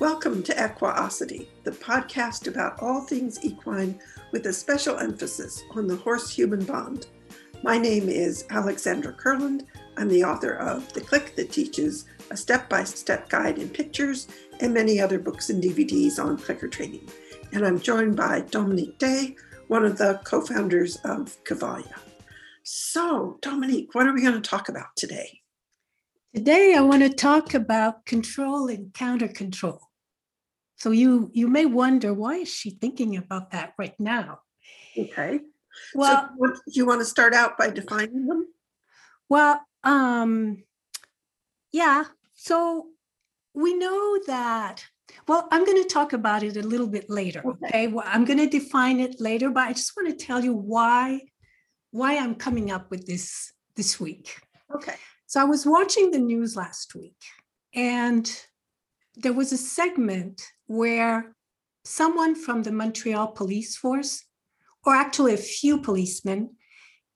Welcome 0.00 0.42
to 0.44 0.54
Equiosity, 0.54 1.50
the 1.62 1.72
podcast 1.72 2.46
about 2.46 2.80
all 2.80 3.02
things 3.02 3.44
equine 3.44 4.00
with 4.32 4.46
a 4.46 4.52
special 4.52 4.96
emphasis 4.96 5.62
on 5.72 5.86
the 5.86 5.96
horse 5.96 6.30
human 6.30 6.64
bond. 6.64 7.08
My 7.62 7.76
name 7.76 8.08
is 8.08 8.46
Alexandra 8.48 9.12
Kurland. 9.12 9.66
I'm 9.98 10.08
the 10.08 10.24
author 10.24 10.52
of 10.54 10.90
The 10.94 11.02
Click 11.02 11.36
That 11.36 11.52
Teaches, 11.52 12.06
a 12.30 12.36
step 12.38 12.70
by 12.70 12.82
step 12.82 13.28
guide 13.28 13.58
in 13.58 13.68
pictures, 13.68 14.28
and 14.60 14.72
many 14.72 15.02
other 15.02 15.18
books 15.18 15.50
and 15.50 15.62
DVDs 15.62 16.18
on 16.18 16.38
clicker 16.38 16.68
training. 16.68 17.06
And 17.52 17.66
I'm 17.66 17.78
joined 17.78 18.16
by 18.16 18.40
Dominique 18.50 18.98
Day, 18.98 19.36
one 19.68 19.84
of 19.84 19.98
the 19.98 20.18
co 20.24 20.40
founders 20.40 20.96
of 21.04 21.36
Cavalia. 21.44 21.98
So, 22.62 23.38
Dominique, 23.42 23.94
what 23.94 24.06
are 24.06 24.14
we 24.14 24.22
going 24.22 24.32
to 24.32 24.40
talk 24.40 24.70
about 24.70 24.96
today? 24.96 25.42
Today, 26.34 26.74
I 26.74 26.80
want 26.80 27.02
to 27.02 27.10
talk 27.10 27.52
about 27.52 28.06
control 28.06 28.68
and 28.68 28.94
counter 28.94 29.28
control. 29.28 29.89
So 30.80 30.92
you 30.92 31.30
you 31.34 31.46
may 31.46 31.66
wonder 31.66 32.14
why 32.14 32.36
is 32.36 32.48
she 32.48 32.70
thinking 32.70 33.16
about 33.16 33.50
that 33.50 33.74
right 33.78 33.94
now? 34.00 34.40
Okay. 34.96 35.40
Well, 35.94 36.30
so 36.38 36.54
you 36.68 36.86
want 36.86 37.00
to 37.00 37.04
start 37.04 37.34
out 37.34 37.58
by 37.58 37.68
defining 37.68 38.26
them? 38.26 38.48
Well, 39.28 39.60
um, 39.84 40.64
yeah. 41.70 42.04
So 42.34 42.86
we 43.54 43.74
know 43.74 44.18
that. 44.26 44.84
Well, 45.28 45.48
I'm 45.52 45.64
going 45.64 45.82
to 45.82 45.88
talk 45.88 46.12
about 46.12 46.42
it 46.42 46.56
a 46.56 46.62
little 46.62 46.86
bit 46.86 47.10
later. 47.10 47.42
Okay. 47.44 47.66
okay? 47.66 47.86
Well, 47.88 48.06
I'm 48.06 48.24
going 48.24 48.38
to 48.38 48.48
define 48.48 49.00
it 49.00 49.20
later, 49.20 49.50
but 49.50 49.68
I 49.68 49.72
just 49.72 49.92
want 49.96 50.08
to 50.08 50.24
tell 50.24 50.42
you 50.42 50.54
why 50.54 51.20
why 51.90 52.16
I'm 52.16 52.36
coming 52.36 52.70
up 52.70 52.90
with 52.90 53.06
this 53.06 53.52
this 53.76 54.00
week. 54.00 54.34
Okay. 54.74 54.94
So 55.26 55.40
I 55.40 55.44
was 55.44 55.66
watching 55.66 56.10
the 56.10 56.18
news 56.18 56.56
last 56.56 56.94
week, 56.94 57.20
and 57.74 58.30
there 59.16 59.32
was 59.32 59.52
a 59.52 59.58
segment 59.58 60.42
where 60.70 61.34
someone 61.84 62.36
from 62.36 62.62
the 62.62 62.70
Montreal 62.70 63.26
police 63.32 63.76
force, 63.76 64.22
or 64.84 64.94
actually 64.94 65.34
a 65.34 65.48
few 65.58 65.80
policemen, 65.80 66.50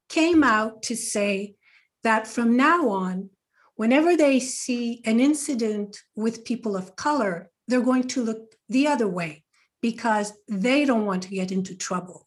came 0.09 0.43
out 0.43 0.83
to 0.83 0.97
say 0.97 1.55
that 2.03 2.27
from 2.27 2.57
now 2.57 2.89
on, 2.89 3.31
whenever 3.77 4.17
they 4.17 4.41
see 4.41 5.01
an 5.05 5.21
incident 5.21 5.97
with 6.17 6.45
people 6.45 6.77
of 6.77 6.97
color, 6.97 7.49
they're 7.69 7.81
going 7.81 8.09
to 8.09 8.25
look 8.25 8.57
the 8.69 8.89
other 8.89 9.07
way 9.07 9.45
because 9.81 10.33
they 10.49 10.85
don't 10.85 11.07
want 11.07 11.23
to 11.23 11.29
get 11.29 11.53
into 11.53 11.77
trouble. 11.77 12.27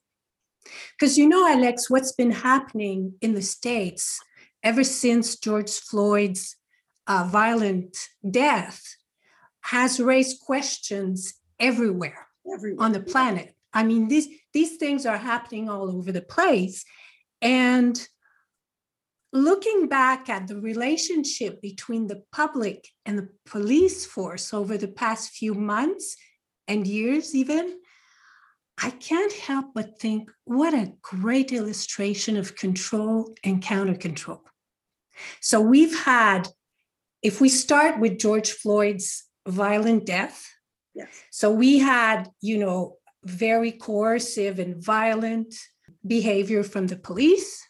Because 0.98 1.18
you 1.18 1.28
know, 1.28 1.46
Alex, 1.46 1.90
what's 1.90 2.14
been 2.14 2.32
happening 2.32 3.16
in 3.20 3.34
the 3.34 3.42
States 3.42 4.18
ever 4.64 4.86
since 4.86 5.38
George 5.38 5.72
Floyd's 5.72 6.56
uh, 7.06 7.28
violent 7.30 7.98
death 8.32 8.82
has 9.68 10.00
raised 10.00 10.40
questions 10.40 11.34
everywhere, 11.60 12.28
everywhere 12.54 12.86
on 12.86 12.94
the 12.94 13.02
planet. 13.02 13.54
I 13.74 13.84
mean, 13.84 14.08
these 14.08 14.28
these 14.54 14.78
things 14.78 15.06
are 15.06 15.18
happening 15.18 15.70
all 15.70 15.90
over 15.92 16.12
the 16.12 16.22
place. 16.22 16.86
And 17.42 17.96
looking 19.34 19.88
back 19.88 20.30
at 20.30 20.48
the 20.48 20.60
relationship 20.60 21.62
between 21.62 22.08
the 22.08 22.24
public 22.32 22.88
and 23.06 23.20
the 23.20 23.30
police 23.46 24.06
force 24.06 24.54
over 24.54 24.78
the 24.78 24.88
past 24.88 25.32
few 25.32 25.54
months 25.54 26.16
and 26.68 26.88
years, 26.88 27.36
even, 27.36 27.78
I 28.82 28.92
can't 28.92 29.34
help 29.34 29.68
but 29.76 30.00
think 30.00 30.32
what 30.46 30.74
a 30.74 30.94
great 31.02 31.52
illustration 31.52 32.38
of 32.38 32.56
control 32.56 33.36
and 33.44 33.62
counter 33.62 33.96
control. 33.96 34.44
So 35.42 35.60
we've 35.60 35.98
had, 36.06 36.48
if 37.22 37.42
we 37.42 37.50
start 37.50 38.00
with 38.00 38.18
George 38.18 38.52
Floyd's 38.52 39.27
violent 39.48 40.06
death. 40.06 40.48
Yes. 40.94 41.10
So 41.32 41.52
we 41.52 41.80
had, 41.80 42.30
you 42.42 42.58
know, 42.58 42.98
very 43.24 43.72
coercive 43.72 44.60
and 44.60 44.84
violent 44.84 45.56
behavior 46.06 46.64
from 46.64 46.88
the 46.88 46.98
police. 46.98 47.64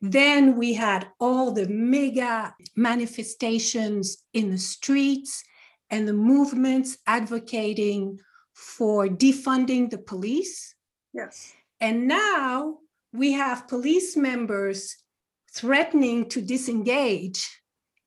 Then 0.00 0.56
we 0.56 0.74
had 0.74 1.08
all 1.18 1.52
the 1.52 1.68
mega 1.68 2.54
manifestations 2.76 4.18
in 4.32 4.50
the 4.50 4.58
streets 4.58 5.42
and 5.90 6.06
the 6.06 6.12
movements 6.12 6.98
advocating 7.06 8.20
for 8.54 9.08
defunding 9.08 9.90
the 9.90 9.98
police. 9.98 10.74
Yes. 11.12 11.52
And 11.80 12.06
now 12.06 12.78
we 13.12 13.32
have 13.32 13.68
police 13.68 14.16
members 14.16 14.96
threatening 15.52 16.28
to 16.28 16.42
disengage 16.42 17.48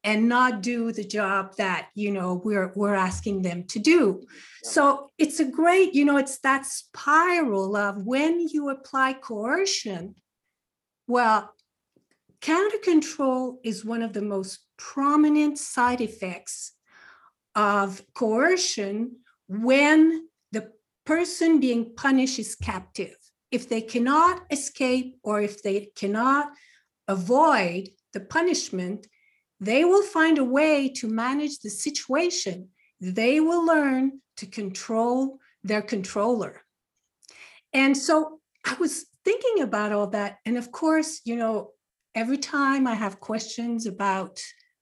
and 0.04 0.28
not 0.28 0.62
do 0.62 0.92
the 0.92 1.04
job 1.04 1.56
that 1.58 1.90
you 1.94 2.12
know 2.12 2.42
we're 2.44 2.72
we're 2.76 2.96
asking 2.96 3.42
them 3.42 3.64
to 3.66 3.80
do. 3.80 4.26
So 4.64 5.12
it's 5.18 5.40
a 5.40 5.46
great 5.46 5.94
you 5.94 6.06
know 6.06 6.18
it's 6.18 6.40
that 6.40 6.66
spiral 6.66 7.76
of 7.76 8.06
when 8.06 8.40
you 8.40 8.70
apply 8.70 9.14
coercion 9.14 10.16
well 11.08 11.54
counter 12.42 12.78
control 12.80 13.60
is 13.64 13.86
one 13.86 14.02
of 14.02 14.14
the 14.14 14.22
most 14.22 14.60
prominent 14.78 15.60
side 15.60 16.02
effects 16.02 16.74
of 17.56 18.02
coercion 18.14 19.18
when 19.48 20.28
the 20.52 20.72
person 21.06 21.60
being 21.60 21.94
punished 21.96 22.40
is 22.40 22.56
captive. 22.56 23.16
If 23.52 23.70
they 23.70 23.82
cannot 23.82 24.44
escape 24.50 25.18
or 25.24 25.42
if 25.42 25.62
they 25.62 25.92
cannot 25.96 26.52
avoid 27.08 27.90
the 28.14 28.22
punishment 28.22 29.08
they 29.62 29.86
will 29.86 30.04
find 30.04 30.40
a 30.40 30.44
way 30.44 30.90
to 30.90 31.08
manage 31.08 31.60
the 31.60 31.70
situation. 31.70 32.70
They 33.00 33.40
will 33.40 33.64
learn 33.64 34.20
to 34.38 34.48
control 34.48 35.40
their 35.64 35.84
controller. 35.84 36.64
And 37.72 37.96
so 37.96 38.40
I 38.66 38.74
was 38.80 39.06
thinking 39.24 39.62
about 39.62 39.92
all 39.92 40.08
that. 40.08 40.38
And 40.46 40.58
of 40.58 40.72
course, 40.72 41.22
you 41.26 41.36
know, 41.36 41.72
every 42.16 42.40
time 42.40 42.88
I 42.88 42.96
have 42.96 43.20
questions 43.20 43.86
about 43.86 44.42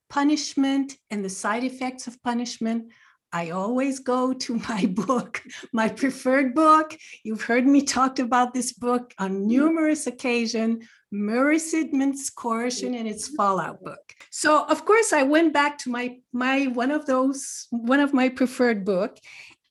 punishment 0.09 0.95
and 1.11 1.23
the 1.23 1.29
side 1.29 1.65
effects 1.65 2.07
of 2.07 2.23
punishment, 2.23 2.85
I 3.31 3.51
always 3.51 3.99
go 3.99 4.33
to 4.33 4.55
my 4.69 4.85
book, 4.85 5.41
my 5.71 5.89
preferred 5.89 6.53
book. 6.55 6.97
You've 7.23 7.43
heard 7.43 7.65
me 7.65 7.83
talk 7.83 8.19
about 8.19 8.53
this 8.53 8.73
book 8.73 9.13
on 9.17 9.47
numerous 9.47 10.07
occasions, 10.07 10.85
Murray 11.11 11.57
Sidman's 11.57 12.29
Coercion 12.29 12.93
and 12.93 13.07
its 13.07 13.27
Fallout 13.29 13.83
book. 13.83 14.13
So 14.29 14.65
of 14.65 14.85
course 14.85 15.11
I 15.13 15.23
went 15.23 15.53
back 15.53 15.77
to 15.79 15.89
my 15.89 16.17
my 16.33 16.67
one 16.67 16.91
of 16.91 17.05
those 17.05 17.67
one 17.71 17.99
of 17.99 18.13
my 18.13 18.29
preferred 18.29 18.85
book, 18.85 19.17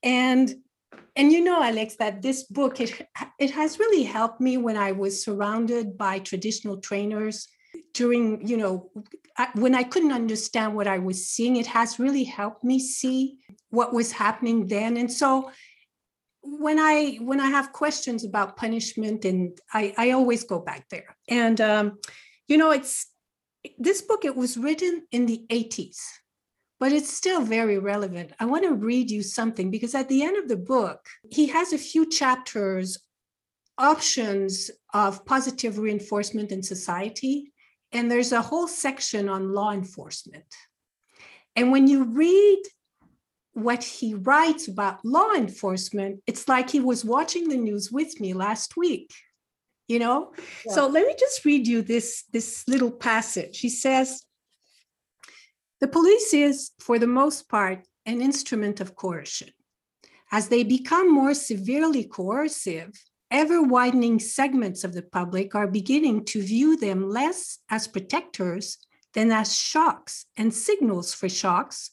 and 0.03 0.53
and 1.15 1.33
you 1.33 1.43
know 1.43 1.63
Alex 1.63 1.97
that 1.97 2.23
this 2.23 2.45
book 2.45 2.81
it 2.81 3.09
it 3.39 3.51
has 3.53 3.79
really 3.79 4.03
helped 4.03 4.41
me 4.41 4.57
when 4.57 4.77
I 4.77 4.93
was 4.93 5.23
surrounded 5.25 5.97
by 5.97 6.19
traditional 6.19 6.79
trainers 6.79 7.47
during 7.95 8.47
you 8.47 8.57
know 8.57 8.91
when 9.55 9.75
I 9.75 9.85
couldn't 9.85 10.13
understand 10.13 10.75
what 10.75 10.89
I 10.89 10.99
was 10.99 11.29
seeing. 11.29 11.57
It 11.57 11.67
has 11.67 11.99
really 12.01 12.25
helped 12.25 12.65
me 12.65 12.81
see 12.81 13.39
what 13.71 13.93
was 13.93 14.13
happening 14.13 14.67
then, 14.67 14.97
and 14.97 15.13
so 15.13 15.51
when 16.43 16.79
I 16.79 17.17
when 17.21 17.41
I 17.41 17.49
have 17.49 17.73
questions 17.73 18.25
about 18.25 18.57
punishment, 18.57 19.25
and 19.25 19.59
I, 19.73 19.95
I 19.97 20.11
always 20.13 20.45
go 20.45 20.59
back 20.61 20.89
there. 20.89 21.17
And 21.29 21.61
um, 21.61 21.99
you 22.47 22.57
know, 22.57 22.71
it's 22.71 23.07
this 23.79 24.03
book. 24.03 24.25
It 24.25 24.37
was 24.37 24.57
written 24.57 25.07
in 25.13 25.27
the 25.27 25.45
'80s, 25.51 25.99
but 26.81 26.93
it's 26.93 27.13
still 27.13 27.43
very 27.43 27.79
relevant. 27.79 28.33
I 28.39 28.47
want 28.47 28.65
to 28.65 28.75
read 28.75 29.11
you 29.11 29.23
something 29.23 29.71
because 29.71 29.95
at 29.95 30.09
the 30.09 30.23
end 30.23 30.37
of 30.37 30.49
the 30.49 30.57
book, 30.57 31.01
he 31.31 31.49
has 31.49 31.73
a 31.73 31.79
few 31.79 32.09
chapters, 32.09 32.99
options 33.77 34.71
of 34.95 35.25
positive 35.27 35.79
reinforcement 35.79 36.53
in 36.53 36.63
society, 36.63 37.53
and 37.93 38.11
there's 38.11 38.33
a 38.33 38.43
whole 38.43 38.69
section 38.69 39.29
on 39.29 39.53
law 39.53 39.73
enforcement. 39.73 40.55
And 41.57 41.73
when 41.73 41.89
you 41.89 42.05
read 42.05 42.63
what 43.63 43.83
he 43.83 44.15
writes 44.15 44.69
about 44.69 45.05
law 45.05 45.33
enforcement, 45.33 46.23
it's 46.27 46.49
like 46.49 46.71
he 46.71 46.81
was 46.81 47.05
watching 47.05 47.49
the 47.49 47.57
news 47.57 47.91
with 47.91 48.21
me 48.21 48.35
last 48.35 48.77
week. 48.77 49.13
You 49.89 49.99
know? 49.99 50.33
Yeah. 50.67 50.73
So 50.75 50.87
let 50.87 51.07
me 51.07 51.15
just 51.19 51.45
read 51.45 51.67
you 51.67 51.83
this, 51.83 52.25
this 52.33 52.65
little 52.69 52.91
passage. 52.91 53.61
He 53.61 53.69
says, 53.71 54.23
the 55.81 55.89
police 55.89 56.35
is, 56.35 56.73
for 56.79 56.99
the 56.99 57.07
most 57.07 57.49
part, 57.49 57.87
an 58.05 58.21
instrument 58.21 58.81
of 58.81 58.97
coercion. 58.97 59.51
As 60.31 60.49
they 60.49 60.63
become 60.63 61.13
more 61.13 61.35
severely 61.35 62.05
coercive, 62.05 62.93
ever 63.31 63.63
widening 63.63 64.19
segments 64.19 64.85
of 64.85 64.93
the 64.93 65.03
public 65.03 65.55
are 65.55 65.67
beginning 65.67 66.25
to 66.27 66.43
view 66.43 66.77
them 66.77 67.09
less 67.09 67.59
as 67.71 67.87
protectors 67.89 68.79
than 69.15 69.31
as 69.33 69.57
shocks 69.57 70.27
and 70.37 70.53
signals 70.53 71.15
for 71.15 71.29
shocks 71.29 71.91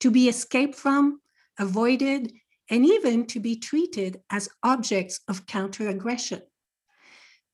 to 0.00 0.10
be 0.10 0.28
escaped 0.28 0.74
from, 0.74 1.20
avoided, 1.58 2.32
and 2.70 2.84
even 2.84 3.26
to 3.26 3.40
be 3.40 3.56
treated 3.56 4.20
as 4.30 4.48
objects 4.62 5.20
of 5.28 5.46
counter-aggression. 5.46 6.42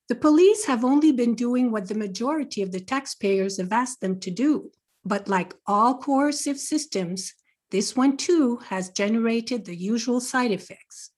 The 0.08 0.14
police 0.16 0.64
have 0.66 0.84
only 0.84 1.12
been 1.12 1.34
doing 1.34 1.70
what 1.70 1.88
the 1.88 1.94
majority 1.94 2.62
of 2.62 2.72
the 2.72 2.80
taxpayers 2.80 3.58
have 3.58 3.72
asked 3.72 4.00
them 4.00 4.20
to 4.20 4.30
do, 4.30 4.70
but 5.04 5.28
like 5.28 5.54
all 5.66 5.98
coercive 5.98 6.58
systems, 6.58 7.32
this 7.70 7.96
one 7.96 8.16
too 8.16 8.58
has 8.68 8.90
generated 8.90 9.64
the 9.64 9.76
usual 9.76 10.20
side 10.20 10.50
effects. 10.50 11.10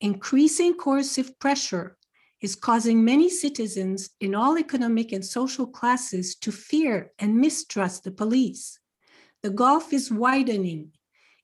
Increasing 0.00 0.74
coercive 0.74 1.38
pressure 1.38 1.96
is 2.40 2.54
causing 2.54 3.04
many 3.04 3.30
citizens 3.30 4.10
in 4.20 4.34
all 4.34 4.58
economic 4.58 5.12
and 5.12 5.24
social 5.24 5.66
classes 5.66 6.34
to 6.36 6.52
fear 6.52 7.12
and 7.18 7.36
mistrust 7.36 8.04
the 8.04 8.10
police. 8.10 8.78
The 9.44 9.50
gulf 9.50 9.92
is 9.92 10.10
widening. 10.10 10.92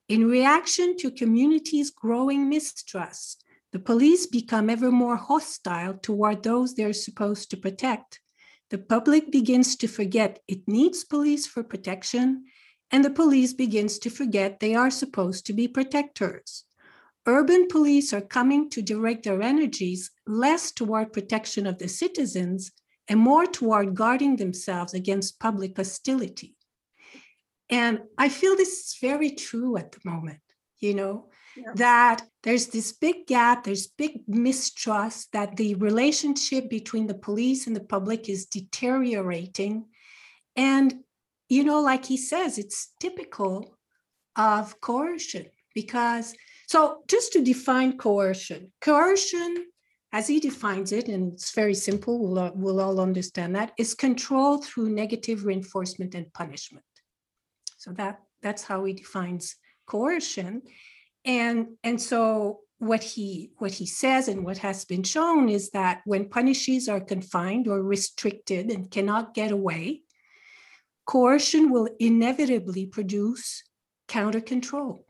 In 0.08 0.26
reaction 0.26 0.96
to 1.00 1.10
communities' 1.10 1.90
growing 1.90 2.48
mistrust, 2.48 3.44
the 3.72 3.78
police 3.78 4.26
become 4.26 4.70
ever 4.70 4.90
more 4.90 5.16
hostile 5.16 5.92
toward 5.98 6.42
those 6.42 6.74
they're 6.74 6.94
supposed 6.94 7.50
to 7.50 7.58
protect. 7.58 8.20
The 8.70 8.78
public 8.78 9.30
begins 9.30 9.76
to 9.76 9.86
forget 9.86 10.38
it 10.48 10.66
needs 10.66 11.04
police 11.04 11.46
for 11.46 11.62
protection, 11.62 12.46
and 12.90 13.04
the 13.04 13.10
police 13.10 13.52
begins 13.52 13.98
to 13.98 14.08
forget 14.08 14.60
they 14.60 14.74
are 14.74 14.90
supposed 14.90 15.44
to 15.44 15.52
be 15.52 15.68
protectors. 15.68 16.64
Urban 17.26 17.68
police 17.68 18.14
are 18.14 18.22
coming 18.22 18.70
to 18.70 18.80
direct 18.80 19.24
their 19.24 19.42
energies 19.42 20.10
less 20.26 20.72
toward 20.72 21.12
protection 21.12 21.66
of 21.66 21.76
the 21.76 21.88
citizens 21.88 22.72
and 23.08 23.20
more 23.20 23.44
toward 23.44 23.94
guarding 23.94 24.36
themselves 24.36 24.94
against 24.94 25.38
public 25.38 25.76
hostility. 25.76 26.56
And 27.70 28.00
I 28.18 28.28
feel 28.28 28.56
this 28.56 28.68
is 28.80 28.96
very 29.00 29.30
true 29.30 29.76
at 29.76 29.92
the 29.92 30.00
moment, 30.04 30.40
you 30.80 30.94
know, 30.94 31.30
Yeah. 31.56 31.72
that 31.76 32.18
there's 32.42 32.66
this 32.68 32.92
big 32.92 33.26
gap, 33.26 33.64
there's 33.64 33.86
big 33.86 34.22
mistrust, 34.28 35.32
that 35.32 35.56
the 35.56 35.74
relationship 35.76 36.68
between 36.68 37.06
the 37.06 37.18
police 37.28 37.66
and 37.66 37.74
the 37.76 37.84
public 37.94 38.28
is 38.28 38.46
deteriorating. 38.46 39.86
And, 40.56 41.04
you 41.48 41.64
know, 41.64 41.80
like 41.80 42.04
he 42.04 42.16
says, 42.16 42.58
it's 42.58 42.92
typical 43.00 43.76
of 44.36 44.80
coercion 44.80 45.46
because, 45.74 46.34
so 46.68 47.02
just 47.08 47.32
to 47.32 47.42
define 47.42 47.98
coercion, 47.98 48.72
coercion, 48.80 49.66
as 50.12 50.26
he 50.26 50.40
defines 50.40 50.90
it, 50.92 51.08
and 51.08 51.32
it's 51.32 51.52
very 51.52 51.74
simple, 51.74 52.18
we'll, 52.18 52.52
we'll 52.54 52.80
all 52.80 53.00
understand 53.00 53.54
that, 53.54 53.72
is 53.78 53.94
control 53.94 54.58
through 54.58 54.88
negative 54.90 55.44
reinforcement 55.44 56.14
and 56.14 56.32
punishment. 56.32 56.84
So 57.80 57.92
that 57.92 58.20
that's 58.42 58.62
how 58.62 58.84
he 58.84 58.92
defines 58.92 59.56
coercion. 59.86 60.62
And 61.24 61.58
and 61.82 62.00
so 62.00 62.60
what 62.78 63.02
he 63.02 63.52
what 63.56 63.72
he 63.72 63.86
says 63.86 64.28
and 64.28 64.44
what 64.44 64.58
has 64.58 64.84
been 64.84 65.02
shown 65.02 65.48
is 65.48 65.70
that 65.70 66.02
when 66.04 66.28
punishes 66.28 66.88
are 66.88 67.00
confined 67.00 67.66
or 67.68 67.82
restricted 67.82 68.70
and 68.70 68.90
cannot 68.90 69.34
get 69.34 69.50
away, 69.50 70.02
coercion 71.06 71.70
will 71.70 71.88
inevitably 71.98 72.84
produce 72.86 73.62
counter 74.08 74.42
control. 74.42 75.06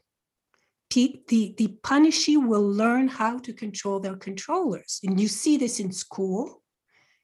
Pe- 0.92 1.22
The, 1.28 1.54
the 1.58 1.68
punishee 1.82 2.36
will 2.36 2.68
learn 2.82 3.08
how 3.08 3.38
to 3.40 3.52
control 3.52 3.98
their 4.00 4.16
controllers. 4.16 5.00
And 5.02 5.20
you 5.20 5.28
see 5.28 5.56
this 5.56 5.80
in 5.80 5.92
school. 5.92 6.62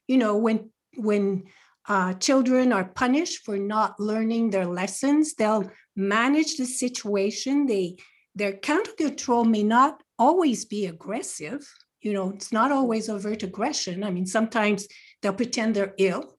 You 0.09 0.19
know, 0.19 0.37
when 0.37 0.71
when 0.97 1.45
uh, 1.89 2.15
children 2.15 2.73
are 2.73 2.85
punished 2.85 3.45
for 3.45 3.57
not 3.57 3.99
learning 4.01 4.51
their 4.51 4.67
lessons. 4.67 5.35
They'll 5.35 5.71
manage 5.95 6.57
the 6.57 6.67
situation. 6.67 7.67
They 7.67 7.97
their 8.35 8.53
counter 8.53 8.93
control 8.93 9.45
may 9.45 9.63
not 9.63 10.03
always 10.19 10.65
be 10.65 10.87
aggressive. 10.87 11.67
You 12.03 12.13
know, 12.13 12.31
it's 12.31 12.53
not 12.53 12.71
always 12.71 13.09
overt 13.09 13.43
aggression. 13.43 14.05
I 14.05 14.11
mean, 14.11 14.27
sometimes 14.27 14.87
they'll 15.23 15.33
pretend 15.33 15.75
they're 15.75 15.95
ill, 15.99 16.37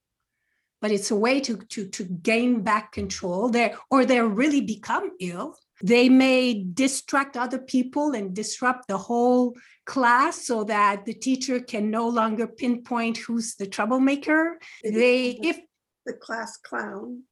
but 0.79 0.91
it's 0.91 1.11
a 1.11 1.15
way 1.15 1.39
to 1.41 1.57
to 1.57 1.87
to 1.89 2.03
gain 2.03 2.61
back 2.61 2.91
control. 2.91 3.49
There 3.49 3.77
or 3.89 4.05
they'll 4.05 4.27
really 4.27 4.61
become 4.61 5.11
ill. 5.19 5.55
They 5.83 6.09
may 6.09 6.63
distract 6.63 7.37
other 7.37 7.59
people 7.59 8.11
and 8.15 8.33
disrupt 8.35 8.87
the 8.87 8.97
whole 8.97 9.55
class 9.85 10.45
so 10.45 10.63
that 10.65 11.05
the 11.05 11.13
teacher 11.13 11.59
can 11.59 11.89
no 11.89 12.07
longer 12.09 12.47
pinpoint 12.47 13.17
who's 13.17 13.55
the 13.55 13.67
troublemaker 13.67 14.59
they 14.83 15.31
if 15.41 15.57
The 16.05 16.13
class 16.13 16.57
clown. 16.57 17.23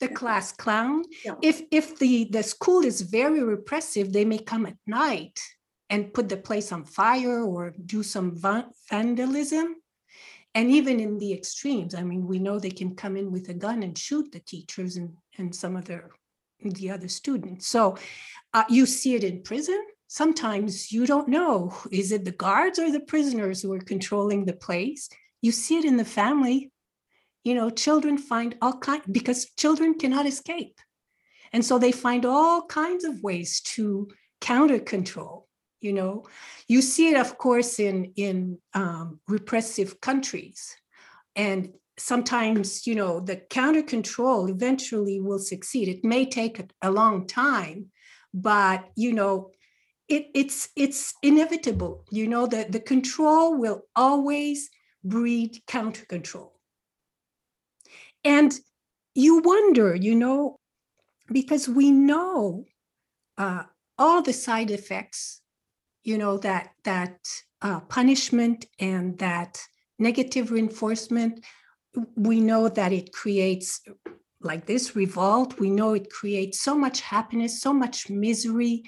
the 0.00 0.06
Yeah. 0.08 0.14
class 0.20 0.52
clown 0.52 1.04
Yeah. 1.24 1.34
if 1.42 1.56
if 1.70 1.98
the 1.98 2.24
the 2.36 2.42
school 2.42 2.82
is 2.90 3.02
very 3.02 3.42
repressive 3.54 4.06
they 4.12 4.24
may 4.24 4.38
come 4.38 4.64
at 4.66 4.78
night 4.86 5.38
and 5.90 6.14
put 6.14 6.26
the 6.30 6.38
place 6.48 6.72
on 6.72 6.84
fire 6.84 7.42
or 7.52 7.74
do 7.94 8.02
some 8.02 8.28
vandalism 8.90 9.66
and 10.54 10.70
even 10.78 11.00
in 11.00 11.18
the 11.18 11.32
extremes 11.38 11.94
i 11.94 12.02
mean 12.10 12.22
we 12.26 12.38
know 12.38 12.58
they 12.58 12.70
can 12.80 12.94
come 13.02 13.14
in 13.20 13.30
with 13.34 13.46
a 13.50 13.54
gun 13.66 13.82
and 13.82 13.96
shoot 13.98 14.26
the 14.32 14.40
teachers 14.52 14.96
and 15.00 15.10
and 15.38 15.54
some 15.54 15.76
of 15.76 15.84
their 15.84 16.04
the 16.62 16.90
other 16.90 17.08
students. 17.08 17.66
So 17.66 17.96
uh, 18.52 18.64
you 18.68 18.86
see 18.86 19.14
it 19.14 19.24
in 19.24 19.42
prison. 19.42 19.82
Sometimes 20.08 20.90
you 20.90 21.06
don't 21.06 21.28
know 21.28 21.72
is 21.90 22.12
it 22.12 22.24
the 22.24 22.32
guards 22.32 22.78
or 22.78 22.90
the 22.90 23.00
prisoners 23.00 23.62
who 23.62 23.72
are 23.72 23.80
controlling 23.80 24.44
the 24.44 24.52
place? 24.52 25.08
You 25.40 25.52
see 25.52 25.78
it 25.78 25.84
in 25.84 25.96
the 25.96 26.04
family. 26.04 26.72
You 27.44 27.54
know 27.54 27.70
children 27.70 28.18
find 28.18 28.56
all 28.60 28.76
kinds 28.78 29.06
because 29.10 29.50
children 29.56 29.94
cannot 29.94 30.26
escape. 30.26 30.78
And 31.52 31.64
so 31.64 31.78
they 31.78 31.92
find 31.92 32.26
all 32.26 32.66
kinds 32.66 33.04
of 33.04 33.22
ways 33.22 33.60
to 33.74 34.08
counter 34.40 34.78
control 34.78 35.48
you 35.80 35.92
know. 35.92 36.26
You 36.68 36.82
see 36.82 37.10
it 37.10 37.16
of 37.16 37.38
course 37.38 37.78
in 37.78 38.12
in 38.16 38.58
um, 38.74 39.20
repressive 39.26 40.00
countries. 40.00 40.76
And 41.36 41.72
sometimes 42.00 42.86
you 42.86 42.94
know 42.94 43.20
the 43.20 43.36
counter 43.36 43.82
control 43.82 44.48
eventually 44.48 45.20
will 45.20 45.38
succeed 45.38 45.88
it 45.88 46.04
may 46.04 46.24
take 46.24 46.62
a, 46.82 46.90
long 46.90 47.26
time 47.26 47.86
but 48.34 48.88
you 48.96 49.12
know 49.12 49.50
it, 50.08 50.26
it's 50.34 50.70
it's 50.76 51.14
inevitable 51.22 52.04
you 52.10 52.26
know 52.26 52.46
that 52.46 52.72
the 52.72 52.80
control 52.80 53.56
will 53.56 53.82
always 53.94 54.70
breed 55.04 55.58
counter 55.66 56.04
control 56.06 56.60
and 58.24 58.58
you 59.14 59.38
wonder, 59.38 59.94
you 59.94 60.14
know, 60.14 60.56
because 61.32 61.68
we 61.68 61.90
know 61.90 62.64
uh, 63.38 63.64
all 63.98 64.22
the 64.22 64.32
side 64.32 64.70
effects, 64.70 65.40
you 66.04 66.18
know, 66.18 66.38
that 66.38 66.70
that 66.84 67.18
uh, 67.62 67.80
punishment 67.80 68.66
and 68.78 69.18
that 69.18 69.60
negative 69.98 70.50
reinforcement. 70.50 71.44
We 72.16 72.40
know 72.40 72.68
that 72.68 72.92
it 72.92 73.12
creates 73.12 73.80
like 74.40 74.66
this 74.66 74.96
revolt. 74.96 75.58
We 75.58 75.70
know 75.70 75.94
it 75.94 76.10
creates 76.10 76.60
so 76.60 76.76
much 76.76 77.00
happiness, 77.00 77.60
so 77.60 77.72
much 77.72 78.08
misery, 78.08 78.84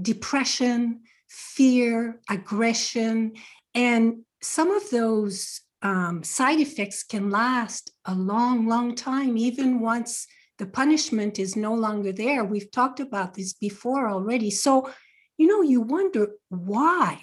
depression, 0.00 1.02
fear, 1.28 2.20
aggression, 2.28 3.34
and 3.74 4.24
some 4.42 4.70
of 4.70 4.90
those 4.90 5.60
um, 5.82 6.22
side 6.22 6.60
effects 6.60 7.02
can 7.02 7.30
last 7.30 7.92
a 8.04 8.14
long, 8.14 8.66
long 8.66 8.94
time, 8.94 9.36
even 9.36 9.80
once 9.80 10.26
the 10.58 10.66
punishment 10.66 11.38
is 11.38 11.56
no 11.56 11.74
longer 11.74 12.12
there. 12.12 12.44
We've 12.44 12.70
talked 12.70 13.00
about 13.00 13.34
this 13.34 13.54
before 13.54 14.10
already. 14.10 14.50
So, 14.50 14.90
you 15.38 15.46
know, 15.46 15.62
you 15.62 15.80
wonder 15.80 16.32
why? 16.48 17.22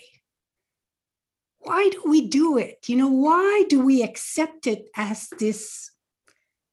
Why 1.67 1.89
do 1.89 2.01
we 2.05 2.27
do 2.27 2.57
it? 2.57 2.86
You 2.88 2.95
know, 2.95 3.09
why 3.09 3.65
do 3.67 3.81
we 3.81 4.01
accept 4.01 4.67
it 4.67 4.88
as 4.95 5.27
this 5.38 5.91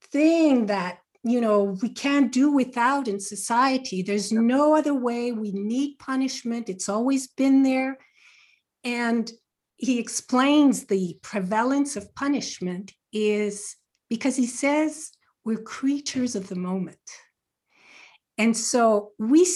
thing 0.01 0.67
that, 0.67 0.99
you 1.23 1.41
know, 1.41 1.77
we 1.81 1.89
can't 1.89 2.31
do 2.31 2.49
without 2.51 3.09
in 3.09 3.19
society? 3.19 4.03
There's 4.03 4.31
no 4.31 4.73
other 4.73 4.93
way. 4.93 5.33
We 5.33 5.51
need 5.51 5.99
punishment, 5.99 6.69
it's 6.69 6.87
always 6.87 7.27
been 7.27 7.63
there. 7.63 7.97
And 8.85 9.29
he 9.75 9.99
explains 9.99 10.85
the 10.85 11.17
prevalence 11.21 11.97
of 11.97 12.15
punishment 12.15 12.93
is 13.11 13.75
because 14.09 14.37
he 14.37 14.45
says 14.45 15.11
we're 15.43 15.57
creatures 15.57 16.35
of 16.35 16.47
the 16.47 16.55
moment. 16.55 16.97
And 18.37 18.55
so 18.55 19.11
we, 19.17 19.47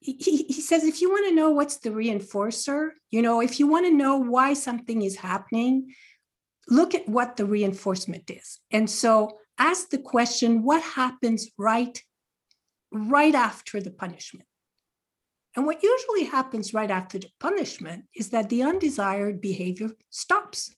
he, 0.00 0.42
he 0.42 0.60
says, 0.60 0.84
if 0.84 1.00
you 1.00 1.10
want 1.10 1.26
to 1.28 1.34
know 1.34 1.50
what's 1.50 1.78
the 1.78 1.90
reinforcer, 1.90 2.90
you 3.10 3.22
know, 3.22 3.40
if 3.40 3.58
you 3.58 3.66
want 3.66 3.86
to 3.86 3.92
know 3.92 4.18
why 4.18 4.52
something 4.52 5.02
is 5.02 5.16
happening, 5.16 5.94
look 6.68 6.94
at 6.94 7.08
what 7.08 7.36
the 7.36 7.46
reinforcement 7.46 8.30
is. 8.30 8.60
And 8.70 8.90
so 8.90 9.38
ask 9.58 9.88
the 9.88 9.98
question, 9.98 10.62
what 10.62 10.82
happens 10.82 11.48
right, 11.56 11.98
right 12.92 13.34
after 13.34 13.80
the 13.80 13.90
punishment? 13.90 14.46
And 15.54 15.64
what 15.64 15.82
usually 15.82 16.24
happens 16.24 16.74
right 16.74 16.90
after 16.90 17.18
the 17.18 17.30
punishment 17.40 18.04
is 18.14 18.28
that 18.30 18.50
the 18.50 18.62
undesired 18.62 19.40
behavior 19.40 19.92
stops. 20.10 20.74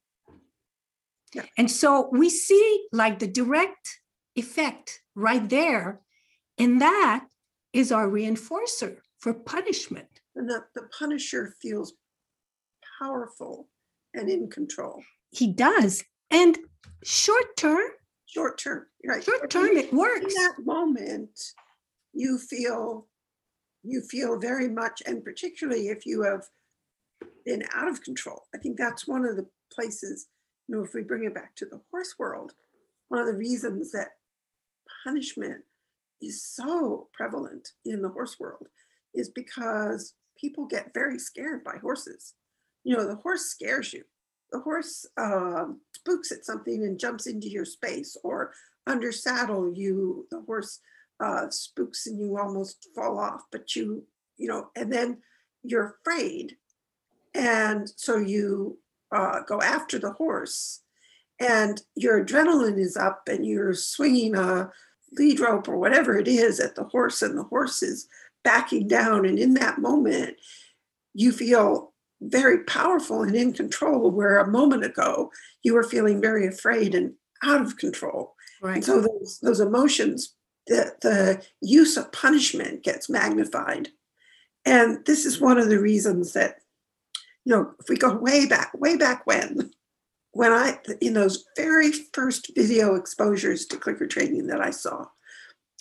Yeah. 1.35 1.43
And 1.57 1.69
so 1.69 2.09
we 2.13 2.31
see 2.31 2.87
like 2.93 3.19
the 3.19 3.27
direct 3.27 3.99
effect 4.37 5.01
right 5.17 5.49
there. 5.49 6.01
And 6.59 6.81
that 6.81 7.25
is 7.73 7.93
our 7.93 8.09
reinforcer 8.09 8.97
for 9.19 9.35
punishment. 9.35 10.09
And 10.37 10.49
the, 10.49 10.65
the 10.75 10.89
punisher 10.99 11.55
feels 11.61 11.95
powerful 13.01 13.69
and 14.15 14.29
in 14.29 14.49
control. 14.49 15.03
He 15.31 15.53
does. 15.53 16.03
And 16.31 16.59
short 17.05 17.57
term, 17.57 17.91
Short 18.27 18.59
term, 18.59 18.87
right? 19.07 19.25
short 19.25 19.49
term, 19.49 19.77
it 19.77 19.93
works. 19.93 20.21
In 20.35 20.43
that 20.43 20.57
moment, 20.65 21.31
you 22.13 22.39
feel 22.39 23.07
you 23.83 24.03
feel 24.03 24.39
very 24.39 24.69
much, 24.69 25.03
and 25.07 25.25
particularly 25.25 25.89
if 25.89 26.05
you 26.05 26.23
have 26.23 26.45
been 27.47 27.63
out 27.73 27.89
of 27.89 28.03
control. 28.03 28.43
I 28.55 28.59
think 28.59 28.77
that's 28.77 29.09
one 29.09 29.25
of 29.25 29.37
the 29.37 29.47
places, 29.73 30.27
you 30.67 30.77
know, 30.77 30.85
if 30.85 30.93
we 30.93 31.03
bring 31.03 31.25
it 31.25 31.35
back 31.35 31.55
to 31.57 31.65
the 31.65 31.81
horse 31.91 32.15
world, 32.19 32.53
one 33.09 33.21
of 33.21 33.27
the 33.27 33.35
reasons 33.39 33.93
that 33.93 34.09
punishment 35.05 35.63
is 36.21 36.45
so 36.45 37.09
prevalent 37.13 37.71
in 37.85 38.03
the 38.03 38.09
horse 38.09 38.39
world 38.39 38.69
is 39.15 39.29
because 39.29 40.15
people 40.39 40.67
get 40.67 40.95
very 40.95 41.19
scared 41.19 41.65
by 41.65 41.77
horses. 41.81 42.35
You 42.85 42.97
know, 42.97 43.07
the 43.07 43.17
horse 43.17 43.47
scares 43.47 43.93
you. 43.93 44.05
The 44.53 44.61
horse 44.61 45.07
um, 45.17 45.81
spooks 45.95 46.33
at 46.33 46.45
something 46.45 46.85
and 46.85 46.99
jumps 46.99 47.27
into 47.27 47.49
your 47.49 47.65
space, 47.65 48.17
or 48.25 48.53
under 48.87 49.13
saddle, 49.13 49.73
you 49.75 50.27
the 50.31 50.41
horse 50.41 50.81
uh, 51.21 51.51
spooks 51.51 52.07
and 52.07 52.19
you 52.19 52.39
almost 52.39 52.89
fall 52.95 53.19
off, 53.19 53.43
but 53.53 53.77
you, 53.77 54.05
you 54.39 54.49
know, 54.49 54.71
and 54.75 54.91
then 54.91 55.19
you're 55.63 55.97
afraid, 56.01 56.57
and 57.35 57.91
so 57.97 58.17
you 58.17 58.79
uh, 59.15 59.41
go 59.47 59.61
after 59.61 59.99
the 59.99 60.13
horse, 60.13 60.81
and 61.41 61.83
your 61.95 62.25
adrenaline 62.25 62.79
is 62.79 62.97
up, 62.97 63.29
and 63.29 63.45
you're 63.45 63.75
swinging 63.75 64.35
a 64.35 64.71
lead 65.13 65.41
rope 65.41 65.69
or 65.69 65.79
whatever 65.79 66.19
it 66.19 66.29
is 66.29 66.61
at 66.61 66.75
the 66.75 66.85
horse, 66.85 67.23
and 67.23 67.37
the 67.37 67.45
horse 67.45 67.83
is 67.83 68.09
backing 68.45 68.89
down, 68.89 69.27
and 69.27 69.39
in 69.39 69.55
that 69.55 69.79
moment, 69.79 70.37
you 71.15 71.33
feel 71.33 71.93
very 72.21 72.65
powerful 72.65 73.23
and 73.23 73.35
in 73.37 73.53
control, 73.53 74.11
where 74.11 74.39
a 74.39 74.51
moment 74.51 74.85
ago 74.85 75.31
you 75.63 75.75
were 75.75 75.85
feeling 75.85 76.21
very 76.21 76.47
afraid 76.47 76.95
and 76.95 77.15
out 77.43 77.61
of 77.63 77.77
control. 77.77 78.35
And 78.63 78.71
Right. 78.71 78.85
so 78.85 79.01
those, 79.01 79.39
those 79.41 79.61
emotions, 79.61 80.35
the, 80.67 80.93
the 81.01 81.45
use 81.61 81.97
of 81.97 82.11
punishment 82.11 82.83
gets 82.83 83.09
magnified. 83.09 83.91
And 84.65 85.05
this 85.07 85.25
is 85.25 85.41
one 85.41 85.59
of 85.59 85.69
the 85.69 85.81
reasons 85.81 86.33
that, 86.33 86.57
you 87.45 87.55
know, 87.55 87.73
if 87.81 87.89
we 87.89 87.97
go 87.97 88.15
way 88.17 88.47
back, 88.47 88.73
way 88.75 88.97
back 88.97 89.27
when, 89.27 89.71
when 90.39 90.53
I, 90.53 90.79
in 91.01 91.15
those 91.15 91.47
very 91.57 91.91
first 91.91 92.53
video 92.55 92.95
exposures 92.95 93.67
to 93.67 93.77
clicker 93.77 94.07
training 94.07 94.47
that 94.47 94.61
I 94.61 94.71
saw, 94.71 95.07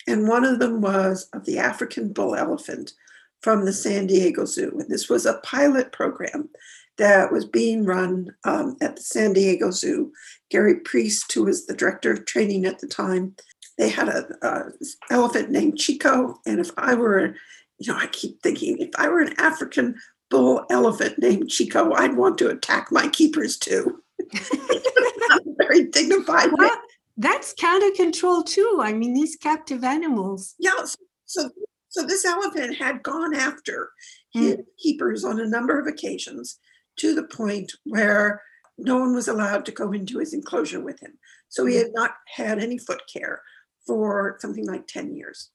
and 0.08 0.26
one 0.26 0.44
of 0.44 0.58
them 0.58 0.80
was 0.80 1.28
of 1.32 1.44
the 1.44 1.60
African 1.60 2.12
bull 2.12 2.34
elephant 2.34 2.92
from 3.40 3.64
the 3.64 3.72
San 3.72 4.08
Diego 4.08 4.44
Zoo. 4.46 4.76
And 4.80 4.90
this 4.90 5.08
was 5.08 5.26
a 5.26 5.38
pilot 5.44 5.92
program 5.92 6.48
that 6.96 7.30
was 7.30 7.44
being 7.44 7.84
run 7.84 8.34
um, 8.42 8.76
at 8.80 8.96
the 8.96 9.02
San 9.02 9.32
Diego 9.32 9.70
Zoo. 9.70 10.10
Gary 10.50 10.80
Priest, 10.80 11.32
who 11.32 11.44
was 11.44 11.66
the 11.66 11.76
director 11.76 12.10
of 12.10 12.24
training 12.24 12.66
at 12.66 12.80
the 12.80 12.88
time, 12.88 13.36
they 13.78 13.88
had 13.88 14.08
a, 14.08 14.26
a 14.42 14.72
elephant 15.08 15.52
named 15.52 15.78
Chico. 15.78 16.40
And 16.46 16.58
if 16.58 16.72
I 16.76 16.96
were, 16.96 17.36
you 17.78 17.92
know, 17.92 17.96
I 17.96 18.08
keep 18.08 18.42
thinking, 18.42 18.78
if 18.78 18.90
I 18.98 19.08
were 19.08 19.20
an 19.20 19.38
African 19.38 19.94
bull 20.30 20.66
elephant 20.68 21.20
named 21.20 21.48
Chico, 21.48 21.92
I'd 21.92 22.16
want 22.16 22.38
to 22.38 22.50
attack 22.50 22.88
my 22.90 23.06
keepers 23.06 23.56
too. 23.56 24.02
Very 25.58 25.84
dignified. 25.86 26.50
Well, 26.56 26.70
that's 27.16 27.54
kind 27.54 27.82
of 27.82 27.94
control 27.94 28.42
too. 28.42 28.78
I 28.82 28.92
mean, 28.92 29.14
these 29.14 29.36
captive 29.36 29.84
animals. 29.84 30.54
Yeah, 30.58 30.84
so, 30.84 30.96
so 31.26 31.50
so 31.90 32.06
this 32.06 32.24
elephant 32.24 32.76
had 32.76 33.02
gone 33.02 33.34
after 33.34 33.90
Hmm. 34.34 34.42
his 34.42 34.56
keepers 34.78 35.24
on 35.24 35.40
a 35.40 35.46
number 35.46 35.78
of 35.78 35.86
occasions 35.86 36.58
to 36.98 37.14
the 37.14 37.24
point 37.24 37.72
where 37.84 38.42
no 38.76 38.98
one 38.98 39.14
was 39.14 39.28
allowed 39.28 39.64
to 39.66 39.72
go 39.72 39.92
into 39.92 40.18
his 40.18 40.34
enclosure 40.34 40.80
with 40.80 41.00
him. 41.00 41.18
So 41.48 41.64
he 41.64 41.76
had 41.76 41.92
not 41.94 42.12
had 42.36 42.58
any 42.58 42.78
foot 42.78 43.02
care 43.12 43.42
for 43.86 44.36
something 44.40 44.66
like 44.66 44.86
10 44.86 45.14
years. 45.14 45.50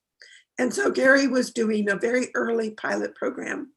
And 0.57 0.73
so 0.73 0.91
Gary 0.91 1.27
was 1.27 1.51
doing 1.53 1.89
a 1.89 1.95
very 1.95 2.27
early 2.35 2.71
pilot 2.71 3.15
program 3.15 3.73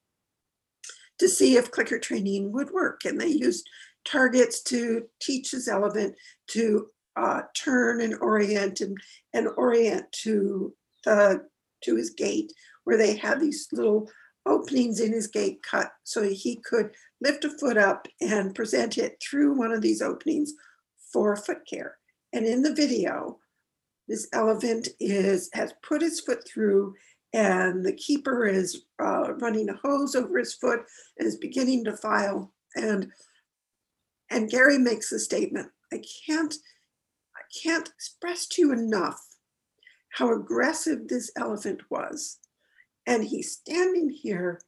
to 1.18 1.28
see 1.28 1.56
if 1.56 1.70
clicker 1.70 1.98
training 1.98 2.52
would 2.52 2.70
work. 2.70 3.04
And 3.04 3.20
they 3.20 3.28
used 3.28 3.68
targets 4.06 4.62
to 4.62 5.04
teach 5.20 5.50
his 5.50 5.68
elephant 5.68 6.14
to 6.48 6.86
uh, 7.16 7.42
turn 7.54 8.00
and 8.00 8.14
orient 8.20 8.80
and, 8.80 8.96
and 9.32 9.48
orient 9.56 10.04
to 10.12 10.74
the 11.04 11.42
to 11.82 11.96
his 11.96 12.10
gate 12.10 12.52
where 12.84 12.96
they 12.96 13.16
had 13.16 13.40
these 13.40 13.68
little 13.72 14.08
openings 14.46 15.00
in 15.00 15.12
his 15.12 15.26
gate 15.26 15.62
cut 15.62 15.90
so 16.04 16.22
he 16.22 16.60
could 16.64 16.90
lift 17.20 17.44
a 17.44 17.50
foot 17.58 17.76
up 17.76 18.06
and 18.20 18.54
present 18.54 18.96
it 18.98 19.16
through 19.20 19.56
one 19.56 19.72
of 19.72 19.82
these 19.82 20.00
openings 20.00 20.52
for 21.12 21.36
foot 21.36 21.66
care. 21.68 21.96
And 22.32 22.46
in 22.46 22.62
the 22.62 22.74
video, 22.74 23.38
this 24.08 24.28
elephant 24.32 24.88
is 25.00 25.50
has 25.52 25.72
put 25.82 26.00
his 26.00 26.20
foot 26.20 26.46
through 26.46 26.94
and 27.32 27.84
the 27.84 27.92
keeper 27.92 28.46
is 28.46 28.84
uh, 29.02 29.34
running 29.34 29.68
a 29.68 29.74
hose 29.74 30.14
over 30.14 30.38
his 30.38 30.54
foot 30.54 30.80
and 31.18 31.26
is 31.26 31.36
beginning 31.36 31.84
to 31.84 31.96
file 31.96 32.52
and 32.76 33.10
and 34.30 34.50
gary 34.50 34.78
makes 34.78 35.10
the 35.10 35.18
statement 35.18 35.68
i 35.92 36.00
can't 36.26 36.54
i 37.36 37.40
can't 37.62 37.88
express 37.88 38.46
to 38.46 38.62
you 38.62 38.72
enough 38.72 39.20
how 40.16 40.32
aggressive 40.32 41.08
this 41.08 41.30
elephant 41.36 41.82
was. 41.90 42.38
And 43.06 43.22
he's 43.22 43.52
standing 43.52 44.08
here 44.08 44.60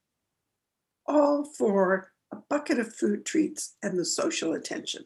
all 1.06 1.44
for 1.56 2.12
a 2.30 2.36
bucket 2.50 2.78
of 2.78 2.94
food 2.94 3.24
treats 3.24 3.74
and 3.82 3.98
the 3.98 4.04
social 4.04 4.52
attention. 4.52 5.04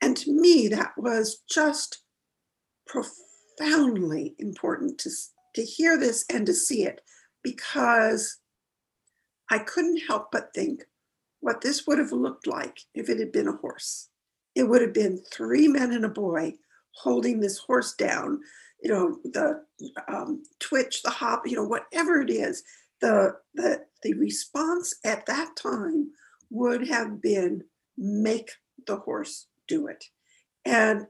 And 0.00 0.16
to 0.18 0.32
me 0.32 0.68
that 0.68 0.92
was 0.96 1.42
just 1.50 2.02
profoundly 2.86 4.36
important 4.38 4.98
to, 4.98 5.10
to 5.56 5.64
hear 5.64 5.98
this 5.98 6.24
and 6.32 6.46
to 6.46 6.54
see 6.54 6.84
it 6.84 7.00
because 7.42 8.38
I 9.50 9.58
couldn't 9.58 10.02
help 10.06 10.30
but 10.30 10.54
think 10.54 10.84
what 11.44 11.60
this 11.60 11.86
would 11.86 11.98
have 11.98 12.10
looked 12.10 12.46
like 12.46 12.80
if 12.94 13.10
it 13.10 13.18
had 13.18 13.30
been 13.30 13.48
a 13.48 13.56
horse. 13.56 14.08
It 14.54 14.62
would 14.62 14.80
have 14.80 14.94
been 14.94 15.22
three 15.30 15.68
men 15.68 15.92
and 15.92 16.06
a 16.06 16.08
boy 16.08 16.54
holding 16.94 17.38
this 17.38 17.58
horse 17.58 17.92
down, 17.92 18.40
you 18.82 18.90
know, 18.90 19.18
the 19.24 19.62
um, 20.08 20.42
twitch, 20.58 21.02
the 21.02 21.10
hop, 21.10 21.42
you 21.46 21.54
know, 21.54 21.64
whatever 21.64 22.22
it 22.22 22.30
is, 22.30 22.62
the, 23.02 23.34
the, 23.52 23.84
the 24.02 24.14
response 24.14 24.94
at 25.04 25.26
that 25.26 25.54
time 25.54 26.12
would 26.48 26.88
have 26.88 27.20
been 27.20 27.62
make 27.98 28.50
the 28.86 28.96
horse 28.96 29.46
do 29.68 29.86
it. 29.86 30.02
And 30.64 31.06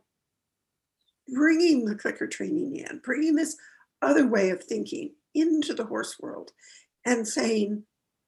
bringing 1.32 1.84
the 1.84 1.94
clicker 1.94 2.26
training 2.26 2.74
in, 2.74 3.00
bringing 3.04 3.36
this 3.36 3.56
other 4.02 4.26
way 4.26 4.50
of 4.50 4.64
thinking 4.64 5.12
into 5.32 5.74
the 5.74 5.84
horse 5.84 6.16
world 6.18 6.50
and 7.06 7.28
saying 7.28 7.84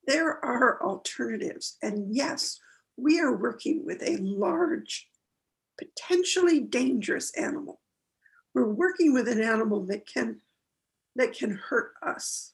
there 0.07 0.45
are 0.45 0.83
alternatives. 0.83 1.77
And 1.83 2.15
yes, 2.15 2.59
we 2.97 3.21
are 3.21 3.37
working 3.37 3.85
with 3.85 4.03
a 4.03 4.17
large, 4.19 5.09
potentially 5.79 6.61
dangerous 6.61 7.33
animal. 7.37 7.81
We're 8.55 8.73
working 8.73 9.13
with 9.13 9.29
an 9.29 9.43
animal 9.43 9.85
that 9.87 10.07
can 10.07 10.41
that 11.17 11.35
can 11.35 11.51
hurt 11.69 11.93
us. 12.03 12.53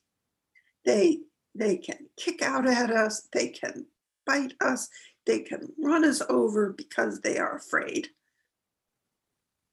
They 0.85 1.21
they 1.55 1.77
can 1.77 2.07
kick 2.17 2.43
out 2.43 2.67
at 2.67 2.91
us, 2.91 3.29
they 3.33 3.49
can 3.49 3.87
bite 4.27 4.55
us, 4.61 4.89
they 5.27 5.41
can 5.41 5.73
run 5.79 6.05
us 6.05 6.23
over 6.29 6.73
because 6.73 7.21
they 7.21 7.39
are 7.39 7.57
afraid. 7.57 8.09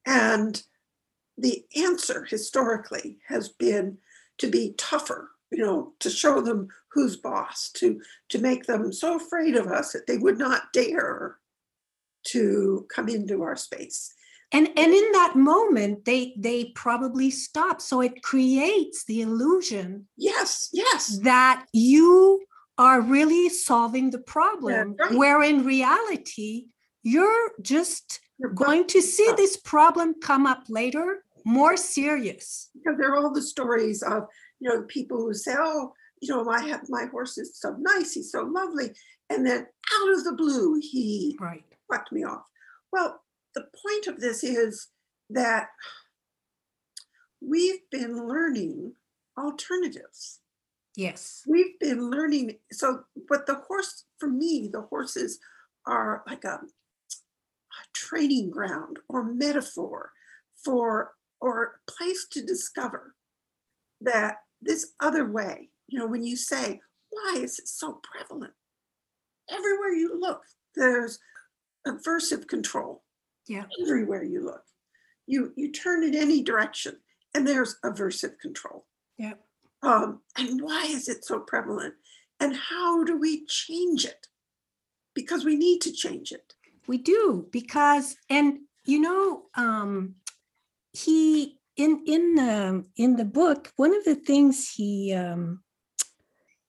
And 0.06 0.62
the 1.38 1.66
answer 1.76 2.26
historically 2.26 3.20
has 3.28 3.50
been 3.50 4.00
to 4.40 4.50
be 4.50 4.74
tougher, 4.78 5.32
you 5.52 5.58
know, 5.64 5.94
to 6.00 6.10
show 6.10 6.42
them 6.42 6.68
who's 6.92 7.18
boss, 7.18 7.72
to 7.74 8.02
to 8.30 8.40
make 8.40 8.66
them 8.66 8.92
so 8.94 9.16
afraid 9.16 9.56
of 9.56 9.68
us 9.68 9.94
that 9.94 10.08
they 10.08 10.18
would 10.18 10.38
not 10.38 10.72
dare 10.74 11.38
to 12.28 12.86
come 12.94 13.10
into 13.10 13.42
our 13.42 13.56
space. 13.56 14.14
And 14.52 14.68
and 14.68 14.94
in 14.94 15.12
that 15.12 15.34
moment, 15.36 16.06
they 16.06 16.34
they 16.38 16.66
probably 16.76 17.30
stop. 17.30 17.82
So 17.82 18.02
it 18.02 18.24
creates 18.24 19.06
the 19.06 19.22
illusion 19.22 20.08
Yes, 20.18 20.70
yes, 20.74 21.20
that 21.24 21.66
you 21.74 22.44
are 22.78 23.02
really 23.02 23.50
solving 23.50 24.10
the 24.10 24.20
problem, 24.20 24.96
right. 25.00 25.14
where 25.14 25.44
in 25.44 25.66
reality, 25.66 26.68
you're 27.04 27.52
just 27.62 28.22
you're 28.40 28.52
going 28.52 28.88
to 28.88 29.02
see 29.02 29.28
up. 29.30 29.38
this 29.38 29.58
problem 29.58 30.16
come 30.22 30.48
up 30.48 30.64
later, 30.70 31.24
more 31.46 31.76
serious. 31.78 32.70
because 32.74 32.98
there 32.98 33.12
are 33.12 33.18
all 33.18 33.34
the 33.34 33.42
stories 33.42 34.02
of 34.02 34.24
you 34.60 34.70
know 34.70 34.78
the 34.82 34.88
people 34.88 35.18
who 35.18 35.34
say 35.34 35.54
oh 35.58 35.94
you 36.22 36.34
know 36.34 36.50
i 36.50 36.62
have 36.62 36.82
my 36.90 37.06
horse 37.12 37.38
is 37.38 37.58
so 37.60 37.76
nice 37.80 38.14
he's 38.14 38.32
so 38.32 38.44
lovely 38.44 38.92
and 39.30 39.46
then 39.46 39.60
out 40.02 40.14
of 40.14 40.24
the 40.24 40.34
blue 40.34 40.80
he 40.82 41.38
Right. 41.40 41.64
plucked 41.90 42.12
me 42.12 42.24
off 42.24 42.44
well 42.92 43.22
the 43.56 43.66
point 43.84 44.08
of 44.08 44.20
this 44.20 44.44
is 44.44 44.88
that 45.30 45.70
we've 47.42 47.90
been 47.92 48.28
learning 48.28 48.94
alternatives 49.38 50.40
Yes. 50.96 51.44
we've 51.48 51.80
been 51.80 52.10
learning 52.10 52.58
so 52.72 53.04
but 53.30 53.46
the 53.48 53.56
horse 53.56 54.04
for 54.18 54.28
me 54.28 54.70
the 54.72 54.82
horses 54.82 55.40
are 55.86 56.24
like 56.28 56.44
a, 56.44 56.60
a 56.60 57.84
training 57.94 58.50
ground 58.50 58.98
or 59.08 59.24
metaphor 59.24 60.12
for 60.62 61.14
or 61.40 61.80
place 61.88 62.28
to 62.32 62.42
discover 62.46 63.16
that 64.02 64.40
this 64.62 64.94
other 65.00 65.26
way 65.26 65.70
you 65.90 65.98
know, 65.98 66.08
when 66.08 66.24
you 66.24 66.38
say, 66.38 66.80
why 67.10 67.36
is 67.38 67.58
it 67.60 67.68
so 67.68 68.00
prevalent? 68.04 68.54
Everywhere 69.50 69.90
you 69.90 70.20
look, 70.20 70.44
there's 70.76 71.20
aversive 71.88 72.48
control. 72.48 73.04
Yeah. 73.48 73.66
Everywhere 73.82 74.24
you 74.24 74.46
look. 74.46 74.64
You 75.26 75.52
you 75.56 75.72
turn 75.72 76.04
in 76.04 76.16
any 76.16 76.44
direction 76.44 76.98
and 77.34 77.48
there's 77.48 77.78
aversive 77.84 78.40
control. 78.40 78.86
Yeah. 79.18 79.34
Um, 79.82 80.22
and 80.38 80.62
why 80.62 80.86
is 80.86 81.08
it 81.10 81.26
so 81.26 81.40
prevalent? 81.40 81.96
And 82.40 82.56
how 82.56 83.04
do 83.04 83.18
we 83.18 83.46
change 83.48 84.06
it? 84.06 84.28
Because 85.16 85.44
we 85.44 85.56
need 85.56 85.82
to 85.82 85.92
change 85.92 86.32
it. 86.32 86.54
We 86.88 86.98
do 86.98 87.48
because, 87.52 88.16
and 88.30 88.60
you 88.86 89.00
know, 89.00 89.44
um, 89.56 90.16
he 90.94 91.59
in 91.80 92.04
in 92.06 92.36
the 92.36 92.86
in 92.98 93.16
the 93.16 93.26
book, 93.26 93.72
one 93.78 93.96
of 93.96 94.04
the 94.04 94.16
things 94.16 94.74
he 94.76 95.14
um, 95.14 95.64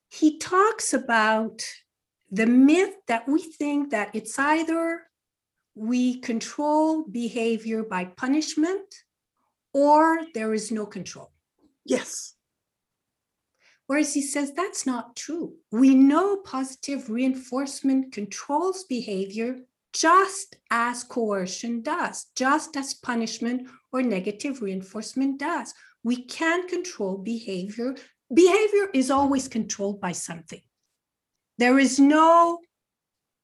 he 0.09 0.37
talks 0.37 0.93
about 0.93 1.61
the 2.31 2.45
myth 2.45 2.95
that 3.07 3.27
we 3.27 3.41
think 3.41 3.91
that 3.91 4.09
it's 4.13 4.39
either 4.39 5.03
we 5.75 6.19
control 6.19 7.03
behavior 7.03 7.83
by 7.83 8.05
punishment 8.05 8.87
or 9.73 10.19
there 10.33 10.53
is 10.53 10.71
no 10.71 10.85
control. 10.85 11.31
Yes. 11.85 12.35
Whereas 13.87 14.13
he 14.13 14.21
says 14.21 14.53
that's 14.53 14.85
not 14.85 15.17
true. 15.17 15.55
We 15.71 15.93
know 15.93 16.37
positive 16.37 17.09
reinforcement 17.09 18.13
controls 18.13 18.85
behavior 18.85 19.59
just 19.93 20.55
as 20.69 21.03
coercion 21.03 21.81
does, 21.81 22.27
just 22.35 22.77
as 22.77 22.93
punishment 22.93 23.69
or 23.91 24.01
negative 24.01 24.61
reinforcement 24.61 25.39
does. 25.39 25.73
We 26.03 26.23
can 26.25 26.67
control 26.67 27.17
behavior. 27.17 27.95
Behavior 28.33 28.89
is 28.93 29.11
always 29.11 29.47
controlled 29.47 29.99
by 29.99 30.13
something. 30.13 30.61
There 31.57 31.77
is 31.77 31.99
no 31.99 32.59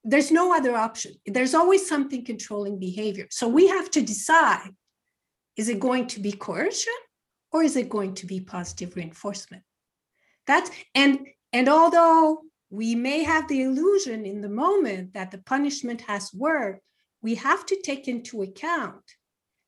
there's 0.03 0.31
no 0.31 0.55
other 0.55 0.73
option. 0.73 1.11
There's 1.25 1.53
always 1.53 1.85
something 1.85 2.23
controlling 2.23 2.79
behavior. 2.79 3.27
So 3.29 3.49
we 3.49 3.67
have 3.67 3.91
to 3.91 4.01
decide 4.01 4.71
is 5.57 5.67
it 5.69 5.79
going 5.79 6.07
to 6.07 6.19
be 6.21 6.31
coercion 6.31 6.93
or 7.51 7.63
is 7.63 7.75
it 7.75 7.89
going 7.89 8.13
to 8.15 8.25
be 8.25 8.39
positive 8.39 8.95
reinforcement? 8.95 9.63
That's 10.45 10.71
and 10.95 11.27
and 11.51 11.67
although 11.67 12.43
we 12.69 12.95
may 12.95 13.23
have 13.23 13.47
the 13.47 13.61
illusion 13.61 14.25
in 14.25 14.41
the 14.41 14.49
moment 14.49 15.13
that 15.13 15.31
the 15.31 15.37
punishment 15.37 16.01
has 16.01 16.33
worked, 16.33 16.81
we 17.21 17.35
have 17.35 17.65
to 17.65 17.81
take 17.81 18.07
into 18.07 18.41
account 18.41 19.03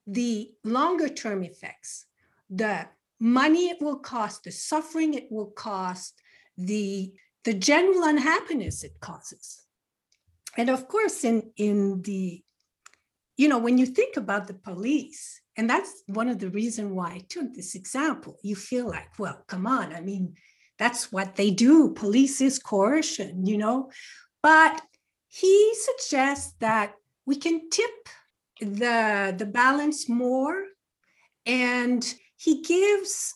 the 0.05 0.51
longer 0.63 1.07
term 1.07 1.43
effects, 1.43 2.05
the 2.49 2.87
money 3.19 3.69
it 3.69 3.81
will 3.81 3.99
cost, 3.99 4.43
the 4.43 4.51
suffering 4.51 5.13
it 5.13 5.31
will 5.31 5.51
cost, 5.51 6.15
the, 6.57 7.13
the 7.45 7.53
general 7.53 8.03
unhappiness 8.03 8.83
it 8.83 8.99
causes. 8.99 9.61
And 10.57 10.69
of 10.69 10.87
course, 10.87 11.23
in, 11.23 11.51
in 11.57 12.01
the, 12.01 12.43
you 13.37 13.47
know, 13.47 13.59
when 13.59 13.77
you 13.77 13.85
think 13.85 14.17
about 14.17 14.47
the 14.47 14.55
police, 14.55 15.41
and 15.55 15.69
that's 15.69 16.03
one 16.07 16.27
of 16.27 16.39
the 16.39 16.49
reason 16.49 16.95
why 16.95 17.11
I 17.11 17.21
took 17.29 17.53
this 17.53 17.75
example, 17.75 18.37
you 18.43 18.55
feel 18.55 18.87
like, 18.87 19.17
well, 19.19 19.43
come 19.47 19.67
on, 19.67 19.93
I 19.93 20.01
mean, 20.01 20.35
that's 20.79 21.11
what 21.11 21.35
they 21.35 21.51
do. 21.51 21.91
Police 21.93 22.41
is 22.41 22.57
coercion, 22.57 23.45
you 23.45 23.57
know. 23.57 23.91
But 24.41 24.81
he 25.27 25.73
suggests 25.75 26.53
that 26.59 26.93
we 27.25 27.35
can 27.35 27.69
tip 27.69 27.91
the, 28.61 29.35
the 29.37 29.45
balance 29.45 30.09
more. 30.09 30.63
And 31.45 32.03
he 32.37 32.61
gives 32.61 33.35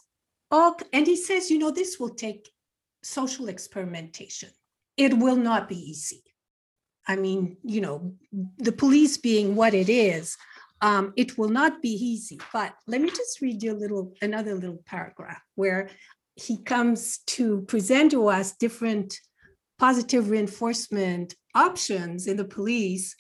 all, 0.50 0.78
and 0.94 1.06
he 1.06 1.16
says, 1.16 1.52
you 1.52 1.60
know, 1.60 1.72
this 1.72 2.00
will 2.00 2.16
take 2.16 2.50
social 3.04 3.50
experimentation. 3.50 4.50
It 4.96 5.14
will 5.18 5.36
not 5.36 5.68
be 5.68 5.78
easy. 5.78 6.24
I 7.08 7.18
mean, 7.18 7.58
you 7.64 7.82
know, 7.82 8.14
the 8.58 8.72
police 8.72 9.18
being 9.18 9.56
what 9.56 9.74
it 9.74 9.90
is, 9.90 10.38
um, 10.82 11.14
it 11.18 11.38
will 11.38 11.50
not 11.50 11.82
be 11.82 11.90
easy. 11.90 12.40
But 12.54 12.76
let 12.88 13.02
me 13.02 13.10
just 13.10 13.42
read 13.42 13.62
you 13.62 13.74
a 13.74 13.82
little, 13.82 14.14
another 14.22 14.56
little 14.56 14.82
paragraph 14.86 15.42
where 15.56 15.90
he 16.36 16.62
comes 16.64 17.20
to 17.28 17.62
present 17.62 18.12
to 18.12 18.28
us 18.28 18.54
different 18.54 19.20
positive 19.80 20.30
reinforcement 20.30 21.36
options 21.56 22.28
in 22.28 22.38
the 22.38 22.46
police. 22.46 23.16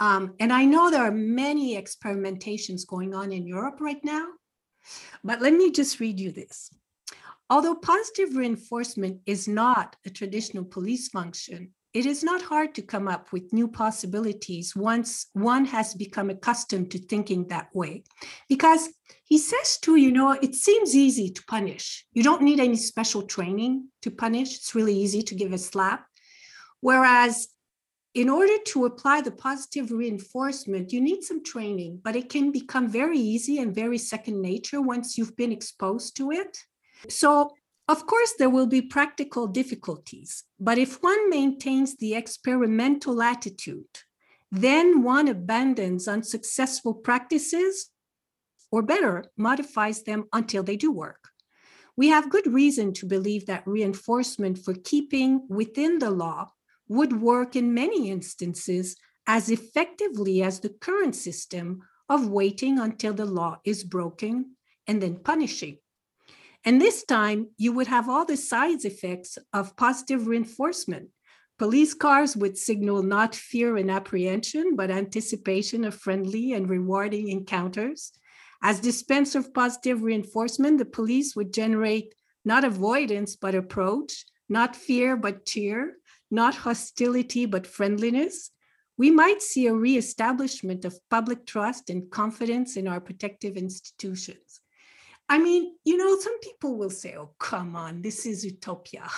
Um, 0.00 0.34
and 0.38 0.52
I 0.52 0.64
know 0.64 0.90
there 0.90 1.02
are 1.02 1.12
many 1.12 1.80
experimentations 1.80 2.86
going 2.86 3.14
on 3.14 3.32
in 3.32 3.46
Europe 3.46 3.80
right 3.80 4.02
now, 4.04 4.26
but 5.24 5.40
let 5.40 5.54
me 5.54 5.70
just 5.70 5.98
read 6.00 6.20
you 6.20 6.30
this. 6.30 6.70
Although 7.50 7.76
positive 7.76 8.36
reinforcement 8.36 9.20
is 9.24 9.48
not 9.48 9.96
a 10.04 10.10
traditional 10.10 10.64
police 10.64 11.08
function, 11.08 11.72
it 11.94 12.04
is 12.04 12.22
not 12.22 12.42
hard 12.42 12.74
to 12.74 12.82
come 12.82 13.08
up 13.08 13.32
with 13.32 13.52
new 13.52 13.66
possibilities 13.66 14.76
once 14.76 15.26
one 15.32 15.64
has 15.64 15.94
become 15.94 16.30
accustomed 16.30 16.90
to 16.90 16.98
thinking 16.98 17.48
that 17.48 17.68
way. 17.74 18.04
Because 18.48 18.90
he 19.24 19.38
says 19.38 19.78
too, 19.78 19.96
you 19.96 20.12
know, 20.12 20.32
it 20.32 20.54
seems 20.54 20.94
easy 20.94 21.30
to 21.30 21.42
punish. 21.44 22.06
You 22.12 22.22
don't 22.22 22.42
need 22.42 22.60
any 22.60 22.76
special 22.76 23.22
training 23.22 23.88
to 24.02 24.10
punish. 24.10 24.56
It's 24.56 24.74
really 24.74 24.94
easy 24.94 25.22
to 25.22 25.34
give 25.34 25.52
a 25.52 25.58
slap. 25.58 26.06
Whereas 26.80 27.48
in 28.14 28.28
order 28.28 28.58
to 28.66 28.84
apply 28.84 29.20
the 29.20 29.30
positive 29.30 29.90
reinforcement, 29.90 30.92
you 30.92 31.00
need 31.00 31.22
some 31.22 31.42
training, 31.42 32.00
but 32.02 32.16
it 32.16 32.28
can 32.28 32.50
become 32.50 32.88
very 32.88 33.18
easy 33.18 33.58
and 33.58 33.74
very 33.74 33.98
second 33.98 34.40
nature 34.42 34.80
once 34.82 35.16
you've 35.16 35.36
been 35.36 35.52
exposed 35.52 36.16
to 36.16 36.32
it. 36.32 36.58
So 37.08 37.52
of 37.88 38.06
course, 38.06 38.34
there 38.38 38.50
will 38.50 38.66
be 38.66 38.82
practical 38.82 39.46
difficulties, 39.46 40.44
but 40.60 40.76
if 40.76 41.02
one 41.02 41.30
maintains 41.30 41.96
the 41.96 42.14
experimental 42.14 43.22
attitude, 43.22 43.86
then 44.52 45.02
one 45.02 45.28
abandons 45.28 46.06
unsuccessful 46.06 46.94
practices, 46.94 47.90
or 48.70 48.82
better, 48.82 49.24
modifies 49.36 50.02
them 50.02 50.24
until 50.32 50.62
they 50.62 50.76
do 50.76 50.92
work. 50.92 51.30
We 51.96 52.08
have 52.08 52.30
good 52.30 52.46
reason 52.46 52.92
to 52.94 53.06
believe 53.06 53.46
that 53.46 53.66
reinforcement 53.66 54.58
for 54.58 54.74
keeping 54.74 55.46
within 55.48 55.98
the 55.98 56.10
law 56.10 56.52
would 56.88 57.20
work 57.20 57.56
in 57.56 57.74
many 57.74 58.10
instances 58.10 58.96
as 59.26 59.50
effectively 59.50 60.42
as 60.42 60.60
the 60.60 60.68
current 60.68 61.16
system 61.16 61.80
of 62.08 62.28
waiting 62.28 62.78
until 62.78 63.12
the 63.12 63.26
law 63.26 63.58
is 63.64 63.82
broken 63.84 64.56
and 64.86 65.02
then 65.02 65.16
punishing. 65.16 65.78
And 66.68 66.82
this 66.82 67.02
time, 67.02 67.48
you 67.56 67.72
would 67.72 67.86
have 67.86 68.10
all 68.10 68.26
the 68.26 68.36
side 68.36 68.84
effects 68.84 69.38
of 69.54 69.74
positive 69.74 70.26
reinforcement. 70.26 71.08
Police 71.58 71.94
cars 71.94 72.36
would 72.36 72.58
signal 72.58 73.02
not 73.02 73.34
fear 73.34 73.78
and 73.78 73.90
apprehension, 73.90 74.76
but 74.76 74.90
anticipation 74.90 75.82
of 75.86 75.94
friendly 75.94 76.52
and 76.52 76.68
rewarding 76.68 77.30
encounters. 77.30 78.12
As 78.62 78.80
dispenser 78.80 79.38
of 79.38 79.54
positive 79.54 80.02
reinforcement, 80.02 80.76
the 80.76 80.84
police 80.84 81.34
would 81.34 81.54
generate 81.54 82.14
not 82.44 82.64
avoidance, 82.64 83.34
but 83.34 83.54
approach, 83.54 84.26
not 84.50 84.76
fear, 84.76 85.16
but 85.16 85.46
cheer, 85.46 85.94
not 86.30 86.54
hostility, 86.54 87.46
but 87.46 87.66
friendliness. 87.66 88.50
We 88.98 89.10
might 89.10 89.40
see 89.40 89.68
a 89.68 89.80
reestablishment 89.86 90.84
of 90.84 91.00
public 91.08 91.46
trust 91.46 91.88
and 91.88 92.10
confidence 92.10 92.76
in 92.76 92.86
our 92.86 93.00
protective 93.00 93.56
institutions. 93.56 94.47
I 95.28 95.38
mean, 95.38 95.74
you 95.84 95.96
know, 95.96 96.18
some 96.18 96.38
people 96.40 96.76
will 96.76 96.90
say, 96.90 97.14
oh, 97.18 97.34
come 97.38 97.76
on, 97.76 98.00
this 98.00 98.24
is 98.24 98.44
utopia. 98.44 99.08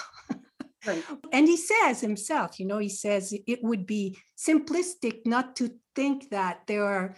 Right. 0.87 1.05
and 1.33 1.46
he 1.46 1.57
says 1.57 2.01
himself, 2.01 2.59
you 2.59 2.66
know, 2.66 2.79
he 2.79 2.88
says 2.88 3.35
it 3.46 3.62
would 3.62 3.87
be 3.87 4.16
simplistic 4.37 5.20
not 5.25 5.55
to 5.57 5.70
think 5.94 6.31
that 6.31 6.62
there 6.66 6.85
are 6.85 7.16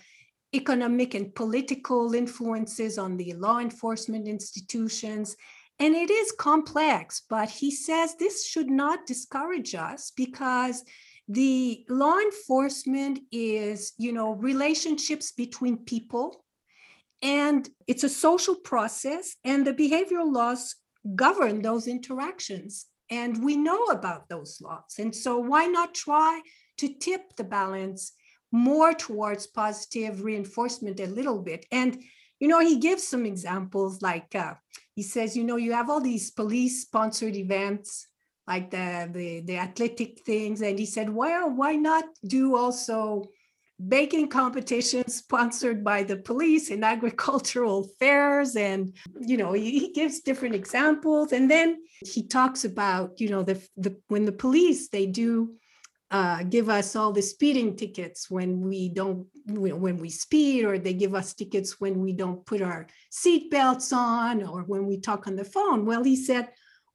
economic 0.54 1.14
and 1.14 1.34
political 1.34 2.14
influences 2.14 2.98
on 2.98 3.16
the 3.16 3.32
law 3.34 3.58
enforcement 3.58 4.28
institutions. 4.28 5.36
And 5.78 5.94
it 5.94 6.10
is 6.10 6.32
complex, 6.38 7.22
but 7.30 7.48
he 7.48 7.70
says 7.70 8.14
this 8.14 8.46
should 8.46 8.68
not 8.70 9.06
discourage 9.06 9.74
us 9.74 10.12
because 10.14 10.84
the 11.28 11.84
law 11.88 12.18
enforcement 12.18 13.20
is, 13.30 13.94
you 13.96 14.12
know, 14.12 14.34
relationships 14.34 15.32
between 15.32 15.78
people 15.78 16.41
and 17.22 17.68
it's 17.86 18.04
a 18.04 18.08
social 18.08 18.56
process, 18.56 19.36
and 19.44 19.66
the 19.66 19.72
behavioral 19.72 20.32
laws 20.32 20.74
govern 21.14 21.62
those 21.62 21.86
interactions. 21.86 22.86
And 23.10 23.44
we 23.44 23.56
know 23.56 23.84
about 23.86 24.28
those 24.28 24.60
laws. 24.60 24.96
And 24.98 25.14
so, 25.14 25.38
why 25.38 25.66
not 25.66 25.94
try 25.94 26.40
to 26.78 26.88
tip 26.88 27.36
the 27.36 27.44
balance 27.44 28.12
more 28.50 28.92
towards 28.92 29.46
positive 29.46 30.24
reinforcement 30.24 30.98
a 30.98 31.06
little 31.06 31.38
bit? 31.38 31.66
And, 31.70 32.02
you 32.40 32.48
know, 32.48 32.60
he 32.60 32.78
gives 32.78 33.06
some 33.06 33.26
examples 33.26 34.02
like 34.02 34.34
uh, 34.34 34.54
he 34.94 35.02
says, 35.02 35.36
you 35.36 35.44
know, 35.44 35.56
you 35.56 35.72
have 35.72 35.88
all 35.88 36.00
these 36.00 36.30
police 36.30 36.82
sponsored 36.82 37.36
events 37.36 38.08
like 38.46 38.70
the, 38.70 39.08
the, 39.12 39.40
the 39.40 39.56
athletic 39.58 40.20
things. 40.26 40.60
And 40.60 40.78
he 40.78 40.86
said, 40.86 41.08
well, 41.08 41.50
why 41.50 41.76
not 41.76 42.04
do 42.26 42.56
also 42.56 43.30
baking 43.88 44.28
competitions 44.28 45.16
sponsored 45.16 45.82
by 45.82 46.02
the 46.02 46.16
police 46.16 46.70
and 46.70 46.84
agricultural 46.84 47.88
fairs. 47.98 48.56
And 48.56 48.96
you 49.20 49.36
know 49.36 49.52
he, 49.52 49.92
gives 49.92 50.20
different 50.20 50.54
examples. 50.54 51.32
And 51.32 51.50
then 51.50 51.78
he 52.04 52.26
talks 52.26 52.64
about 52.64 53.20
you 53.20 53.28
know 53.28 53.42
the, 53.42 53.60
the 53.76 53.96
when 54.08 54.24
the 54.24 54.32
police 54.32 54.88
they 54.88 55.06
do 55.06 55.54
uh, 56.10 56.42
give 56.42 56.68
us 56.68 56.94
all 56.94 57.10
the 57.10 57.22
speeding 57.22 57.74
tickets 57.74 58.30
when 58.30 58.60
we 58.60 58.90
don't 58.90 59.26
when 59.46 59.96
we 59.96 60.10
speed 60.10 60.64
or 60.64 60.78
they 60.78 60.92
give 60.92 61.14
us 61.14 61.32
tickets 61.32 61.80
when 61.80 62.00
we 62.00 62.12
don't 62.12 62.44
put 62.44 62.60
our 62.60 62.86
seat 63.10 63.50
belts 63.50 63.92
on 63.92 64.42
or 64.42 64.62
when 64.62 64.86
we 64.86 65.00
talk 65.00 65.26
on 65.26 65.36
the 65.36 65.44
phone. 65.44 65.86
Well 65.86 66.04
he 66.04 66.16
said 66.16 66.48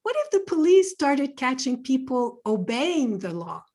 what 0.04 0.16
if 0.20 0.32
the 0.32 0.46
police 0.48 0.92
started 0.92 1.36
catching 1.36 1.84
people 1.84 2.40
obeying 2.46 3.20
the 3.20 3.34
law? 3.34 3.66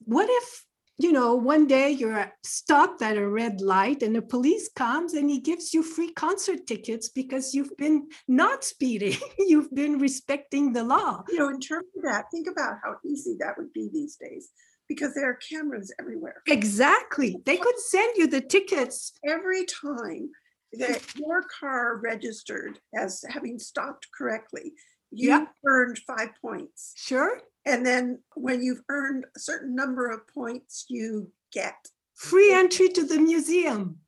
What 0.00 0.28
if 0.28 0.64
you 0.98 1.12
know 1.12 1.34
one 1.34 1.66
day 1.66 1.90
you're 1.90 2.30
stopped 2.44 3.02
at 3.02 3.16
a 3.16 3.28
red 3.28 3.60
light 3.60 4.02
and 4.02 4.14
the 4.14 4.22
police 4.22 4.68
comes 4.74 5.14
and 5.14 5.30
he 5.30 5.40
gives 5.40 5.72
you 5.72 5.82
free 5.82 6.12
concert 6.12 6.66
tickets 6.66 7.08
because 7.08 7.54
you've 7.54 7.76
been 7.76 8.06
not 8.26 8.64
speeding 8.64 9.16
you've 9.38 9.72
been 9.74 9.98
respecting 9.98 10.72
the 10.72 10.82
law 10.82 11.22
you 11.28 11.38
know 11.38 11.48
in 11.48 11.60
terms 11.60 11.86
of 11.96 12.02
that 12.02 12.24
think 12.30 12.48
about 12.48 12.74
how 12.82 12.96
easy 13.04 13.36
that 13.38 13.56
would 13.56 13.72
be 13.72 13.88
these 13.92 14.16
days 14.16 14.50
because 14.88 15.14
there 15.14 15.28
are 15.28 15.34
cameras 15.34 15.92
everywhere. 16.00 16.42
Exactly. 16.46 17.36
They 17.44 17.58
could 17.58 17.78
send 17.78 18.16
you 18.16 18.26
the 18.26 18.40
tickets. 18.40 19.12
Every 19.26 19.66
time 19.66 20.30
that 20.72 21.02
your 21.16 21.44
car 21.60 22.00
registered 22.02 22.78
as 22.96 23.22
having 23.28 23.58
stopped 23.58 24.08
correctly, 24.16 24.72
you 25.10 25.30
yep. 25.30 25.48
earned 25.66 25.98
five 26.06 26.30
points. 26.42 26.92
Sure. 26.96 27.40
And 27.68 27.84
then 27.84 28.20
when 28.34 28.62
you've 28.62 28.82
earned 28.88 29.26
a 29.36 29.38
certain 29.38 29.74
number 29.74 30.08
of 30.10 30.26
points, 30.26 30.86
you 30.88 31.30
get 31.52 31.76
free 32.14 32.52
entry 32.52 32.88
to 32.88 33.04
the 33.04 33.18
museum. 33.18 33.98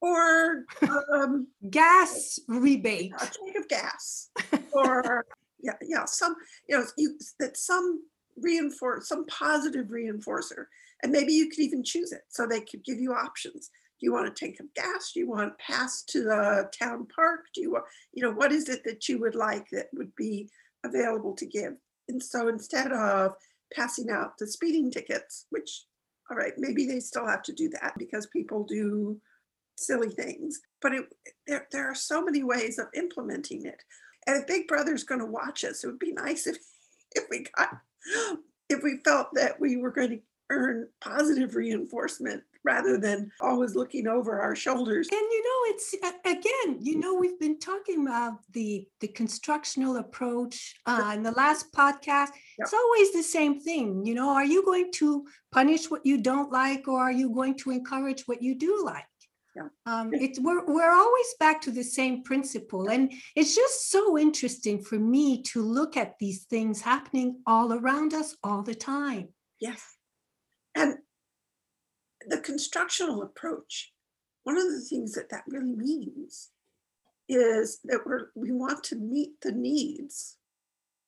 Or 0.00 0.64
um, 1.12 1.48
gas 1.68 2.38
rebate, 2.48 3.12
a 3.16 3.26
tank 3.26 3.56
of 3.58 3.68
gas, 3.68 4.30
or 4.72 5.26
yeah, 5.62 5.74
yeah, 5.82 6.06
some 6.06 6.34
you 6.66 6.78
know 6.78 6.86
you, 6.96 7.18
that 7.38 7.58
some 7.58 8.02
reinforce 8.38 9.08
some 9.08 9.26
positive 9.26 9.88
reinforcer 9.88 10.64
and 11.02 11.12
maybe 11.12 11.34
you 11.34 11.50
could 11.50 11.58
even 11.58 11.84
choose 11.84 12.12
it 12.12 12.22
so 12.28 12.46
they 12.46 12.62
could 12.62 12.82
give 12.82 12.98
you 12.98 13.12
options. 13.12 13.68
Do 14.00 14.06
you 14.06 14.12
want 14.14 14.28
a 14.28 14.30
tank 14.30 14.56
of 14.60 14.72
gas? 14.72 15.12
Do 15.12 15.20
you 15.20 15.28
want 15.28 15.58
pass 15.58 16.02
to 16.04 16.22
the 16.22 16.70
town 16.78 17.06
park? 17.14 17.40
Do 17.54 17.60
you 17.60 17.72
want 17.72 17.84
you 18.14 18.22
know 18.22 18.32
what 18.32 18.52
is 18.52 18.70
it 18.70 18.82
that 18.84 19.06
you 19.06 19.20
would 19.20 19.34
like 19.34 19.68
that 19.72 19.88
would 19.92 20.16
be 20.16 20.48
available 20.82 21.34
to 21.34 21.44
give 21.44 21.74
and 22.10 22.22
so 22.22 22.48
instead 22.48 22.92
of 22.92 23.34
passing 23.74 24.10
out 24.10 24.36
the 24.38 24.46
speeding 24.46 24.90
tickets 24.90 25.46
which 25.50 25.84
all 26.30 26.36
right 26.36 26.54
maybe 26.58 26.86
they 26.86 27.00
still 27.00 27.26
have 27.26 27.42
to 27.42 27.52
do 27.52 27.68
that 27.68 27.94
because 27.98 28.26
people 28.26 28.64
do 28.64 29.18
silly 29.76 30.10
things 30.10 30.60
but 30.82 30.94
it, 30.94 31.04
there, 31.46 31.66
there 31.72 31.90
are 31.90 31.94
so 31.94 32.22
many 32.22 32.42
ways 32.42 32.78
of 32.78 32.86
implementing 32.94 33.66
it. 33.66 33.82
And 34.26 34.40
if 34.40 34.46
big 34.46 34.66
brother's 34.66 35.04
going 35.04 35.20
to 35.20 35.26
watch 35.26 35.64
us 35.64 35.84
it 35.84 35.86
would 35.86 35.98
be 35.98 36.12
nice 36.12 36.46
if 36.46 36.58
if 37.12 37.24
we 37.30 37.46
got 37.56 37.70
if 38.68 38.82
we 38.82 39.00
felt 39.04 39.28
that 39.34 39.60
we 39.60 39.76
were 39.76 39.90
going 39.90 40.10
to 40.10 40.20
earn 40.50 40.88
positive 41.00 41.54
reinforcement 41.54 42.42
rather 42.64 42.98
than 42.98 43.30
always 43.40 43.74
looking 43.74 44.06
over 44.06 44.40
our 44.40 44.54
shoulders. 44.54 45.08
And 45.10 45.20
you 45.20 45.42
know 45.42 45.74
it's 45.74 45.94
again 46.24 46.78
you 46.80 46.98
know 46.98 47.14
we've 47.14 47.38
been 47.38 47.58
talking 47.58 48.06
about 48.06 48.34
the 48.52 48.86
the 49.00 49.08
constructional 49.08 49.96
approach 49.96 50.74
uh, 50.86 51.12
in 51.14 51.22
the 51.22 51.32
last 51.32 51.72
podcast. 51.72 52.30
It's 52.58 52.74
always 52.74 53.12
the 53.12 53.22
same 53.22 53.60
thing 53.60 54.04
you 54.04 54.14
know 54.14 54.30
are 54.30 54.44
you 54.44 54.64
going 54.64 54.92
to 54.92 55.26
punish 55.52 55.90
what 55.90 56.04
you 56.04 56.18
don't 56.18 56.52
like 56.52 56.86
or 56.88 57.00
are 57.00 57.12
you 57.12 57.30
going 57.30 57.56
to 57.58 57.70
encourage 57.70 58.22
what 58.22 58.42
you 58.42 58.54
do 58.54 58.82
like? 58.84 59.04
Yeah. 59.56 59.68
Um, 59.86 60.10
it's 60.12 60.38
we're 60.38 60.64
we're 60.64 60.92
always 60.92 61.34
back 61.40 61.60
to 61.62 61.70
the 61.70 61.82
same 61.82 62.22
principle, 62.22 62.88
and 62.88 63.12
it's 63.34 63.54
just 63.56 63.90
so 63.90 64.16
interesting 64.16 64.80
for 64.80 64.98
me 64.98 65.42
to 65.42 65.62
look 65.62 65.96
at 65.96 66.18
these 66.20 66.44
things 66.44 66.80
happening 66.80 67.40
all 67.46 67.72
around 67.72 68.14
us 68.14 68.36
all 68.44 68.62
the 68.62 68.74
time. 68.74 69.28
Yes, 69.60 69.82
the 72.30 72.40
constructional 72.40 73.22
approach. 73.22 73.92
One 74.44 74.56
of 74.56 74.70
the 74.70 74.80
things 74.80 75.12
that 75.12 75.28
that 75.30 75.42
really 75.46 75.74
means 75.74 76.50
is 77.28 77.80
that 77.84 78.00
we're 78.06 78.28
we 78.34 78.52
want 78.52 78.82
to 78.84 78.96
meet 78.96 79.40
the 79.42 79.52
needs 79.52 80.36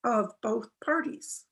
of 0.03 0.31
both 0.41 0.67
parties. 0.83 1.45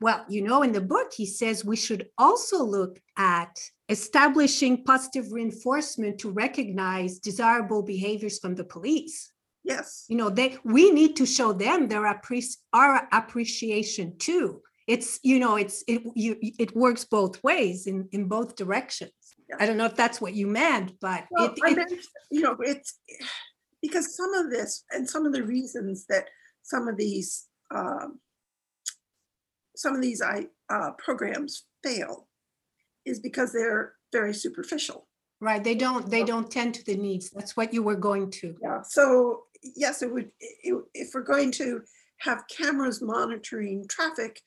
Well, 0.00 0.24
you 0.28 0.42
know, 0.42 0.62
in 0.62 0.72
the 0.72 0.80
book, 0.80 1.12
he 1.14 1.26
says 1.26 1.64
we 1.64 1.76
should 1.76 2.08
also 2.18 2.62
look 2.62 3.00
at 3.16 3.58
establishing 3.88 4.84
positive 4.84 5.32
reinforcement 5.32 6.18
to 6.20 6.30
recognize 6.30 7.18
desirable 7.18 7.82
behaviors 7.82 8.38
from 8.38 8.54
the 8.54 8.64
police. 8.64 9.32
Yes. 9.64 10.04
You 10.08 10.16
know, 10.16 10.28
they 10.28 10.58
we 10.64 10.90
need 10.90 11.16
to 11.16 11.26
show 11.26 11.52
them 11.52 11.88
their 11.88 12.02
appre- 12.02 12.56
our 12.72 13.08
appreciation 13.12 14.18
too. 14.18 14.62
It's 14.86 15.20
you 15.22 15.38
know, 15.38 15.56
it's 15.56 15.84
it 15.86 16.02
you 16.14 16.36
it 16.40 16.74
works 16.74 17.04
both 17.04 17.42
ways 17.42 17.86
in 17.86 18.08
in 18.12 18.28
both 18.28 18.56
directions. 18.56 19.12
Yeah. 19.48 19.56
I 19.60 19.66
don't 19.66 19.76
know 19.76 19.86
if 19.86 19.96
that's 19.96 20.20
what 20.20 20.34
you 20.34 20.46
meant, 20.46 20.92
but 21.00 21.24
well, 21.30 21.46
it, 21.46 21.52
it, 21.56 21.76
meant, 21.76 21.92
you 22.30 22.42
know, 22.42 22.56
it's 22.60 22.98
because 23.82 24.16
some 24.16 24.32
of 24.34 24.50
this 24.50 24.84
and 24.90 25.08
some 25.08 25.26
of 25.26 25.32
the 25.32 25.42
reasons 25.42 26.06
that 26.08 26.28
some 26.62 26.88
of 26.88 26.96
these 26.96 27.46
um, 27.74 28.20
some 29.76 29.94
of 29.94 30.02
these 30.02 30.22
I, 30.22 30.46
uh, 30.70 30.90
programs 30.98 31.64
fail 31.82 32.28
is 33.04 33.20
because 33.20 33.52
they're 33.52 33.94
very 34.12 34.34
superficial. 34.34 35.08
Right. 35.40 35.62
They 35.62 35.74
don't. 35.74 36.08
They 36.08 36.22
don't 36.22 36.48
tend 36.48 36.74
to 36.74 36.84
the 36.84 36.96
needs. 36.96 37.30
That's 37.30 37.56
what 37.56 37.74
you 37.74 37.82
were 37.82 37.96
going 37.96 38.30
to. 38.30 38.54
Yeah. 38.62 38.82
So 38.82 39.42
yes, 39.74 40.02
it 40.02 40.12
would. 40.12 40.30
It, 40.38 40.80
if 40.94 41.10
we're 41.14 41.22
going 41.22 41.50
to 41.52 41.82
have 42.18 42.44
cameras 42.46 43.02
monitoring 43.02 43.84
traffic, 43.88 44.40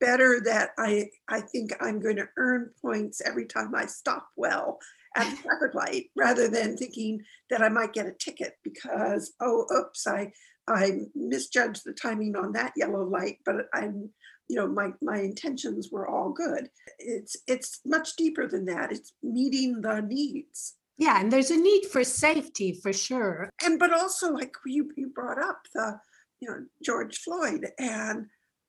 better 0.00 0.40
that 0.44 0.70
I 0.78 1.08
I 1.28 1.40
think 1.40 1.72
I'm 1.80 2.00
going 2.00 2.16
to 2.16 2.28
earn 2.36 2.70
points 2.80 3.20
every 3.24 3.46
time 3.46 3.74
I 3.74 3.86
stop 3.86 4.28
well 4.36 4.78
at 5.16 5.30
the 5.30 5.36
traffic 5.42 5.74
light, 5.74 6.10
rather 6.16 6.48
than 6.48 6.76
thinking 6.76 7.22
that 7.50 7.62
I 7.62 7.68
might 7.68 7.92
get 7.92 8.06
a 8.06 8.12
ticket 8.12 8.54
because 8.62 9.32
oh 9.40 9.66
oops 9.76 10.06
I 10.06 10.32
I 10.68 11.00
misjudged 11.14 11.82
the 11.84 11.92
timing 11.92 12.36
on 12.36 12.52
that 12.52 12.72
yellow 12.76 13.04
light, 13.04 13.38
but 13.44 13.66
I'm 13.72 14.10
you 14.48 14.56
know 14.56 14.66
my 14.66 14.90
my 15.02 15.18
intentions 15.18 15.90
were 15.90 16.08
all 16.08 16.30
good. 16.30 16.68
It's 16.98 17.36
it's 17.46 17.80
much 17.84 18.16
deeper 18.16 18.46
than 18.46 18.66
that. 18.66 18.92
It's 18.92 19.12
meeting 19.22 19.80
the 19.80 20.00
needs. 20.00 20.74
Yeah 20.98 21.20
and 21.20 21.30
there's 21.30 21.50
a 21.50 21.56
need 21.56 21.86
for 21.86 22.04
safety 22.04 22.78
for 22.82 22.92
sure. 22.92 23.50
And 23.62 23.78
but 23.78 23.92
also 23.92 24.32
like 24.32 24.54
you 24.64 24.90
you 24.96 25.08
brought 25.08 25.42
up 25.42 25.60
the 25.74 26.00
you 26.40 26.48
know 26.48 26.64
george 26.84 27.18
floyd 27.18 27.66
and 27.78 28.26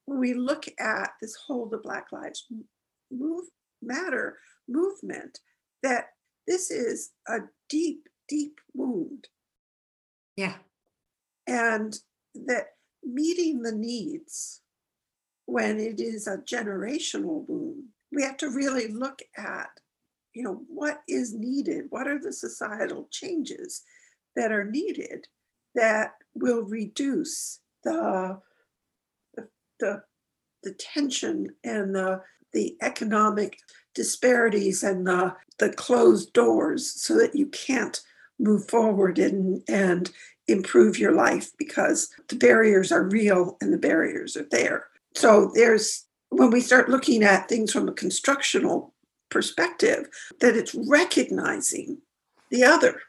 when 0.07 0.19
we 0.19 0.33
look 0.33 0.65
at 0.79 1.11
this 1.21 1.35
whole 1.35 1.67
the 1.67 1.77
black 1.77 2.07
lives 2.11 2.47
move 3.11 3.45
matter 3.81 4.37
movement 4.67 5.39
that 5.83 6.07
this 6.47 6.71
is 6.71 7.11
a 7.27 7.37
deep 7.69 8.09
deep 8.27 8.59
wound 8.73 9.27
yeah 10.35 10.55
and 11.45 11.99
that 12.33 12.71
meeting 13.03 13.61
the 13.61 13.71
needs 13.71 14.61
when 15.47 15.79
it 15.79 15.99
is 15.99 16.27
a 16.27 16.37
generational 16.37 17.47
wound, 17.47 17.83
we 18.11 18.21
have 18.21 18.37
to 18.37 18.49
really 18.49 18.89
look 18.89 19.21
at, 19.37 19.69
you 20.33 20.43
know, 20.43 20.61
what 20.67 21.01
is 21.07 21.33
needed? 21.33 21.85
What 21.89 22.07
are 22.07 22.19
the 22.19 22.33
societal 22.33 23.07
changes 23.11 23.81
that 24.35 24.51
are 24.51 24.65
needed 24.65 25.25
that 25.73 26.11
will 26.35 26.63
reduce 26.63 27.61
the 27.83 28.39
the, 29.79 30.01
the, 30.63 30.73
tension 30.73 31.47
and 31.63 31.95
the 31.95 32.21
the 32.53 32.75
economic 32.81 33.57
disparities 33.93 34.81
and 34.81 35.05
the, 35.05 35.35
the 35.59 35.69
closed 35.69 36.31
doors 36.33 36.89
so 37.01 37.17
that 37.17 37.35
you 37.35 37.45
can't 37.47 37.99
move 38.39 38.67
forward 38.69 39.19
and, 39.19 39.61
and 39.67 40.11
improve 40.47 40.97
your 40.97 41.11
life 41.11 41.49
because 41.57 42.09
the 42.29 42.35
barriers 42.35 42.91
are 42.91 43.03
real 43.03 43.57
and 43.59 43.73
the 43.73 43.77
barriers 43.77 44.37
are 44.37 44.47
there 44.49 44.87
so 45.13 45.51
there's 45.53 46.05
when 46.29 46.51
we 46.51 46.61
start 46.61 46.89
looking 46.89 47.23
at 47.23 47.47
things 47.47 47.71
from 47.71 47.87
a 47.87 47.93
constructional 47.93 48.93
perspective, 49.29 50.07
that 50.39 50.55
it's 50.55 50.75
recognizing 50.75 51.99
the 52.49 52.63
other 52.63 53.01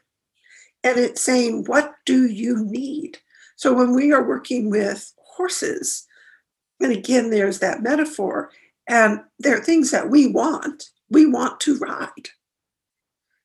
and 0.83 0.97
it's 0.97 1.21
saying, 1.21 1.65
what 1.65 1.93
do 2.05 2.27
you 2.27 2.63
need? 2.65 3.17
So 3.55 3.73
when 3.73 3.93
we 3.93 4.11
are 4.11 4.27
working 4.27 4.69
with 4.69 5.13
horses, 5.17 6.05
and 6.81 6.91
again, 6.91 7.29
there's 7.29 7.59
that 7.59 7.81
metaphor, 7.83 8.51
and 8.87 9.21
there 9.37 9.57
are 9.57 9.63
things 9.63 9.91
that 9.91 10.09
we 10.09 10.27
want. 10.27 10.89
We 11.09 11.25
want 11.25 11.59
to 11.61 11.77
ride. 11.77 12.29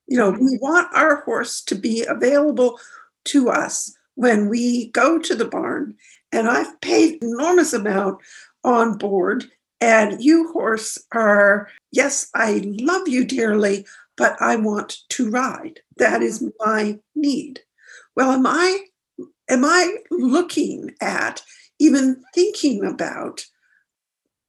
You 0.06 0.18
know, 0.18 0.30
we 0.30 0.58
want 0.60 0.94
our 0.94 1.22
horse 1.22 1.62
to 1.62 1.74
be 1.74 2.04
available 2.04 2.78
to 3.26 3.48
us 3.48 3.96
when 4.16 4.48
we 4.48 4.90
go 4.90 5.18
to 5.18 5.34
the 5.34 5.46
barn. 5.46 5.94
And 6.30 6.48
I've 6.48 6.80
paid 6.80 7.22
enormous 7.22 7.72
amount 7.72 8.20
on 8.62 8.98
board. 8.98 9.46
And 9.80 10.22
you, 10.22 10.52
horse, 10.52 10.98
are, 11.12 11.68
yes, 11.90 12.28
I 12.34 12.62
love 12.64 13.08
you 13.08 13.24
dearly. 13.24 13.86
but 14.16 14.36
I 14.40 14.56
want 14.56 14.98
to 15.10 15.30
ride. 15.30 15.80
That 15.96 16.22
is 16.22 16.44
my 16.60 16.98
need. 17.14 17.60
Well, 18.16 18.30
am 18.30 18.46
I 18.46 18.80
am 19.48 19.64
I 19.64 19.98
looking 20.10 20.94
at 21.00 21.42
even 21.78 22.22
thinking 22.34 22.84
about 22.84 23.46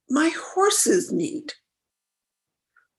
my 0.08 0.30
horse's 0.54 1.12
need? 1.12 1.54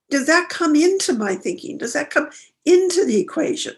Does 0.10 0.28
that 0.28 0.50
come 0.50 0.76
into 0.76 1.14
my 1.14 1.36
thinking? 1.36 1.78
Does 1.78 1.94
that 1.94 2.10
come 2.10 2.30
into 2.66 3.06
the 3.06 3.20
equation? 3.20 3.76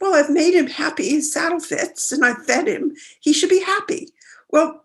Well, 0.00 0.14
I've 0.14 0.30
made 0.30 0.54
him 0.54 0.66
happy. 0.66 1.10
His 1.10 1.32
saddle 1.32 1.60
fits 1.60 2.10
and 2.12 2.24
I 2.24 2.34
fed 2.34 2.66
him. 2.66 2.94
He 3.20 3.32
should 3.32 3.50
be 3.50 3.60
happy. 3.60 4.08
Well, 4.50 4.84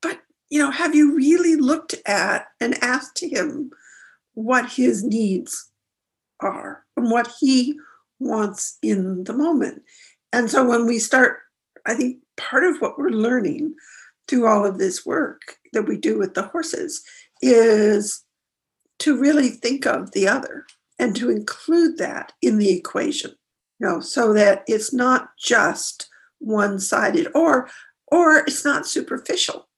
but 0.00 0.20
you 0.48 0.58
know, 0.58 0.70
have 0.70 0.94
you 0.94 1.14
really 1.14 1.56
looked 1.56 1.94
at 2.06 2.46
and 2.60 2.82
asked 2.82 3.22
him 3.22 3.70
what 4.34 4.70
his 4.72 5.04
needs 5.04 5.70
are 6.40 6.84
and 6.96 7.10
what 7.10 7.32
he 7.38 7.78
wants 8.18 8.78
in 8.82 9.24
the 9.24 9.34
moment? 9.34 9.82
And 10.32 10.50
so 10.50 10.66
when 10.66 10.86
we 10.86 10.98
start, 10.98 11.38
I 11.86 11.94
think 11.94 12.18
part 12.40 12.64
of 12.64 12.80
what 12.80 12.98
we're 12.98 13.10
learning 13.10 13.74
through 14.26 14.46
all 14.46 14.64
of 14.64 14.78
this 14.78 15.04
work 15.04 15.56
that 15.72 15.82
we 15.82 15.96
do 15.96 16.18
with 16.18 16.34
the 16.34 16.42
horses 16.42 17.02
is 17.42 18.24
to 18.98 19.18
really 19.18 19.50
think 19.50 19.86
of 19.86 20.12
the 20.12 20.26
other 20.26 20.66
and 20.98 21.16
to 21.16 21.30
include 21.30 21.98
that 21.98 22.32
in 22.42 22.58
the 22.58 22.70
equation 22.70 23.32
you 23.78 23.86
know 23.86 24.00
so 24.00 24.32
that 24.32 24.62
it's 24.66 24.92
not 24.92 25.30
just 25.38 26.08
one-sided 26.38 27.28
or 27.34 27.68
or 28.08 28.38
it's 28.38 28.64
not 28.64 28.86
superficial 28.86 29.68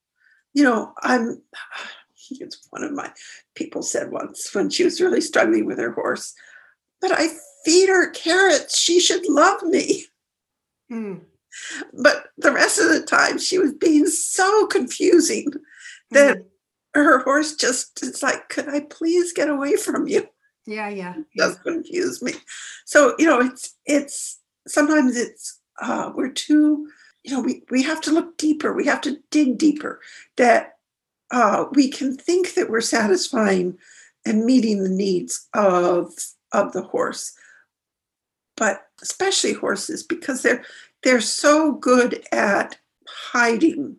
you 0.55 0.62
know 0.62 0.92
i'm 1.03 1.42
it's 2.31 2.66
one 2.70 2.83
of 2.83 2.92
my 2.92 3.11
people 3.55 3.83
said 3.83 4.11
once 4.11 4.55
when 4.55 4.70
she 4.70 4.85
was 4.85 5.01
really 5.01 5.20
struggling 5.20 5.66
with 5.66 5.79
her 5.79 5.92
horse 5.92 6.35
but 7.01 7.12
i 7.12 7.29
feed 7.64 7.88
her 7.88 8.11
carrots 8.11 8.79
she 8.79 8.98
should 9.01 9.29
love 9.29 9.62
me 9.62 10.07
Hmm. 10.92 11.14
But 11.92 12.26
the 12.38 12.52
rest 12.52 12.78
of 12.78 12.88
the 12.88 13.02
time 13.02 13.38
she 13.38 13.58
was 13.58 13.72
being 13.74 14.06
so 14.06 14.66
confusing 14.66 15.46
that 16.10 16.36
Mhm. 16.38 16.44
her 16.94 17.18
horse 17.20 17.54
just 17.54 18.02
it's 18.02 18.22
like 18.22 18.48
could 18.48 18.68
i 18.68 18.80
please 18.80 19.32
get 19.32 19.48
away 19.48 19.76
from 19.76 20.06
you 20.06 20.26
yeah, 20.66 20.88
yeah, 20.88 21.14
yeah. 21.34 21.46
does 21.46 21.58
confuse 21.58 22.22
me 22.22 22.32
so 22.84 23.14
you 23.18 23.26
know 23.26 23.40
it's 23.40 23.74
it's 23.86 24.40
sometimes 24.68 25.16
it's 25.16 25.60
uh 25.80 26.10
we're 26.14 26.30
too 26.30 26.86
you 27.24 27.32
know 27.32 27.40
we 27.40 27.62
we 27.70 27.82
have 27.82 28.00
to 28.00 28.12
look 28.12 28.36
deeper 28.36 28.72
we 28.72 28.86
have 28.86 29.00
to 29.00 29.16
dig 29.30 29.58
deeper 29.58 30.00
that 30.36 30.74
uh 31.30 31.64
we 31.72 31.88
can 31.90 32.16
think 32.16 32.54
that 32.54 32.70
we're 32.70 32.80
satisfying 32.80 33.76
and 34.24 34.44
meeting 34.44 34.82
the 34.84 34.88
needs 35.04 35.48
of 35.54 36.12
of 36.52 36.72
the 36.72 36.82
horse 36.82 37.32
but 38.56 38.82
especially 39.00 39.52
horses 39.54 40.02
because 40.02 40.42
they're 40.42 40.64
they're 41.02 41.20
so 41.20 41.72
good 41.72 42.24
at 42.32 42.78
hiding. 43.08 43.96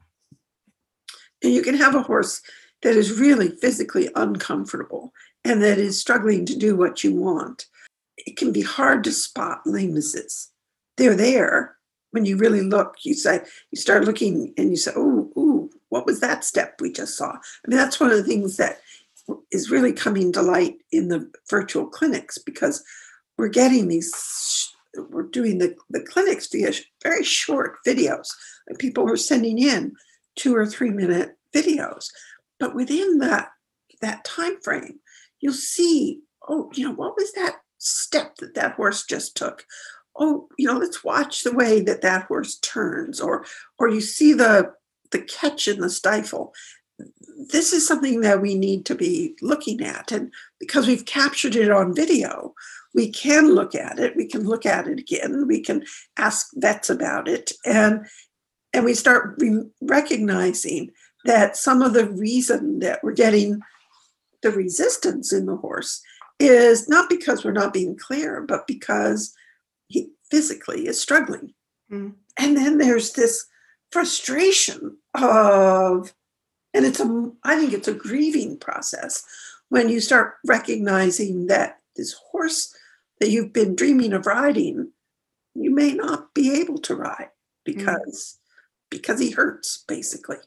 And 1.44 1.54
you 1.54 1.62
can 1.62 1.76
have 1.76 1.96
a 1.96 2.02
horse 2.02 2.42
that 2.82 2.96
is 2.96 3.20
really 3.20 3.50
physically 3.50 4.10
uncomfortable 4.16 5.14
and 5.44 5.62
that 5.62 5.78
is 5.78 6.00
struggling 6.00 6.46
to 6.46 6.58
do 6.58 6.76
what 6.76 7.04
you 7.04 7.14
want. 7.14 7.66
It 8.18 8.38
can 8.38 8.52
be 8.52 8.62
hard 8.62 9.04
to 9.06 9.12
spot 9.12 9.62
lamenesses. 9.66 10.50
They're 10.98 11.16
there. 11.16 11.76
When 12.12 12.26
you 12.26 12.38
really 12.38 12.62
look 12.62 12.98
you 13.02 13.16
say 13.16 13.42
you 13.72 13.82
start 13.82 14.06
looking 14.06 14.54
and 14.56 14.70
you 14.70 14.78
say 14.78 14.92
oh 14.96 15.32
ooh 15.36 15.72
what 15.90 16.06
was 16.06 16.20
that 16.20 16.44
step 16.44 16.80
we 16.80 16.92
just 16.92 17.18
saw? 17.18 17.32
I 17.32 17.68
mean 17.68 17.78
that's 17.78 18.00
one 18.00 18.12
of 18.12 18.18
the 18.18 18.24
things 18.24 18.58
that 18.58 18.82
is 19.52 19.72
really 19.72 19.94
coming 19.94 20.32
to 20.34 20.42
light 20.42 20.78
in 20.92 21.08
the 21.08 21.32
virtual 21.50 21.88
clinics 21.88 22.38
because 22.38 22.84
we're 23.38 23.48
getting 23.48 23.88
these 23.88 24.73
we're 25.10 25.24
doing 25.24 25.58
the, 25.58 25.76
the 25.90 26.02
clinics 26.02 26.48
via 26.48 26.72
very 27.02 27.24
short 27.24 27.78
videos. 27.86 28.28
And 28.68 28.78
people 28.78 29.10
are 29.10 29.18
sending 29.18 29.60
in 29.60 29.94
two 30.36 30.56
or 30.56 30.66
three 30.66 30.92
minute 30.92 31.38
videos. 31.54 32.10
But 32.60 32.76
within 32.76 33.20
that 33.20 33.50
that 34.02 34.26
time 34.26 34.60
frame 34.62 35.00
you'll 35.40 35.54
see 35.54 36.20
oh 36.48 36.70
you 36.74 36.86
know 36.86 36.94
what 36.94 37.16
was 37.16 37.32
that 37.34 37.56
step 37.78 38.36
that 38.38 38.54
that 38.56 38.74
horse 38.74 39.06
just 39.06 39.36
took? 39.36 39.66
Oh 40.16 40.48
you 40.58 40.68
know 40.68 40.78
let's 40.78 41.04
watch 41.04 41.44
the 41.44 41.54
way 41.54 41.82
that 41.82 42.02
that 42.02 42.26
horse 42.26 42.58
turns 42.60 43.20
or 43.20 43.46
or 43.80 43.90
you 43.90 44.02
see 44.02 44.34
the 44.34 44.74
the 45.12 45.22
catch 45.22 45.68
in 45.68 45.80
the 45.80 45.90
stifle 45.90 46.54
this 47.38 47.74
is 47.74 47.88
something 47.88 48.22
that 48.22 48.42
we 48.42 48.56
need 48.56 48.86
to 48.86 48.96
be 48.96 49.36
looking 49.42 49.82
at. 49.82 50.12
And 50.12 50.32
because 50.60 50.88
we've 50.88 51.06
captured 51.06 51.56
it 51.56 51.72
on 51.72 51.96
video 51.96 52.54
we 52.94 53.10
can 53.10 53.54
look 53.54 53.76
at 53.76 54.00
it 54.00 54.16
we 54.16 54.28
can 54.28 54.46
look 54.46 54.66
at 54.66 54.88
it 54.88 55.00
again 55.00 55.48
we 55.48 55.62
can 55.62 55.84
ask 56.18 56.50
vets 56.56 56.90
about 56.90 57.28
it. 57.28 57.52
And 57.66 58.06
and 58.74 58.86
we 58.86 58.94
start 58.94 59.36
re- 59.40 59.70
recognizing 59.82 60.92
that 61.26 61.56
some 61.56 61.82
of 61.82 61.94
the 61.94 62.10
reason 62.10 62.80
that 62.80 63.00
we're 63.04 63.14
getting 63.14 63.62
the 64.42 64.52
resistance 64.52 65.32
in 65.32 65.46
the 65.46 65.56
horse 65.56 66.02
is 66.40 66.90
not 66.90 67.10
because 67.10 67.44
we're 67.46 67.52
not 67.52 67.74
being 67.74 67.98
clear 67.98 68.42
but 68.42 68.68
because 68.68 69.34
he 69.88 70.10
physically 70.30 70.88
is 70.88 71.00
struggling. 71.00 71.54
Mm. 71.92 72.14
and 72.38 72.56
then 72.58 72.78
there's 72.78 73.14
this 73.14 73.46
frustration 73.92 74.98
of 75.14 76.14
and 76.74 76.86
it's 76.86 77.00
a 77.00 77.32
i 77.44 77.58
think 77.58 77.74
it's 77.74 77.88
a 77.88 77.94
grieving 77.94 78.58
process 78.58 79.24
when 79.70 79.90
you 79.90 80.00
start 80.00 80.36
recognizing 80.46 81.48
that 81.48 81.80
this 81.96 82.14
horse 82.32 82.76
that 83.20 83.30
you've 83.30 83.54
been 83.54 83.76
dreaming 83.76 84.14
of 84.14 84.26
riding 84.26 84.92
you 85.56 85.74
may 85.74 85.94
not 85.94 86.34
be 86.34 86.60
able 86.60 86.78
to 86.80 86.96
ride 86.96 87.30
mm. 87.30 87.76
because 87.76 88.40
because 88.90 89.20
he 89.20 89.32
hurts 89.32 89.84
basically. 89.88 90.38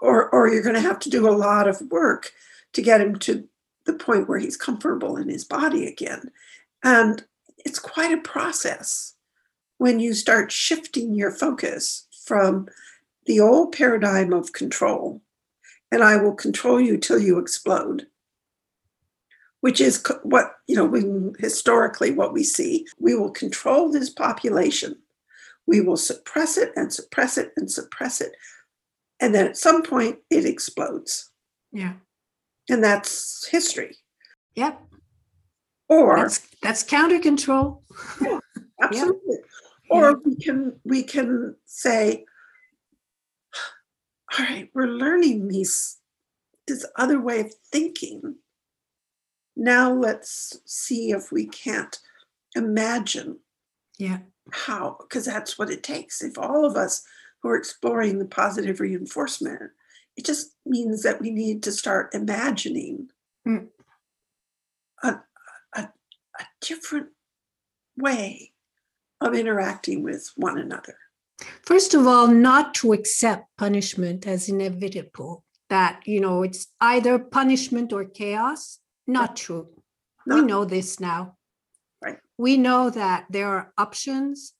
Or 0.00 0.30
or 0.30 0.48
you're 0.48 0.62
going 0.62 0.76
to 0.76 0.80
have 0.80 1.00
to 1.00 1.10
do 1.10 1.28
a 1.28 1.34
lot 1.34 1.68
of 1.68 1.80
work 1.90 2.32
to 2.74 2.82
get 2.82 3.00
him 3.00 3.16
to 3.20 3.48
the 3.86 3.92
point 3.92 4.28
where 4.28 4.38
he's 4.38 4.56
comfortable 4.56 5.16
in 5.16 5.28
his 5.28 5.44
body 5.44 5.86
again. 5.86 6.30
And 6.84 7.24
it's 7.58 7.78
quite 7.78 8.12
a 8.12 8.22
process 8.22 9.14
when 9.78 9.98
you 9.98 10.14
start 10.14 10.52
shifting 10.52 11.14
your 11.14 11.32
focus 11.32 12.06
from 12.24 12.68
the 13.26 13.40
old 13.40 13.72
paradigm 13.72 14.32
of 14.32 14.52
control 14.52 15.20
and 15.92 16.02
I 16.02 16.16
will 16.16 16.34
control 16.34 16.80
you 16.80 16.96
till 16.96 17.18
you 17.18 17.38
explode, 17.38 18.06
which 19.60 19.80
is 19.80 20.02
what, 20.22 20.52
you 20.66 20.76
know, 20.76 20.84
when 20.84 21.34
historically 21.38 22.10
what 22.12 22.32
we 22.32 22.44
see. 22.44 22.86
We 22.98 23.14
will 23.14 23.30
control 23.30 23.90
this 23.90 24.10
population. 24.10 24.96
We 25.66 25.80
will 25.80 25.96
suppress 25.96 26.56
it 26.56 26.72
and 26.76 26.92
suppress 26.92 27.38
it 27.38 27.52
and 27.56 27.70
suppress 27.70 28.20
it. 28.20 28.32
And 29.20 29.34
then 29.34 29.46
at 29.46 29.56
some 29.56 29.82
point 29.82 30.18
it 30.30 30.44
explodes. 30.46 31.30
yeah. 31.72 31.94
And 32.68 32.84
that's 32.84 33.48
history. 33.48 33.96
Yep. 34.54 34.80
Or 35.88 36.16
That's 36.16 36.46
that's 36.62 36.82
counter 36.84 37.18
control. 37.18 37.82
absolutely. 38.82 39.38
Or 39.90 40.20
we 40.24 40.36
can 40.36 40.78
we 40.84 41.02
can 41.02 41.56
say, 41.66 42.24
all 44.38 44.44
right, 44.44 44.70
we're 44.74 44.86
learning 44.86 45.48
these 45.48 45.98
this 46.66 46.86
other 46.96 47.20
way 47.20 47.40
of 47.40 47.52
thinking. 47.72 48.36
Now 49.56 49.92
let's 49.92 50.58
see 50.66 51.10
if 51.10 51.32
we 51.32 51.46
can't 51.46 51.98
imagine 52.54 53.40
Yeah. 53.98 54.20
how, 54.52 54.96
because 55.00 55.24
that's 55.24 55.58
what 55.58 55.70
it 55.70 55.82
takes. 55.82 56.22
If 56.22 56.38
all 56.38 56.64
of 56.64 56.76
us 56.76 57.02
who 57.42 57.48
are 57.48 57.56
exploring 57.56 58.18
the 58.18 58.24
positive 58.26 58.78
reinforcement, 58.80 59.72
it 60.16 60.24
just 60.24 60.54
means 60.64 61.02
that 61.02 61.20
we 61.20 61.30
need 61.30 61.62
to 61.64 61.72
start 61.72 62.14
imagining 62.14 63.10
Mm. 63.46 63.68
a, 65.02 65.20
a, 65.74 65.88
a 66.38 66.44
different 66.60 67.08
way 67.96 68.52
of 69.20 69.34
interacting 69.34 70.02
with 70.02 70.30
one 70.36 70.58
another. 70.58 70.96
First 71.62 71.94
of 71.94 72.06
all, 72.06 72.26
not 72.26 72.74
to 72.74 72.92
accept 72.92 73.46
punishment 73.56 74.26
as 74.26 74.48
inevitable, 74.48 75.44
that, 75.68 76.02
you 76.04 76.20
know, 76.20 76.42
it's 76.42 76.66
either 76.80 77.18
punishment 77.18 77.92
or 77.92 78.04
chaos. 78.04 78.78
Not 79.06 79.36
true. 79.36 79.68
we 80.26 80.42
know 80.42 80.64
this 80.64 81.00
now. 81.00 81.36
Right. 82.04 82.18
We 82.38 82.56
know 82.56 82.90
that 82.90 83.26
there 83.30 83.48
are 83.48 83.72
options 83.78 84.52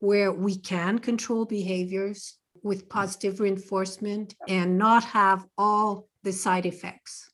where 0.00 0.32
we 0.32 0.56
can 0.56 0.98
control 0.98 1.44
behaviors 1.44 2.36
with 2.62 2.80
mm-hmm. 2.80 2.98
positive 2.98 3.40
reinforcement 3.40 4.34
and 4.48 4.78
not 4.78 5.04
have 5.04 5.44
all 5.56 6.08
the 6.22 6.32
side 6.32 6.66
effects 6.66 7.30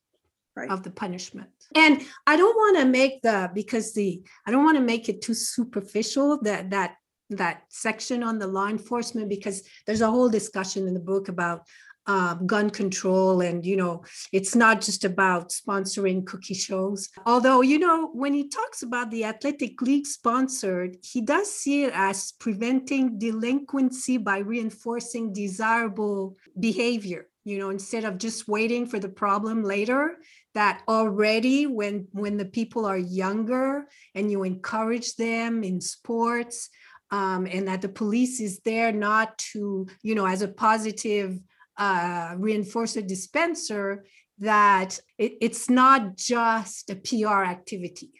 Right. 0.56 0.68
of 0.68 0.82
the 0.82 0.90
punishment. 0.90 1.48
And 1.76 2.02
I 2.26 2.36
don't 2.36 2.56
want 2.56 2.78
to 2.78 2.84
make 2.84 3.22
the 3.22 3.50
because 3.54 3.94
the 3.94 4.20
I 4.44 4.50
don't 4.50 4.64
want 4.64 4.76
to 4.76 4.82
make 4.82 5.08
it 5.08 5.22
too 5.22 5.32
superficial 5.32 6.40
that 6.42 6.70
that 6.70 6.96
that 7.30 7.62
section 7.68 8.22
on 8.22 8.38
the 8.38 8.46
law 8.46 8.68
enforcement 8.68 9.28
because 9.28 9.62
there's 9.86 10.00
a 10.00 10.10
whole 10.10 10.28
discussion 10.28 10.86
in 10.86 10.94
the 10.94 11.00
book 11.00 11.28
about 11.28 11.66
uh, 12.06 12.34
gun 12.34 12.70
control 12.70 13.40
and 13.40 13.64
you 13.64 13.76
know 13.76 14.02
it's 14.32 14.56
not 14.56 14.80
just 14.80 15.04
about 15.04 15.50
sponsoring 15.50 16.26
cookie 16.26 16.54
shows. 16.54 17.08
Although 17.26 17.60
you 17.60 17.78
know 17.78 18.08
when 18.12 18.34
he 18.34 18.48
talks 18.48 18.82
about 18.82 19.10
the 19.10 19.24
athletic 19.24 19.80
league 19.82 20.06
sponsored 20.06 20.96
he 21.02 21.20
does 21.20 21.52
see 21.52 21.84
it 21.84 21.92
as 21.94 22.32
preventing 22.32 23.18
delinquency 23.18 24.16
by 24.16 24.38
reinforcing 24.38 25.32
desirable 25.32 26.36
behavior 26.58 27.26
you 27.44 27.58
know 27.58 27.70
instead 27.70 28.04
of 28.04 28.18
just 28.18 28.48
waiting 28.48 28.86
for 28.86 28.98
the 28.98 29.08
problem 29.08 29.62
later 29.62 30.16
that 30.54 30.82
already 30.88 31.66
when 31.66 32.06
when 32.12 32.36
the 32.36 32.44
people 32.44 32.84
are 32.84 32.98
younger 32.98 33.86
and 34.14 34.30
you 34.30 34.42
encourage 34.42 35.16
them 35.16 35.62
in 35.62 35.80
sports 35.80 36.70
um, 37.10 37.46
and 37.46 37.66
that 37.68 37.82
the 37.82 37.88
police 37.88 38.40
is 38.40 38.60
there 38.60 38.92
not 38.92 39.36
to 39.52 39.86
you 40.02 40.14
know 40.14 40.26
as 40.26 40.42
a 40.42 40.48
positive 40.48 41.38
uh, 41.76 42.34
reinforcer 42.36 43.06
dispenser 43.06 44.04
that 44.40 44.98
it, 45.18 45.34
it's 45.40 45.70
not 45.70 46.16
just 46.16 46.90
a 46.90 46.96
PR 46.96 47.44
activity, 47.44 48.10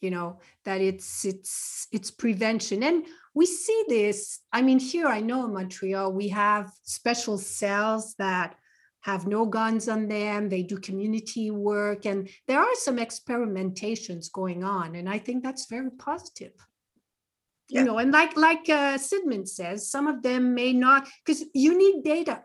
you 0.00 0.10
know, 0.10 0.40
that 0.64 0.80
it's 0.80 1.24
it's 1.24 1.88
it's 1.92 2.10
prevention. 2.10 2.82
And 2.82 3.06
we 3.34 3.46
see 3.46 3.84
this. 3.88 4.40
I 4.52 4.62
mean, 4.62 4.78
here 4.78 5.06
I 5.06 5.20
know 5.20 5.44
in 5.46 5.54
Montreal 5.54 6.12
we 6.12 6.28
have 6.28 6.70
special 6.82 7.38
cells 7.38 8.14
that 8.18 8.56
have 9.00 9.26
no 9.26 9.44
guns 9.44 9.88
on 9.88 10.08
them. 10.08 10.48
They 10.48 10.62
do 10.62 10.78
community 10.78 11.50
work, 11.50 12.06
and 12.06 12.28
there 12.48 12.60
are 12.60 12.74
some 12.74 12.98
experimentations 12.98 14.30
going 14.32 14.64
on, 14.64 14.94
and 14.96 15.08
I 15.08 15.18
think 15.18 15.42
that's 15.42 15.66
very 15.66 15.90
positive. 15.90 16.52
Yeah. 17.68 17.80
You 17.80 17.86
know, 17.86 17.98
and 17.98 18.12
like 18.12 18.36
like 18.36 18.68
uh, 18.68 18.98
Sidman 18.98 19.48
says, 19.48 19.90
some 19.90 20.06
of 20.06 20.22
them 20.22 20.54
may 20.54 20.72
not 20.72 21.08
because 21.24 21.44
you 21.54 21.76
need 21.78 22.04
data 22.04 22.42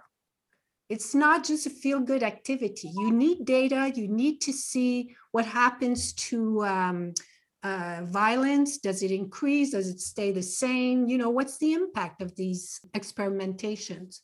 it's 0.90 1.14
not 1.14 1.46
just 1.46 1.68
a 1.68 1.70
feel 1.70 2.00
good 2.00 2.24
activity. 2.24 2.92
You 2.98 3.12
need 3.12 3.46
data, 3.46 3.92
you 3.96 4.08
need 4.08 4.42
to 4.42 4.52
see 4.52 5.16
what 5.32 5.46
happens 5.46 6.14
to 6.14 6.66
um, 6.66 7.14
uh, 7.62 8.02
violence. 8.06 8.80
Does 8.80 9.04
it 9.04 9.12
increase? 9.12 9.72
Does 9.72 9.88
it 9.88 10.00
stay 10.00 10.32
the 10.32 10.42
same? 10.42 11.08
You 11.08 11.20
know, 11.20 11.30
what's 11.30 11.60
the 11.60 11.74
impact 11.74 12.24
of 12.24 12.36
these 12.36 12.82
experimentations? 12.98 14.22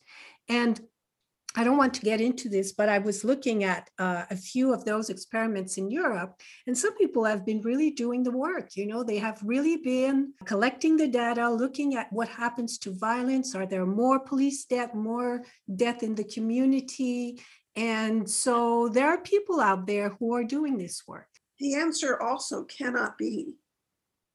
And 0.49 0.81
I 1.57 1.63
don't 1.63 1.77
want 1.77 1.93
to 1.93 2.01
get 2.01 2.19
into 2.19 2.49
this, 2.49 2.73
but 2.73 2.89
I 2.89 2.99
was 2.99 3.23
looking 3.23 3.63
at 3.63 3.89
uh, 3.97 4.25
a 4.29 4.35
few 4.35 4.73
of 4.73 4.83
those 4.83 5.09
experiments 5.09 5.77
in 5.77 5.89
Europe, 5.89 6.41
and 6.67 6.77
some 6.77 6.95
people 6.97 7.23
have 7.23 7.45
been 7.45 7.61
really 7.61 7.91
doing 7.91 8.23
the 8.23 8.31
work. 8.31 8.75
You 8.75 8.87
know, 8.87 9.03
they 9.03 9.17
have 9.19 9.39
really 9.41 9.77
been 9.77 10.33
collecting 10.45 10.97
the 10.97 11.07
data, 11.07 11.49
looking 11.49 11.95
at 11.95 12.11
what 12.11 12.27
happens 12.27 12.77
to 12.79 12.91
violence. 12.91 13.55
Are 13.55 13.65
there 13.65 13.85
more 13.85 14.19
police 14.19 14.65
death, 14.65 14.93
more 14.93 15.43
death 15.73 16.03
in 16.03 16.15
the 16.15 16.25
community? 16.25 17.41
And 17.77 18.29
so 18.29 18.89
there 18.89 19.07
are 19.07 19.21
people 19.21 19.61
out 19.61 19.87
there 19.87 20.09
who 20.09 20.33
are 20.35 20.43
doing 20.43 20.77
this 20.77 21.03
work. 21.07 21.27
The 21.59 21.75
answer 21.75 22.21
also 22.21 22.65
cannot 22.65 23.17
be, 23.17 23.53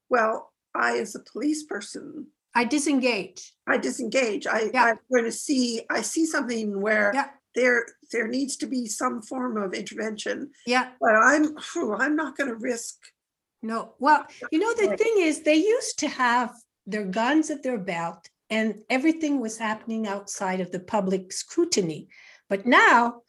well, 0.08 0.52
I, 0.74 0.98
as 0.98 1.14
a 1.14 1.20
police 1.20 1.64
person, 1.64 2.28
I 2.54 2.64
disengage. 2.64 3.52
I 3.66 3.76
disengage. 3.78 4.46
I, 4.46 4.70
Yeah. 4.72 4.84
I'm 4.84 4.98
going 5.10 5.24
to 5.24 5.32
see, 5.32 5.82
I 5.90 6.02
see 6.02 6.26
something 6.26 6.80
where 6.80 7.12
Yeah. 7.14 7.28
there, 7.54 7.86
there 8.12 8.28
needs 8.28 8.56
to 8.58 8.66
be 8.66 8.86
some 8.86 9.22
form 9.22 9.56
of 9.56 9.74
intervention, 9.74 10.50
Yeah, 10.66 10.90
but 11.00 11.14
I'm, 11.14 11.56
phew, 11.58 11.94
I'm 11.94 12.16
not 12.16 12.36
going 12.36 12.50
to 12.50 12.56
risk. 12.56 12.96
no. 13.62 13.94
Well, 13.98 14.26
you 14.50 14.58
know, 14.58 14.72
the 14.74 14.96
thing 14.96 15.14
is, 15.18 15.42
they 15.42 15.56
used 15.56 15.98
to 16.00 16.08
have 16.08 16.54
their 16.86 17.04
guns 17.04 17.50
at 17.50 17.62
their 17.62 17.78
belt 17.78 18.28
and 18.48 18.82
everything 18.88 19.38
was 19.40 19.58
happening 19.58 20.06
outside 20.08 20.60
of 20.60 20.70
the 20.72 20.80
public 20.80 21.32
scrutiny. 21.32 22.08
But 22.48 22.66
now 22.66 23.22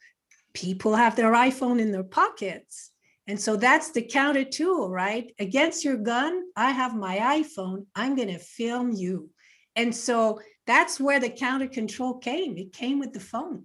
people 0.54 0.96
have 0.96 1.14
their 1.16 1.32
iPhone 1.32 1.80
in 1.80 1.92
their 1.92 2.02
pockets. 2.02 2.90
And 3.32 3.40
so 3.40 3.56
that's 3.56 3.92
the 3.92 4.02
counter 4.02 4.44
tool, 4.44 4.90
right? 4.90 5.32
Against 5.38 5.86
your 5.86 5.96
gun, 5.96 6.42
I 6.54 6.70
have 6.70 6.94
my 6.94 7.16
iPhone. 7.40 7.86
I'm 7.94 8.14
going 8.14 8.28
to 8.28 8.38
film 8.38 8.92
you. 8.92 9.30
And 9.74 9.96
so 9.96 10.38
that's 10.66 11.00
where 11.00 11.18
the 11.18 11.30
counter 11.30 11.66
control 11.66 12.18
came. 12.18 12.58
It 12.58 12.74
came 12.74 12.98
with 12.98 13.14
the 13.14 13.20
phone. 13.20 13.64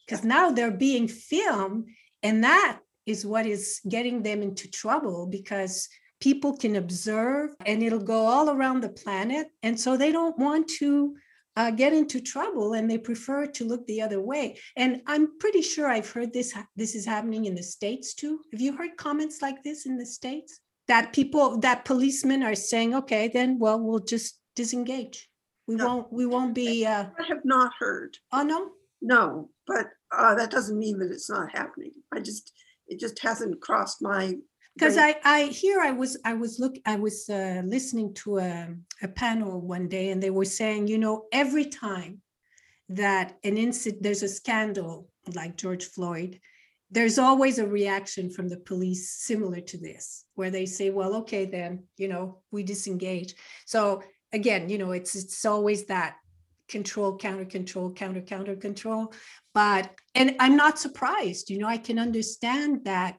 Because 0.00 0.24
now 0.24 0.50
they're 0.50 0.70
being 0.70 1.08
filmed, 1.08 1.88
and 2.22 2.42
that 2.44 2.78
is 3.04 3.26
what 3.26 3.44
is 3.44 3.82
getting 3.86 4.22
them 4.22 4.40
into 4.40 4.70
trouble 4.70 5.26
because 5.26 5.86
people 6.18 6.56
can 6.56 6.76
observe 6.76 7.50
and 7.66 7.82
it'll 7.82 7.98
go 7.98 8.24
all 8.24 8.48
around 8.48 8.80
the 8.80 8.88
planet. 8.88 9.48
And 9.62 9.78
so 9.78 9.98
they 9.98 10.10
don't 10.10 10.38
want 10.38 10.68
to 10.78 11.14
uh, 11.56 11.70
get 11.70 11.92
into 11.92 12.20
trouble 12.20 12.74
and 12.74 12.90
they 12.90 12.98
prefer 12.98 13.46
to 13.46 13.64
look 13.64 13.86
the 13.86 14.02
other 14.02 14.20
way. 14.20 14.58
And 14.76 15.02
I'm 15.06 15.38
pretty 15.38 15.62
sure 15.62 15.88
I've 15.88 16.10
heard 16.10 16.32
this, 16.32 16.54
this 16.76 16.94
is 16.94 17.06
happening 17.06 17.44
in 17.46 17.54
the 17.54 17.62
States 17.62 18.14
too. 18.14 18.40
Have 18.52 18.60
you 18.60 18.76
heard 18.76 18.96
comments 18.96 19.40
like 19.42 19.62
this 19.62 19.86
in 19.86 19.96
the 19.96 20.06
States? 20.06 20.60
That 20.88 21.12
people, 21.12 21.58
that 21.60 21.84
policemen 21.84 22.42
are 22.42 22.54
saying, 22.54 22.94
okay, 22.94 23.28
then, 23.28 23.58
well, 23.58 23.80
we'll 23.80 24.00
just 24.00 24.38
disengage. 24.54 25.28
We 25.66 25.76
No. 25.76 25.86
won't, 25.86 26.12
we 26.12 26.26
won't 26.26 26.54
be, 26.54 26.84
uh, 26.84 27.06
I 27.18 27.22
have 27.28 27.44
not 27.44 27.72
heard. 27.78 28.18
oh, 28.32 28.42
no? 28.42 28.70
No, 29.00 29.50
but 29.66 29.86
uh, 30.16 30.34
that 30.34 30.50
doesn't 30.50 30.78
mean 30.78 30.98
that 30.98 31.10
it's 31.10 31.30
not 31.30 31.50
happening. 31.56 31.92
I 32.12 32.20
just, 32.20 32.52
it 32.86 32.98
just 33.00 33.18
hasn't 33.20 33.60
crossed 33.60 34.02
my. 34.02 34.34
Because. 34.74 34.96
I, 34.96 35.16
I 35.24 35.44
here 35.44 35.80
I 35.80 35.92
was 35.92 36.18
I 36.24 36.34
was 36.34 36.58
look 36.58 36.76
I 36.84 36.96
was 36.96 37.28
uh, 37.28 37.62
listening 37.64 38.14
to 38.14 38.38
a, 38.38 38.74
a 39.02 39.08
panel 39.08 39.60
one 39.60 39.88
day 39.88 40.10
and 40.10 40.22
they 40.22 40.30
were 40.30 40.44
saying 40.44 40.88
you 40.88 40.98
know 40.98 41.26
every 41.32 41.66
time 41.66 42.20
that 42.88 43.36
an 43.44 43.56
incident 43.56 44.02
there's 44.02 44.22
a 44.22 44.28
scandal 44.28 45.08
like 45.34 45.56
George 45.56 45.84
Floyd 45.84 46.40
there's 46.90 47.18
always 47.18 47.58
a 47.58 47.66
reaction 47.66 48.30
from 48.30 48.48
the 48.48 48.56
police 48.56 49.10
similar 49.10 49.60
to 49.60 49.78
this 49.78 50.24
where 50.36 50.50
they 50.50 50.64
say 50.64 50.90
well 50.90 51.16
okay 51.16 51.44
then 51.44 51.84
you 51.96 52.08
know 52.08 52.42
we 52.52 52.62
disengage 52.62 53.34
so 53.66 54.02
again 54.32 54.68
you 54.68 54.78
know 54.78 54.92
it's 54.92 55.14
it's 55.14 55.44
always 55.44 55.86
that 55.86 56.16
control 56.68 57.16
counter 57.16 57.44
control 57.44 57.92
counter 57.92 58.20
counter 58.20 58.56
control 58.56 59.12
but 59.52 59.90
and 60.14 60.36
i'm 60.38 60.56
not 60.56 60.78
surprised 60.78 61.50
you 61.50 61.58
know 61.58 61.66
i 61.66 61.76
can 61.76 61.98
understand 61.98 62.84
that 62.84 63.16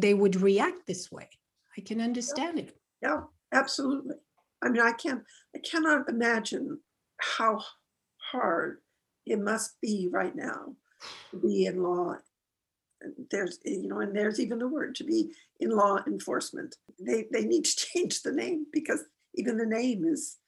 they 0.00 0.14
would 0.14 0.36
react 0.40 0.86
this 0.86 1.10
way 1.10 1.28
i 1.76 1.80
can 1.80 2.00
understand 2.00 2.58
it 2.58 2.76
Yeah, 3.02 3.22
absolutely. 3.52 4.16
I 4.62 4.68
mean, 4.70 4.82
I 4.82 4.92
can't, 4.92 5.22
I 5.54 5.60
cannot 5.60 6.08
imagine 6.08 6.80
how 7.18 7.62
hard 8.32 8.78
it 9.24 9.38
must 9.38 9.80
be 9.80 10.08
right 10.10 10.34
now 10.34 10.74
to 11.30 11.36
be 11.38 11.66
in 11.66 11.82
law. 11.82 12.16
There's, 13.30 13.60
you 13.64 13.88
know, 13.88 14.00
and 14.00 14.16
there's 14.16 14.40
even 14.40 14.58
the 14.58 14.66
word 14.66 14.96
to 14.96 15.04
be 15.04 15.30
in 15.60 15.70
law 15.70 15.98
enforcement. 16.06 16.74
They, 16.98 17.26
they 17.32 17.44
need 17.44 17.64
to 17.66 17.76
change 17.86 18.22
the 18.22 18.32
name 18.32 18.66
because 18.72 19.04
even 19.34 19.56
the 19.56 19.66
name 19.66 20.04
is, 20.04 20.38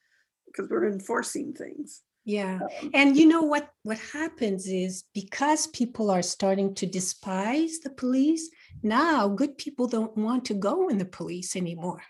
because 0.47 0.69
we're 0.69 0.91
enforcing 0.91 1.53
things. 1.53 2.01
yeah 2.25 2.59
Um, 2.61 2.91
and 2.93 3.15
you 3.17 3.25
know 3.25 3.41
what 3.53 3.69
what 3.83 3.97
happens 4.13 4.67
is 4.67 5.05
because 5.13 5.67
people 5.67 6.11
are 6.11 6.21
starting 6.21 6.75
to 6.75 6.85
despise 6.85 7.79
the 7.79 7.89
police 7.89 8.49
now 8.83 9.27
good 9.27 9.57
people 9.57 9.87
don't 9.87 10.15
want 10.17 10.45
to 10.45 10.53
go 10.53 10.89
in 10.89 10.97
the 10.97 11.05
police 11.05 11.55
anymore. 11.55 12.01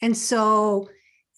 And 0.00 0.16
so 0.16 0.88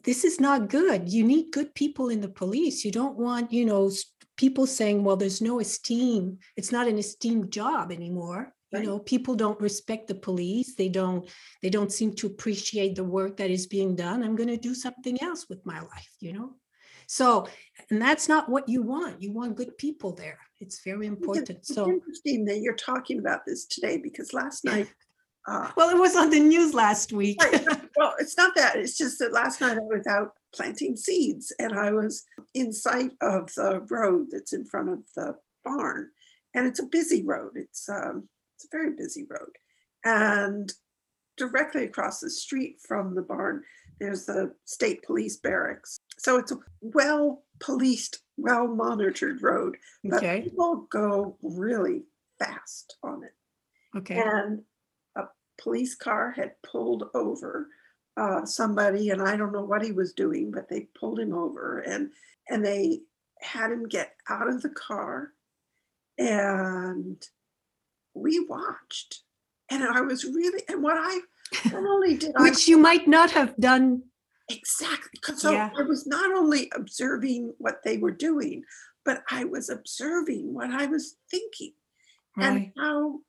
this 0.05 0.25
is 0.25 0.41
not 0.41 0.69
good. 0.69 1.09
You 1.09 1.25
need 1.25 1.53
good 1.53 1.75
people 1.75 2.09
in 2.09 2.21
the 2.21 2.29
police. 2.29 2.85
You 2.85 2.93
don't 2.93 3.17
want 3.17 3.53
you 3.53 3.65
know 3.65 3.91
people 4.37 4.67
saying 4.67 5.03
well 5.05 5.17
there's 5.17 5.41
no 5.41 5.61
esteem. 5.61 6.39
It's 6.57 6.73
not 6.73 6.89
an 6.89 6.99
esteemed 6.99 7.53
job 7.53 7.93
anymore. 7.93 8.53
You 8.73 8.83
know 8.83 8.99
people 8.99 9.35
don't 9.35 9.61
respect 9.61 10.09
the 10.09 10.15
police. 10.15 10.75
They 10.75 10.89
don't 10.89 11.29
they 11.63 11.71
don't 11.71 11.93
seem 11.93 12.15
to 12.17 12.27
appreciate 12.27 12.95
the 12.95 13.05
work 13.05 13.39
that 13.39 13.51
is 13.51 13.67
being 13.67 13.97
done. 13.97 14.23
I'm 14.23 14.37
going 14.37 14.49
to 14.49 14.57
do 14.57 14.75
something 14.75 15.23
else 15.23 15.49
with 15.49 15.65
my 15.65 15.81
life 15.81 16.17
you 16.21 16.33
know? 16.33 16.55
So 17.07 17.49
and 17.91 18.03
that's 18.03 18.29
not 18.29 18.49
what 18.49 18.69
you 18.69 18.83
want. 18.83 19.23
You 19.23 19.33
want 19.33 19.57
good 19.57 19.79
people 19.79 20.13
there 20.13 20.39
it's 20.61 20.83
very 20.85 21.07
important 21.07 21.51
It's 21.51 21.75
so 21.75 21.89
interesting 21.89 22.45
that 22.47 22.61
you're 22.61 22.75
talking 22.75 23.19
about 23.19 23.45
this 23.47 23.67
today 23.67 23.99
because 23.99 24.33
last 24.33 24.65
night, 24.65 24.89
uh, 25.49 25.71
well 25.77 25.91
it 25.91 25.99
was 25.99 26.17
on 26.17 26.31
the 26.31 26.41
news 26.41 26.75
last 26.75 27.13
week. 27.13 27.41
Well, 27.97 28.15
it's 28.19 28.37
not 28.37 28.55
that. 28.57 28.77
It's 28.77 28.99
just 28.99 29.19
that 29.21 29.33
last 29.33 29.61
night 29.61 29.79
I 29.79 29.81
was 29.81 30.07
out 30.07 30.33
planting 30.55 30.97
seeds 30.97 31.53
and 31.59 31.73
I 31.73 31.93
was 31.93 32.25
in 32.55 32.73
sight 32.73 33.13
of 33.23 33.53
the 33.55 33.81
road 33.89 34.27
that's 34.31 34.53
in 34.53 34.67
front 34.67 34.91
of 34.91 34.99
the 35.17 35.35
barn. 35.65 36.11
And 36.55 36.67
it's 36.67 36.81
a 36.81 36.87
busy 36.87 37.25
road. 37.25 37.53
It's 37.55 37.89
um, 37.89 38.29
it's 38.55 38.67
a 38.67 38.77
very 38.77 38.95
busy 38.95 39.27
road. 39.29 39.53
And 40.05 40.71
directly 41.37 41.85
across 41.85 42.21
the 42.21 42.31
street 42.31 42.77
from 42.87 43.15
the 43.15 43.23
barn, 43.23 43.63
there's 43.99 44.27
the 44.27 44.55
state 44.67 45.03
police 45.03 45.39
barracks. 45.39 45.99
So 46.19 46.37
it's 46.37 46.53
a 46.53 46.59
well 46.83 47.45
policed, 47.61 48.21
well 48.37 48.67
monitored 48.67 49.43
road. 49.43 49.77
But 50.05 50.19
okay 50.19 50.43
people 50.43 50.87
go 50.91 51.37
really 51.43 52.05
fast 52.39 52.97
on 53.03 53.25
it 53.25 53.35
okay 53.97 54.19
and 54.19 54.63
a 55.17 55.23
police 55.59 55.95
car 55.95 56.33
had 56.33 56.53
pulled 56.63 57.05
over 57.15 57.69
uh, 58.19 58.45
somebody 58.45 59.11
and 59.11 59.23
i 59.23 59.37
don't 59.37 59.53
know 59.53 59.65
what 59.65 59.83
he 59.83 59.93
was 59.93 60.13
doing 60.13 60.51
but 60.51 60.69
they 60.69 60.89
pulled 60.99 61.19
him 61.19 61.33
over 61.33 61.81
and 61.81 62.11
and 62.49 62.65
they 62.65 63.01
had 63.41 63.71
him 63.71 63.89
get 63.89 64.13
out 64.29 64.49
of 64.49 64.61
the 64.63 64.71
car 64.71 65.33
and 66.19 67.27
we 68.15 68.41
watched. 68.41 69.23
And 69.71 69.85
I 69.85 70.01
was 70.01 70.25
really, 70.25 70.63
and 70.69 70.83
what 70.83 70.97
I 70.97 71.21
not 71.67 71.85
only 71.85 72.17
did 72.17 72.35
I 72.37 72.43
which 72.43 72.69
you 72.69 72.79
might 72.79 73.07
not 73.07 73.31
have 73.33 73.57
done 73.57 74.03
exactly, 74.49 75.21
so 75.37 75.53
Yeah. 75.53 75.71
I 75.77 75.83
was 75.83 76.07
not 76.07 76.33
only 76.33 76.71
observing 76.75 77.55
what 77.59 77.83
they 77.85 77.99
were 77.99 78.13
doing, 78.13 78.65
but 79.05 79.23
I 79.31 79.45
was 79.45 79.69
observing 79.71 80.53
what 80.55 80.71
I 80.71 80.87
was 80.87 81.17
thinking 81.31 81.75
and 82.39 82.73
how 82.77 83.21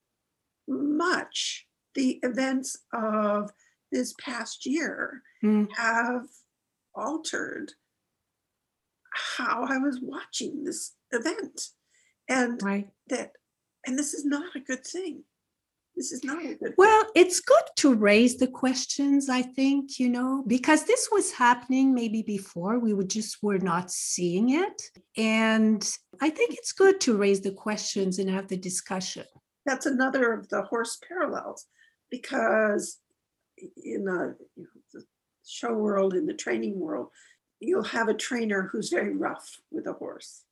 much 0.68 1.68
the 1.96 2.20
events 2.24 2.78
of 2.94 3.52
this 3.92 4.14
past 4.20 4.66
year 4.66 5.24
Mm, 5.44 5.68
have 5.78 6.28
altered 6.96 7.74
how 9.38 9.64
I 9.64 9.78
was 9.78 10.00
watching 10.02 10.64
this 10.64 10.96
event. 11.12 11.70
And 12.28 12.62
right 12.64 12.90
that, 13.10 13.32
and 13.86 13.98
this 13.98 14.14
is 14.14 14.26
not 14.26 14.56
a 14.56 14.60
good 14.60 14.86
thing. 14.86 15.24
This 15.98 16.12
is 16.12 16.24
not 16.24 16.46
a 16.46 16.50
good 16.50 16.60
thing. 16.60 16.74
well 16.78 17.04
it's 17.16 17.40
good 17.40 17.64
to 17.78 17.96
raise 17.96 18.38
the 18.38 18.48
questions 18.48 19.30
i 19.30 19.42
think 19.42 20.00
you 20.00 20.10
know 20.10 20.44
because 20.46 20.84
this 20.86 21.10
was 21.12 21.32
happening 21.32 21.94
maybe 21.94 22.22
before 22.22 22.78
we 22.78 22.94
would 22.94 23.10
just 23.10 23.42
were 23.42 23.58
not 23.58 23.90
seeing 23.90 24.52
it 24.52 24.80
and 25.18 25.90
i 26.22 26.30
think 26.30 26.54
it's 26.54 26.72
good 26.72 27.02
to 27.02 27.18
raise 27.18 27.42
the 27.42 27.52
questions 27.52 28.20
and 28.20 28.30
have 28.30 28.48
the 28.48 28.58
discussion 28.58 29.26
That's 29.66 29.88
another 29.88 30.34
of 30.34 30.48
the 30.50 30.62
horse 30.62 31.00
parallels 31.08 31.66
because 32.10 33.00
in 33.84 34.06
the, 34.06 34.36
you 34.56 34.64
know, 34.64 34.82
the 34.94 35.04
show 35.46 35.74
world, 35.74 36.14
in 36.14 36.26
the 36.26 36.34
training 36.34 36.80
world, 36.80 37.10
you'll 37.60 37.84
have 37.84 38.08
a 38.08 38.14
trainer 38.14 38.70
who's 38.72 38.90
very 38.90 39.16
rough 39.16 39.60
with 39.72 39.88
a 39.88 39.94
horse. 39.94 40.44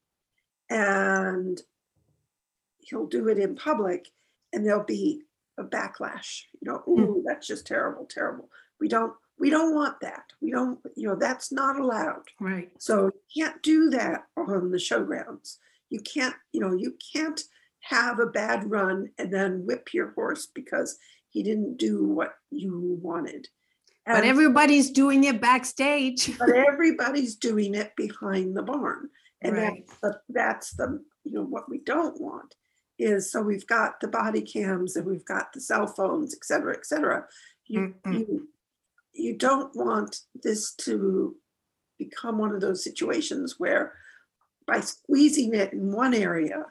And 0.69 1.61
he'll 2.79 3.07
do 3.07 3.27
it 3.27 3.37
in 3.37 3.55
public 3.55 4.07
and 4.51 4.65
there'll 4.65 4.83
be 4.83 5.21
a 5.57 5.63
backlash, 5.63 6.41
you 6.61 6.71
know, 6.71 6.77
hmm. 6.79 6.99
ooh, 7.01 7.23
that's 7.25 7.47
just 7.47 7.65
terrible, 7.67 8.05
terrible. 8.09 8.49
We 8.79 8.87
don't, 8.87 9.13
we 9.39 9.49
don't 9.49 9.73
want 9.75 9.99
that. 10.01 10.23
We 10.41 10.51
don't, 10.51 10.79
you 10.95 11.07
know, 11.07 11.15
that's 11.15 11.51
not 11.51 11.79
allowed. 11.79 12.23
right 12.39 12.69
So 12.79 13.11
you 13.33 13.43
can't 13.45 13.61
do 13.61 13.89
that 13.91 14.23
on 14.37 14.71
the 14.71 14.77
showgrounds. 14.77 15.57
You 15.89 15.99
can't, 15.99 16.35
you 16.51 16.59
know, 16.61 16.73
you 16.73 16.95
can't 17.13 17.41
have 17.81 18.19
a 18.19 18.25
bad 18.25 18.69
run 18.69 19.09
and 19.17 19.31
then 19.31 19.65
whip 19.65 19.93
your 19.93 20.11
horse 20.11 20.47
because 20.53 20.97
he 21.29 21.43
didn't 21.43 21.77
do 21.77 22.03
what 22.05 22.33
you 22.49 22.97
wanted. 23.01 23.47
but 24.05 24.23
everybody's 24.23 24.89
doing 24.91 25.23
it 25.25 25.41
backstage 25.41 26.37
but 26.39 26.49
everybody's 26.49 27.35
doing 27.35 27.75
it 27.75 27.95
behind 27.95 28.55
the 28.55 28.63
barn. 28.63 29.09
And 29.41 29.53
Right. 29.55 29.83
that's 29.87 29.99
the, 29.99 30.19
that's 30.29 30.71
the, 30.75 31.03
you 31.23 31.33
know, 31.33 31.43
what 31.43 31.69
we 31.69 31.79
don't 31.79 32.19
want 32.19 32.55
is, 32.97 33.31
so 33.31 33.41
we've 33.41 33.67
got 33.67 33.99
the 33.99 34.07
body 34.07 34.41
cams 34.41 34.95
and 34.95 35.05
we've 35.05 35.25
got 35.25 35.53
the 35.53 35.61
cell 35.61 35.87
phones, 35.87 36.33
et 36.33 36.43
cetera, 36.43 36.73
et 36.75 36.85
cetera. 36.85 37.25
You, 37.67 37.95
Mm-mm. 38.05 38.19
you, 38.19 38.49
you 39.13 39.37
don't 39.37 39.75
want 39.75 40.21
this 40.43 40.73
to 40.75 41.35
become 41.97 42.37
one 42.37 42.53
of 42.53 42.61
those 42.61 42.83
situations 42.83 43.55
where 43.57 43.93
by 44.67 44.79
squeezing 44.79 45.53
it 45.53 45.73
in 45.73 45.91
one 45.91 46.13
area, 46.13 46.65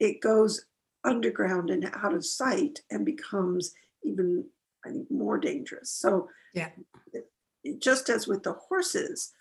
it 0.00 0.20
goes 0.20 0.64
underground 1.04 1.70
and 1.70 1.90
out 1.94 2.14
of 2.14 2.24
sight 2.24 2.80
and 2.90 3.04
becomes 3.04 3.72
even, 4.02 4.44
I 4.84 4.90
think, 4.90 5.10
more 5.10 5.38
dangerous. 5.38 5.90
So 5.90 6.28
Yeah. 6.54 6.70
just 7.78 8.08
as 8.08 8.26
with 8.26 8.42
the 8.42 8.54
horses, 8.54 9.32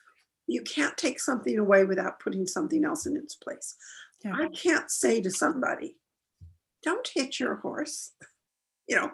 you 0.47 0.61
can't 0.61 0.97
take 0.97 1.19
something 1.19 1.57
away 1.57 1.85
without 1.85 2.19
putting 2.19 2.45
something 2.45 2.85
else 2.85 3.05
in 3.05 3.17
its 3.17 3.35
place. 3.35 3.75
Yeah. 4.23 4.35
I 4.35 4.49
can't 4.49 4.91
say 4.91 5.21
to 5.21 5.31
somebody, 5.31 5.97
don't 6.85 7.09
hit 7.13 7.39
your 7.39 7.55
horse. 7.55 8.11
You 8.87 8.97
know, 8.97 9.11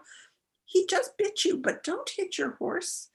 he 0.66 0.86
just 0.86 1.18
bit 1.18 1.46
you, 1.46 1.56
but 1.56 1.82
don't 1.82 2.10
hit 2.18 2.38
your 2.38 2.58
horse 2.60 3.08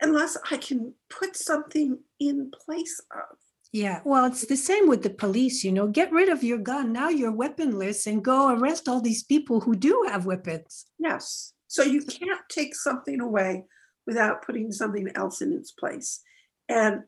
unless 0.00 0.38
I 0.50 0.56
can 0.56 0.94
put 1.10 1.36
something 1.36 1.98
in 2.18 2.50
place 2.50 2.98
of. 3.12 3.36
Yeah, 3.72 4.00
well, 4.04 4.24
it's 4.24 4.46
the 4.46 4.56
same 4.56 4.88
with 4.88 5.02
the 5.02 5.10
police, 5.10 5.64
you 5.64 5.72
know, 5.72 5.86
get 5.86 6.10
rid 6.10 6.30
of 6.30 6.42
your 6.42 6.56
gun. 6.56 6.92
Now 6.94 7.10
you're 7.10 7.30
weaponless 7.30 8.06
and 8.06 8.24
go 8.24 8.48
arrest 8.48 8.88
all 8.88 9.02
these 9.02 9.22
people 9.22 9.60
who 9.60 9.76
do 9.76 10.06
have 10.08 10.24
weapons. 10.24 10.86
Yes. 10.98 11.52
So 11.66 11.82
you 11.82 12.00
can't 12.00 12.40
take 12.48 12.74
something 12.74 13.20
away 13.20 13.64
without 14.06 14.46
putting 14.46 14.72
something 14.72 15.10
else 15.14 15.42
in 15.42 15.52
its 15.52 15.72
place. 15.72 16.22
And 16.70 17.02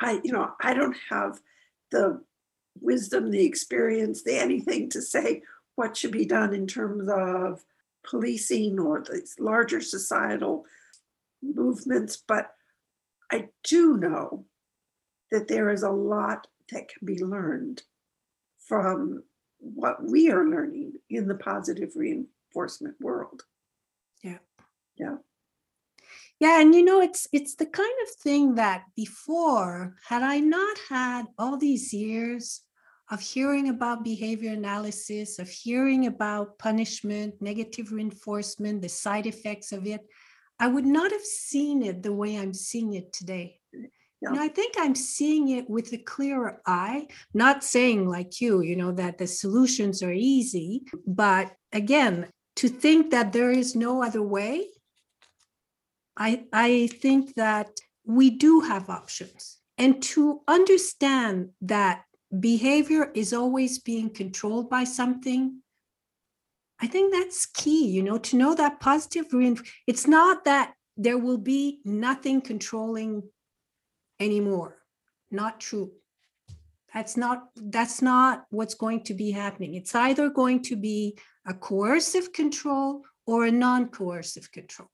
I, 0.00 0.20
you 0.24 0.32
know, 0.32 0.50
I 0.60 0.74
don't 0.74 0.96
have 1.10 1.38
the 1.92 2.20
wisdom, 2.80 3.30
the 3.30 3.44
experience, 3.44 4.24
the 4.24 4.36
anything 4.36 4.90
to 4.90 5.00
say 5.00 5.42
what 5.76 5.96
should 5.96 6.12
be 6.12 6.24
done 6.24 6.54
in 6.54 6.66
terms 6.66 7.08
of 7.08 7.64
policing 8.04 8.78
or 8.78 9.04
these 9.10 9.36
larger 9.38 9.80
societal 9.80 10.64
movements, 11.42 12.22
but 12.26 12.54
I 13.30 13.48
do 13.64 13.96
know 13.96 14.44
that 15.30 15.48
there 15.48 15.70
is 15.70 15.82
a 15.82 15.90
lot 15.90 16.46
that 16.70 16.88
can 16.88 17.06
be 17.06 17.22
learned 17.22 17.82
from 18.58 19.22
what 19.58 20.02
we 20.02 20.30
are 20.30 20.46
learning 20.46 20.94
in 21.08 21.28
the 21.28 21.34
positive 21.34 21.92
reinforcement 21.94 22.96
world. 23.00 23.44
Yeah, 24.22 24.38
Yeah. 24.96 25.16
Yeah, 26.40 26.60
and 26.60 26.74
you 26.74 26.84
know, 26.84 27.00
it's 27.00 27.28
it's 27.32 27.54
the 27.54 27.66
kind 27.66 27.94
of 28.02 28.14
thing 28.16 28.56
that 28.56 28.82
before, 28.96 29.94
had 30.08 30.22
I 30.22 30.40
not 30.40 30.76
had 30.88 31.26
all 31.38 31.56
these 31.56 31.94
years 31.94 32.62
of 33.12 33.20
hearing 33.20 33.68
about 33.68 34.02
behavior 34.02 34.52
analysis, 34.52 35.38
of 35.38 35.48
hearing 35.48 36.06
about 36.06 36.58
punishment, 36.58 37.34
negative 37.40 37.92
reinforcement, 37.92 38.82
the 38.82 38.88
side 38.88 39.26
effects 39.26 39.70
of 39.70 39.86
it, 39.86 40.00
I 40.58 40.66
would 40.66 40.86
not 40.86 41.12
have 41.12 41.22
seen 41.22 41.82
it 41.82 42.02
the 42.02 42.12
way 42.12 42.36
I'm 42.36 42.54
seeing 42.54 42.94
it 42.94 43.12
today. 43.12 43.60
Yeah. 43.72 44.32
You 44.32 44.40
I 44.40 44.48
think 44.48 44.74
I'm 44.78 44.94
seeing 44.94 45.50
it 45.50 45.68
with 45.68 45.92
a 45.92 45.98
clearer 45.98 46.60
eye, 46.66 47.06
not 47.34 47.62
saying 47.62 48.08
like 48.08 48.40
you, 48.40 48.62
you 48.62 48.76
know, 48.76 48.92
that 48.92 49.18
the 49.18 49.26
solutions 49.26 50.02
are 50.02 50.12
easy, 50.12 50.82
but 51.06 51.52
again, 51.72 52.28
to 52.56 52.68
think 52.68 53.10
that 53.10 53.32
there 53.32 53.50
is 53.50 53.76
no 53.76 54.02
other 54.02 54.22
way 54.22 54.66
I, 56.16 56.44
I 56.52 56.88
think 57.00 57.34
that 57.34 57.80
we 58.04 58.30
do 58.30 58.60
have 58.60 58.90
options. 58.90 59.58
And 59.78 60.02
to 60.02 60.42
understand 60.46 61.50
that 61.62 62.04
behavior 62.38 63.10
is 63.14 63.32
always 63.32 63.78
being 63.78 64.10
controlled 64.10 64.70
by 64.70 64.84
something, 64.84 65.60
I 66.80 66.86
think 66.86 67.12
that's 67.12 67.46
key, 67.46 67.86
you 67.86 68.02
know, 68.02 68.18
to 68.18 68.36
know 68.36 68.54
that 68.54 68.80
positive 68.80 69.28
reinf- 69.28 69.66
it's 69.86 70.06
not 70.06 70.44
that 70.44 70.74
there 70.96 71.18
will 71.18 71.38
be 71.38 71.80
nothing 71.84 72.40
controlling 72.40 73.22
anymore. 74.18 74.78
Not 75.30 75.60
true. 75.60 75.92
That's 76.92 77.16
not 77.16 77.48
that's 77.56 78.02
not 78.02 78.44
what's 78.50 78.74
going 78.74 79.04
to 79.04 79.14
be 79.14 79.30
happening. 79.30 79.74
It's 79.74 79.94
either 79.94 80.28
going 80.28 80.62
to 80.64 80.76
be 80.76 81.16
a 81.46 81.54
coercive 81.54 82.32
control 82.32 83.02
or 83.26 83.46
a 83.46 83.50
non-coercive 83.50 84.50
control 84.52 84.90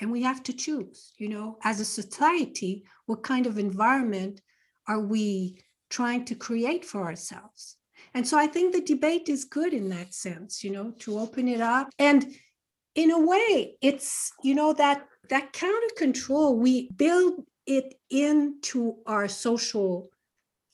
and 0.00 0.10
we 0.10 0.22
have 0.22 0.42
to 0.42 0.52
choose 0.52 1.12
you 1.18 1.28
know 1.28 1.58
as 1.62 1.80
a 1.80 1.84
society 1.84 2.84
what 3.06 3.22
kind 3.22 3.46
of 3.46 3.58
environment 3.58 4.40
are 4.88 5.00
we 5.00 5.58
trying 5.94 6.24
to 6.24 6.34
create 6.34 6.84
for 6.84 7.00
ourselves. 7.04 7.76
And 8.14 8.26
so 8.28 8.34
i 8.44 8.46
think 8.46 8.66
the 8.72 8.80
debate 8.94 9.28
is 9.28 9.52
good 9.58 9.72
in 9.80 9.86
that 9.90 10.10
sense 10.26 10.52
you 10.64 10.70
know 10.76 10.86
to 11.02 11.18
open 11.24 11.44
it 11.48 11.60
up. 11.60 11.86
And 11.98 12.20
in 13.02 13.10
a 13.10 13.24
way 13.32 13.76
it's 13.88 14.08
you 14.46 14.54
know 14.58 14.72
that 14.82 14.98
that 15.32 15.52
counter 15.52 15.92
control 16.04 16.48
we 16.66 16.74
build 17.04 17.34
it 17.66 17.88
into 18.10 18.78
our 19.06 19.26
social 19.28 19.92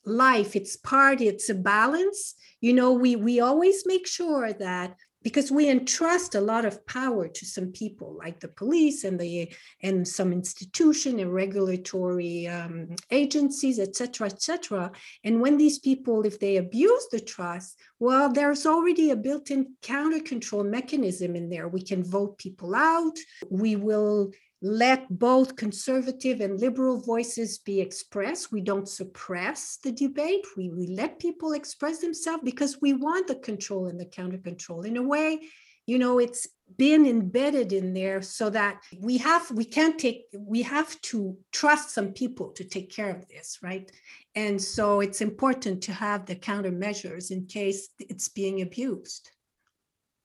life. 0.05 0.55
It's 0.59 0.75
part 0.77 1.21
it's 1.21 1.49
a 1.49 1.55
balance. 1.75 2.19
You 2.65 2.73
know 2.73 2.91
we 3.03 3.11
we 3.27 3.33
always 3.49 3.77
make 3.93 4.07
sure 4.07 4.47
that 4.67 4.89
because 5.23 5.51
we 5.51 5.69
entrust 5.69 6.35
a 6.35 6.41
lot 6.41 6.65
of 6.65 6.85
power 6.87 7.27
to 7.27 7.45
some 7.45 7.71
people 7.71 8.17
like 8.17 8.39
the 8.39 8.47
police 8.47 9.03
and 9.03 9.19
the 9.19 9.53
and 9.83 10.07
some 10.07 10.31
institution 10.33 11.19
and 11.19 11.33
regulatory 11.33 12.47
um, 12.47 12.95
agencies 13.11 13.79
et 13.79 13.95
cetera 13.95 14.27
et 14.27 14.41
cetera. 14.41 14.91
And 15.23 15.41
when 15.41 15.57
these 15.57 15.79
people 15.79 16.25
if 16.25 16.39
they 16.39 16.57
abuse 16.57 17.07
the 17.11 17.19
trust 17.19 17.79
well 17.99 18.31
there's 18.31 18.65
already 18.65 19.11
a 19.11 19.15
built-in 19.15 19.73
counter 19.81 20.19
control 20.19 20.63
mechanism 20.63 21.35
in 21.35 21.49
there. 21.49 21.67
We 21.67 21.83
can 21.83 22.03
vote 22.03 22.37
people 22.37 22.75
out. 22.75 23.17
We 23.49 23.75
will 23.75 24.31
let 24.61 25.07
both 25.09 25.55
conservative 25.55 26.39
and 26.39 26.59
liberal 26.59 26.99
voices 26.99 27.57
be 27.57 27.81
expressed. 27.81 28.51
We 28.51 28.61
don't 28.61 28.87
suppress 28.87 29.77
the 29.83 29.91
debate. 29.91 30.45
We, 30.55 30.69
we 30.69 30.87
let 30.87 31.19
people 31.19 31.53
express 31.53 31.99
themselves 31.99 32.43
because 32.43 32.79
we 32.79 32.93
want 32.93 33.27
the 33.27 33.35
control 33.35 33.87
and 33.87 33.99
the 33.99 34.05
counter 34.05 34.37
control. 34.37 34.83
In 34.83 34.97
a 34.97 35.03
way, 35.03 35.39
you 35.87 35.97
know, 35.97 36.19
it's 36.19 36.47
been 36.77 37.05
embedded 37.05 37.73
in 37.73 37.93
there 37.93 38.21
so 38.21 38.49
that 38.49 38.81
we 38.99 39.17
have 39.17 39.49
we 39.51 39.65
can't 39.65 39.99
take 39.99 40.23
we 40.37 40.61
have 40.61 40.99
to 41.01 41.37
trust 41.51 41.89
some 41.89 42.13
people 42.13 42.49
to 42.51 42.63
take 42.63 42.89
care 42.89 43.09
of 43.09 43.27
this 43.27 43.57
right 43.61 43.91
and 44.35 44.61
so 44.61 45.01
it's 45.01 45.21
important 45.21 45.83
to 45.83 45.91
have 45.91 46.25
the 46.25 46.35
countermeasures 46.35 47.31
in 47.31 47.45
case 47.45 47.89
it's 47.99 48.29
being 48.29 48.61
abused 48.61 49.31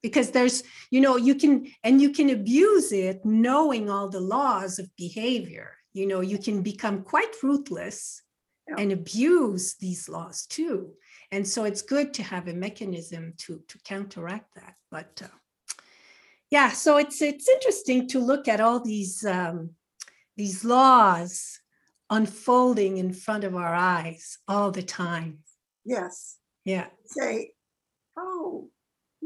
because 0.02 0.30
there's 0.30 0.62
you 0.90 1.00
know 1.00 1.16
you 1.16 1.34
can 1.34 1.66
and 1.84 2.00
you 2.00 2.10
can 2.10 2.30
abuse 2.30 2.92
it 2.92 3.24
knowing 3.24 3.90
all 3.90 4.08
the 4.08 4.20
laws 4.20 4.78
of 4.78 4.94
behavior. 4.96 5.72
You 5.92 6.06
know 6.06 6.20
you 6.20 6.38
can 6.38 6.62
become 6.62 7.02
quite 7.02 7.34
ruthless 7.42 8.22
Yeah. 8.68 8.76
and 8.82 8.92
abuse 8.92 9.76
these 9.78 10.08
laws 10.08 10.46
too. 10.46 10.94
And 11.32 11.46
so 11.46 11.64
it's 11.64 11.82
good 11.94 12.08
to 12.14 12.22
have 12.22 12.48
a 12.48 12.54
mechanism 12.66 13.34
to 13.42 13.62
to 13.68 13.78
counteract 13.84 14.54
that. 14.54 14.74
But 14.90 15.22
uh, 15.22 15.36
yeah 16.50 16.70
so 16.70 16.96
it's 16.98 17.20
it's 17.22 17.48
interesting 17.48 18.08
to 18.08 18.18
look 18.30 18.48
at 18.48 18.60
all 18.60 18.80
these 18.80 19.24
um, 19.24 19.70
these 20.36 20.64
laws 20.64 21.60
unfolding 22.10 22.98
in 22.98 23.12
front 23.12 23.44
of 23.44 23.54
our 23.54 23.74
eyes 23.74 24.38
all 24.46 24.70
the 24.70 24.82
time. 24.82 25.38
Yes. 25.84 26.36
yeah. 26.64 26.86
Say, 27.06 27.52
oh, 28.16 28.70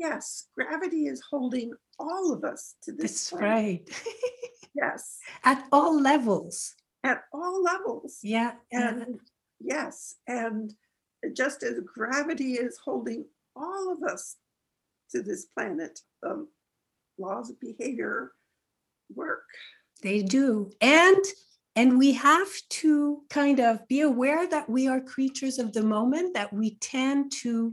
yes, 0.01 0.49
gravity 0.57 1.07
is 1.07 1.23
holding 1.31 1.73
all 1.99 2.33
of 2.33 2.43
us 2.45 2.75
to 2.83 2.93
this. 2.93 3.13
that's 3.13 3.31
planet." 3.31 3.51
right 3.51 4.03
Yes, 4.75 5.19
at 5.45 5.67
all 5.73 6.01
levels 6.01 6.75
at 7.05 7.25
all 7.33 7.63
levels. 7.63 8.19
yeah 8.23 8.53
yeah. 8.73 8.89
And 8.89 9.21
yes, 9.61 10.17
and 10.27 10.73
just 11.37 11.63
as 11.63 11.81
gravity 11.81 12.53
is 12.55 12.79
holding 12.85 13.25
all 13.57 13.93
of 13.93 14.03
us 14.13 14.37
to 15.11 15.23
this 15.23 15.47
planet, 15.47 16.01
the 16.23 16.47
laws 17.19 17.51
of 17.51 17.61
behavior 17.61 18.33
work. 19.15 19.45
They 20.03 20.23
do. 20.23 20.71
And 20.81 21.23
and 21.77 21.99
we 21.99 22.13
have 22.13 22.49
to 22.83 23.23
kind 23.31 23.61
of 23.61 23.87
be 23.89 24.01
aware 24.01 24.49
that 24.49 24.69
we 24.69 24.89
are 24.89 25.01
creatures 25.01 25.59
of 25.59 25.73
the 25.73 25.83
moment, 25.83 26.35
that 26.35 26.53
we 26.53 26.77
tend 26.77 27.33
to 27.43 27.73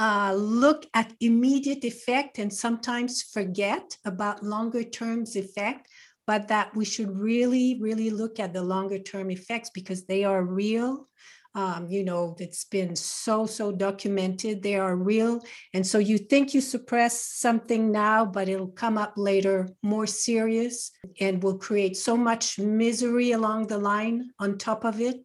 uh, 0.00 0.32
look 0.32 0.86
at 0.94 1.12
immediate 1.20 1.84
effect 1.84 2.38
and 2.38 2.50
sometimes 2.50 3.22
forget 3.22 3.98
about 4.06 4.42
longer 4.42 4.82
terms 4.82 5.36
effect, 5.36 5.88
but 6.26 6.48
that 6.48 6.74
we 6.74 6.86
should 6.86 7.14
really, 7.14 7.78
really 7.82 8.08
look 8.08 8.40
at 8.40 8.54
the 8.54 8.62
longer 8.62 8.98
term 8.98 9.30
effects 9.30 9.68
because 9.68 10.06
they 10.06 10.24
are 10.24 10.42
real. 10.42 11.06
Um, 11.54 11.90
you 11.90 12.02
know, 12.02 12.34
it's 12.38 12.64
been 12.64 12.96
so, 12.96 13.44
so 13.44 13.72
documented. 13.72 14.62
They 14.62 14.76
are 14.76 14.96
real. 14.96 15.42
And 15.74 15.86
so 15.86 15.98
you 15.98 16.16
think 16.16 16.54
you 16.54 16.62
suppress 16.62 17.20
something 17.20 17.92
now, 17.92 18.24
but 18.24 18.48
it'll 18.48 18.68
come 18.68 18.96
up 18.96 19.14
later 19.18 19.68
more 19.82 20.06
serious 20.06 20.92
and 21.20 21.42
will 21.42 21.58
create 21.58 21.98
so 21.98 22.16
much 22.16 22.58
misery 22.58 23.32
along 23.32 23.66
the 23.66 23.78
line 23.78 24.30
on 24.38 24.56
top 24.56 24.84
of 24.84 24.98
it. 24.98 25.16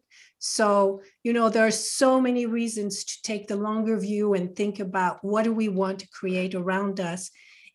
So, 0.48 1.02
you 1.24 1.32
know, 1.32 1.48
there 1.48 1.66
are 1.66 1.72
so 1.72 2.20
many 2.20 2.46
reasons 2.46 3.04
to 3.04 3.22
take 3.22 3.48
the 3.48 3.56
longer 3.56 3.98
view 3.98 4.34
and 4.34 4.54
think 4.54 4.78
about 4.78 5.24
what 5.24 5.42
do 5.42 5.52
we 5.52 5.68
want 5.68 5.98
to 6.00 6.08
create 6.08 6.54
around 6.54 7.00
us. 7.00 7.30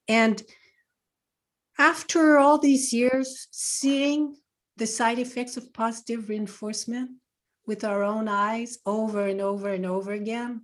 And 0.07 0.41
after 1.77 2.37
all 2.37 2.57
these 2.57 2.93
years, 2.93 3.47
seeing 3.51 4.37
the 4.77 4.87
side 4.87 5.19
effects 5.19 5.57
of 5.57 5.73
positive 5.73 6.29
reinforcement 6.29 7.11
with 7.67 7.83
our 7.83 8.03
own 8.03 8.27
eyes 8.27 8.77
over 8.85 9.27
and 9.27 9.41
over 9.41 9.69
and 9.69 9.85
over 9.85 10.13
again, 10.13 10.61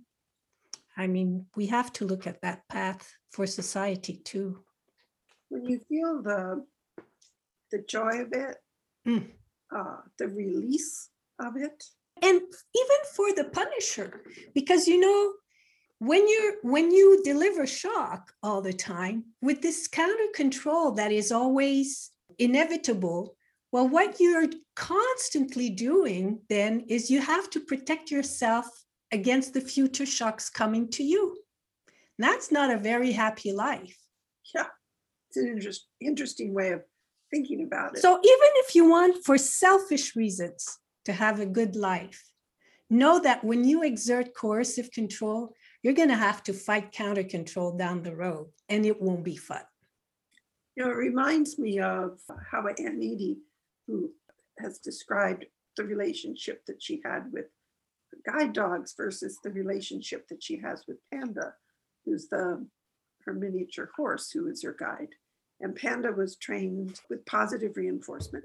I 0.96 1.06
mean, 1.06 1.46
we 1.56 1.66
have 1.66 1.92
to 1.94 2.06
look 2.06 2.26
at 2.26 2.40
that 2.40 2.66
path 2.68 3.12
for 3.32 3.46
society 3.46 4.22
too. 4.24 4.64
When 5.50 5.64
you 5.64 5.80
feel 5.88 6.22
the 6.22 6.64
the 7.70 7.84
joy 7.86 8.22
of 8.22 8.32
it, 8.32 8.56
Mm. 9.06 9.30
uh, 9.76 10.00
the 10.18 10.28
release 10.28 11.10
of 11.38 11.56
it, 11.56 11.84
and 12.22 12.40
even 12.40 13.00
for 13.14 13.32
the 13.34 13.44
punisher 13.44 14.22
because 14.54 14.86
you 14.86 14.98
know 14.98 15.32
when 15.98 16.28
you're 16.28 16.54
when 16.62 16.90
you 16.90 17.20
deliver 17.24 17.66
shock 17.66 18.32
all 18.42 18.62
the 18.62 18.72
time 18.72 19.24
with 19.42 19.60
this 19.62 19.88
counter 19.88 20.28
control 20.34 20.92
that 20.92 21.12
is 21.12 21.32
always 21.32 22.10
inevitable 22.38 23.36
well 23.72 23.88
what 23.88 24.20
you're 24.20 24.46
constantly 24.76 25.70
doing 25.70 26.40
then 26.48 26.84
is 26.88 27.10
you 27.10 27.20
have 27.20 27.50
to 27.50 27.60
protect 27.60 28.10
yourself 28.10 28.66
against 29.10 29.54
the 29.54 29.60
future 29.60 30.06
shocks 30.06 30.48
coming 30.48 30.88
to 30.88 31.02
you 31.02 31.36
that's 32.18 32.52
not 32.52 32.70
a 32.70 32.78
very 32.78 33.12
happy 33.12 33.52
life 33.52 33.98
yeah, 34.54 34.66
it's 35.28 35.36
an 35.36 35.48
interest, 35.48 35.86
interesting 36.00 36.54
way 36.54 36.72
of 36.72 36.82
thinking 37.30 37.64
about 37.64 37.96
it. 37.96 38.00
So 38.00 38.12
even 38.12 38.50
if 38.56 38.74
you 38.74 38.88
want 38.88 39.24
for 39.24 39.36
selfish 39.36 40.16
reasons 40.16 40.78
to 41.08 41.14
have 41.14 41.40
a 41.40 41.46
good 41.46 41.74
life, 41.74 42.22
know 42.90 43.18
that 43.18 43.42
when 43.42 43.64
you 43.64 43.82
exert 43.82 44.34
coercive 44.34 44.90
control, 44.92 45.54
you're 45.82 45.94
going 45.94 46.10
to 46.10 46.26
have 46.28 46.42
to 46.42 46.52
fight 46.52 46.92
counter 46.92 47.24
control 47.24 47.74
down 47.74 48.02
the 48.02 48.14
road 48.14 48.48
and 48.68 48.84
it 48.84 49.00
won't 49.00 49.24
be 49.24 49.36
fun. 49.36 49.62
You 50.76 50.84
know, 50.84 50.90
it 50.90 50.96
reminds 50.96 51.58
me 51.58 51.80
of 51.80 52.18
how 52.50 52.66
Ann 52.66 52.98
Edie, 52.98 53.38
who 53.86 54.10
has 54.58 54.78
described 54.78 55.46
the 55.78 55.84
relationship 55.84 56.66
that 56.66 56.82
she 56.82 57.00
had 57.02 57.32
with 57.32 57.46
guide 58.26 58.52
dogs 58.52 58.92
versus 58.94 59.38
the 59.42 59.50
relationship 59.50 60.28
that 60.28 60.42
she 60.42 60.58
has 60.58 60.84
with 60.86 60.98
Panda, 61.10 61.54
who's 62.04 62.28
the 62.28 62.66
her 63.24 63.32
miniature 63.32 63.90
horse, 63.96 64.30
who 64.30 64.46
is 64.46 64.62
her 64.62 64.76
guide. 64.78 65.14
And 65.60 65.74
Panda 65.74 66.12
was 66.12 66.36
trained 66.36 67.00
with 67.08 67.24
positive 67.24 67.76
reinforcement. 67.76 68.44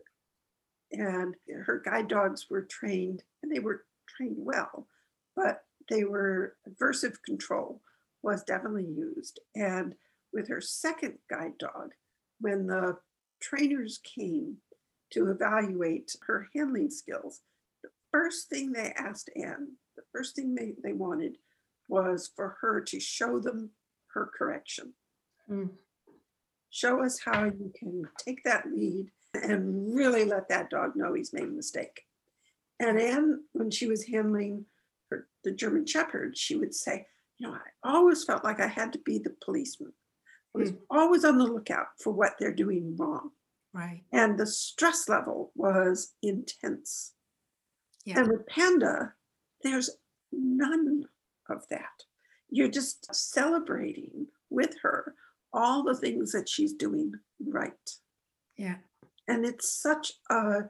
And 0.93 1.35
her 1.65 1.81
guide 1.83 2.07
dogs 2.07 2.47
were 2.49 2.61
trained, 2.61 3.23
and 3.41 3.51
they 3.51 3.59
were 3.59 3.85
trained 4.07 4.37
well, 4.37 4.87
but 5.35 5.63
they 5.89 6.03
were 6.03 6.55
aversive 6.67 7.21
control 7.25 7.81
was 8.21 8.43
definitely 8.43 8.85
used. 8.85 9.39
And 9.55 9.95
with 10.31 10.47
her 10.47 10.61
second 10.61 11.17
guide 11.29 11.57
dog, 11.57 11.91
when 12.39 12.67
the 12.67 12.97
trainers 13.41 13.99
came 14.03 14.57
to 15.11 15.29
evaluate 15.29 16.15
her 16.25 16.47
handling 16.55 16.89
skills, 16.89 17.41
the 17.83 17.89
first 18.11 18.49
thing 18.49 18.71
they 18.71 18.93
asked 18.95 19.29
Ann, 19.35 19.73
the 19.95 20.03
first 20.11 20.35
thing 20.35 20.55
they, 20.55 20.73
they 20.83 20.93
wanted 20.93 21.37
was 21.87 22.31
for 22.35 22.57
her 22.61 22.81
to 22.81 22.99
show 22.99 23.39
them 23.39 23.71
her 24.13 24.29
correction. 24.37 24.93
Mm. 25.49 25.71
Show 26.69 27.03
us 27.03 27.19
how 27.23 27.45
you 27.45 27.71
can 27.77 28.03
take 28.17 28.43
that 28.45 28.65
lead 28.71 29.11
and 29.33 29.95
really 29.95 30.25
let 30.25 30.49
that 30.49 30.69
dog 30.69 30.95
know 30.95 31.13
he's 31.13 31.33
made 31.33 31.43
a 31.43 31.47
mistake. 31.47 32.01
And 32.79 32.99
Ann, 32.99 33.43
when 33.53 33.71
she 33.71 33.87
was 33.87 34.05
handling 34.05 34.65
her, 35.09 35.27
the 35.43 35.51
German 35.51 35.85
Shepherd, 35.85 36.37
she 36.37 36.55
would 36.55 36.73
say, 36.73 37.07
You 37.37 37.47
know, 37.47 37.53
I 37.53 37.89
always 37.89 38.23
felt 38.23 38.43
like 38.43 38.59
I 38.59 38.67
had 38.67 38.93
to 38.93 38.99
be 38.99 39.17
the 39.17 39.35
policeman. 39.43 39.93
I 40.55 40.59
was 40.59 40.69
hmm. 40.69 40.75
always 40.89 41.25
on 41.25 41.37
the 41.37 41.45
lookout 41.45 41.87
for 41.99 42.13
what 42.13 42.33
they're 42.39 42.53
doing 42.53 42.95
wrong. 42.97 43.31
Right. 43.73 44.03
And 44.11 44.37
the 44.37 44.45
stress 44.45 45.09
level 45.09 45.51
was 45.55 46.13
intense. 46.21 47.13
Yeah. 48.05 48.19
And 48.19 48.27
with 48.27 48.45
Panda, 48.47 49.13
there's 49.63 49.89
none 50.31 51.05
of 51.49 51.67
that. 51.69 52.03
You're 52.49 52.67
just 52.67 53.13
celebrating 53.13 54.27
with 54.51 54.75
her 54.83 55.15
all 55.51 55.83
the 55.83 55.95
things 55.95 56.31
that 56.33 56.49
she's 56.49 56.73
doing 56.73 57.13
right. 57.43 57.73
Yeah. 58.57 58.77
And 59.27 59.45
it's 59.45 59.71
such 59.71 60.13
a 60.29 60.63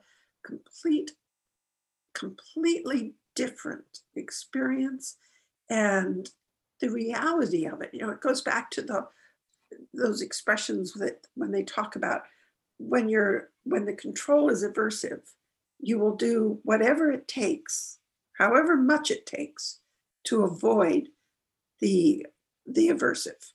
complete, 0.46 1.12
completely 2.14 3.14
different 3.36 4.02
experience. 4.16 5.18
And 5.70 6.30
the 6.80 6.90
reality 6.90 7.66
of 7.66 7.82
it, 7.82 7.92
you 7.94 8.02
know, 8.02 8.12
it 8.12 8.22
goes 8.22 8.42
back 8.42 8.70
to 8.72 8.82
the 8.82 9.08
those 9.94 10.22
expressions 10.22 10.94
that 10.94 11.26
when 11.34 11.52
they 11.52 11.64
talk 11.64 11.96
about 11.96 12.22
when 12.78 13.10
you're 13.10 13.50
when 13.64 13.86
the 13.86 13.94
control 13.94 14.50
is 14.50 14.64
aversive, 14.64 15.22
you 15.80 15.98
will 15.98 16.16
do 16.16 16.60
whatever 16.64 17.12
it 17.12 17.28
takes, 17.28 18.00
however 18.38 18.76
much 18.76 19.10
it 19.12 19.26
takes, 19.26 19.80
to 20.26 20.44
avoid 20.44 21.10
the 21.80 22.26
the 22.66 22.90
aversive. 22.90 23.52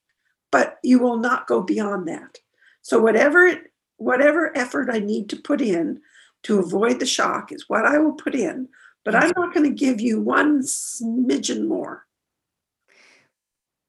But 0.51 0.79
you 0.83 0.99
will 0.99 1.19
not 1.19 1.47
go 1.47 1.63
beyond 1.63 2.09
that. 2.09 2.39
So 2.83 2.99
whatever 2.99 3.47
it 3.47 3.73
whatever 3.99 4.57
effort 4.57 4.89
I 4.91 4.99
need 5.01 5.29
to 5.31 5.37
put 5.37 5.61
in 5.61 6.01
to 6.45 6.59
avoid 6.59 6.99
the 7.01 7.07
shock 7.07 7.53
is 7.53 7.69
what 7.69 7.85
I 7.87 7.99
will 7.99 8.15
put 8.15 8.35
in. 8.35 8.69
But 9.05 9.15
I'm 9.15 9.33
not 9.37 9.55
going 9.55 9.69
to 9.69 9.75
give 9.75 10.01
you 10.01 10.21
one 10.21 10.63
smidgen 10.63 11.67
more. 11.69 12.07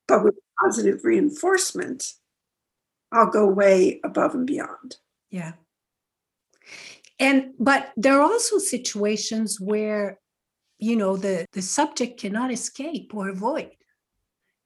But 0.08 0.24
with 0.24 0.36
positive 0.64 1.04
reinforcement, 1.04 2.14
I'll 3.12 3.30
go 3.32 3.48
way 3.48 4.00
above 4.04 4.36
and 4.36 4.46
beyond. 4.48 4.98
Yeah. 5.30 5.54
And 7.20 7.54
but 7.60 7.92
there 7.98 8.16
are 8.16 8.22
also 8.22 8.58
situations 8.60 9.60
where 9.60 10.20
you 10.78 10.96
know 10.96 11.18
the 11.18 11.46
the 11.54 11.62
subject 11.62 12.20
cannot 12.22 12.52
escape 12.52 13.14
or 13.14 13.30
avoid. 13.30 13.72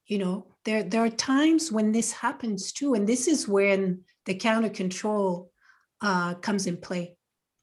you 0.08 0.18
know 0.18 0.46
there 0.66 0.84
there 0.84 1.04
are 1.04 1.10
times 1.10 1.72
when 1.72 1.92
this 1.92 2.12
happens 2.12 2.72
too 2.72 2.94
and 2.94 3.08
this 3.08 3.28
is 3.28 3.48
when 3.48 4.04
the 4.26 4.36
counter 4.36 4.70
control 4.70 5.52
uh, 6.02 6.36
comes 6.36 6.68
in 6.68 6.78
play. 6.78 7.16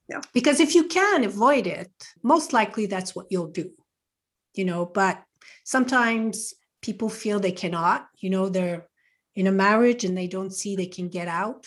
Yeah. 0.09 0.21
Because 0.33 0.61
if 0.61 0.75
you 0.75 0.85
can 0.85 1.25
avoid 1.25 1.67
it 1.67 1.91
most 2.23 2.53
likely 2.53 2.87
that's 2.87 3.15
what 3.15 3.27
you'll 3.31 3.47
do 3.47 3.71
you 4.55 4.65
know 4.65 4.85
but 4.85 5.23
sometimes 5.63 6.53
people 6.83 7.09
feel 7.09 7.39
they 7.39 7.53
cannot 7.53 8.09
you 8.19 8.29
know 8.29 8.49
they're 8.49 8.89
in 9.37 9.47
a 9.47 9.53
marriage 9.53 10.05
and 10.05 10.17
they 10.17 10.27
don't 10.27 10.53
see 10.53 10.77
they 10.77 10.87
can 10.87 11.09
get 11.09 11.29
out. 11.29 11.67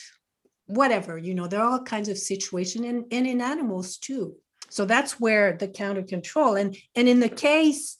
Whatever 0.65 1.17
you 1.17 1.33
know 1.33 1.47
there 1.47 1.59
are 1.59 1.71
all 1.71 1.83
kinds 1.83 2.09
of 2.09 2.17
situations 2.17 2.85
and, 2.85 3.05
and 3.11 3.27
in 3.27 3.41
animals 3.41 3.97
too. 3.97 4.35
So 4.69 4.85
that's 4.85 5.19
where 5.19 5.57
the 5.57 5.67
counter 5.67 6.03
control 6.03 6.55
and 6.55 6.75
and 6.95 7.09
in 7.09 7.19
the 7.19 7.29
case 7.29 7.97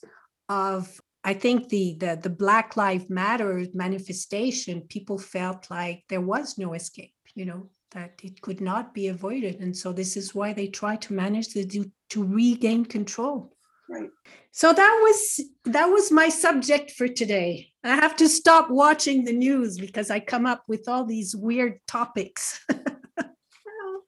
of 0.48 1.00
I 1.24 1.32
think 1.32 1.70
the, 1.70 1.96
the 1.98 2.18
the 2.22 2.30
Black 2.30 2.76
Lives 2.76 3.08
Matter 3.08 3.66
manifestation, 3.72 4.82
people 4.82 5.18
felt 5.18 5.70
like 5.70 6.04
there 6.08 6.20
was 6.20 6.58
no 6.58 6.74
escape, 6.74 7.14
you 7.34 7.46
know, 7.46 7.70
that 7.92 8.20
it 8.22 8.42
could 8.42 8.60
not 8.60 8.92
be 8.92 9.08
avoided. 9.08 9.60
And 9.60 9.74
so 9.74 9.92
this 9.92 10.16
is 10.18 10.34
why 10.34 10.52
they 10.52 10.66
try 10.68 10.96
to 10.96 11.14
manage 11.14 11.48
to 11.54 11.64
do, 11.64 11.90
to 12.10 12.22
regain 12.22 12.84
control. 12.84 13.56
Right. 13.88 14.10
So 14.50 14.72
that 14.72 15.00
was 15.02 15.40
that 15.64 15.86
was 15.86 16.12
my 16.12 16.28
subject 16.28 16.90
for 16.90 17.08
today. 17.08 17.72
I 17.82 17.96
have 17.96 18.16
to 18.16 18.28
stop 18.28 18.70
watching 18.70 19.24
the 19.24 19.32
news 19.32 19.78
because 19.78 20.10
I 20.10 20.20
come 20.20 20.46
up 20.46 20.64
with 20.68 20.88
all 20.88 21.04
these 21.04 21.34
weird 21.34 21.80
topics. 21.86 22.64
well, 22.68 24.02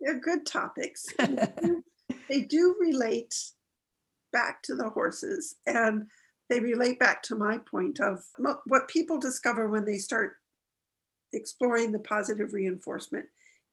they're 0.00 0.20
good 0.20 0.46
topics. 0.46 1.06
they 2.28 2.42
do 2.42 2.76
relate 2.80 3.34
back 4.32 4.62
to 4.64 4.74
the 4.74 4.88
horses 4.90 5.56
and 5.66 6.06
they 6.48 6.60
relate 6.60 6.98
back 6.98 7.22
to 7.24 7.34
my 7.34 7.58
point 7.58 8.00
of 8.00 8.22
what 8.66 8.88
people 8.88 9.18
discover 9.18 9.68
when 9.68 9.84
they 9.84 9.98
start 9.98 10.34
exploring 11.32 11.92
the 11.92 11.98
positive 11.98 12.52
reinforcement 12.52 13.26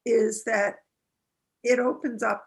is 0.06 0.44
that 0.44 0.76
it 1.64 1.80
opens 1.80 2.24
up 2.24 2.46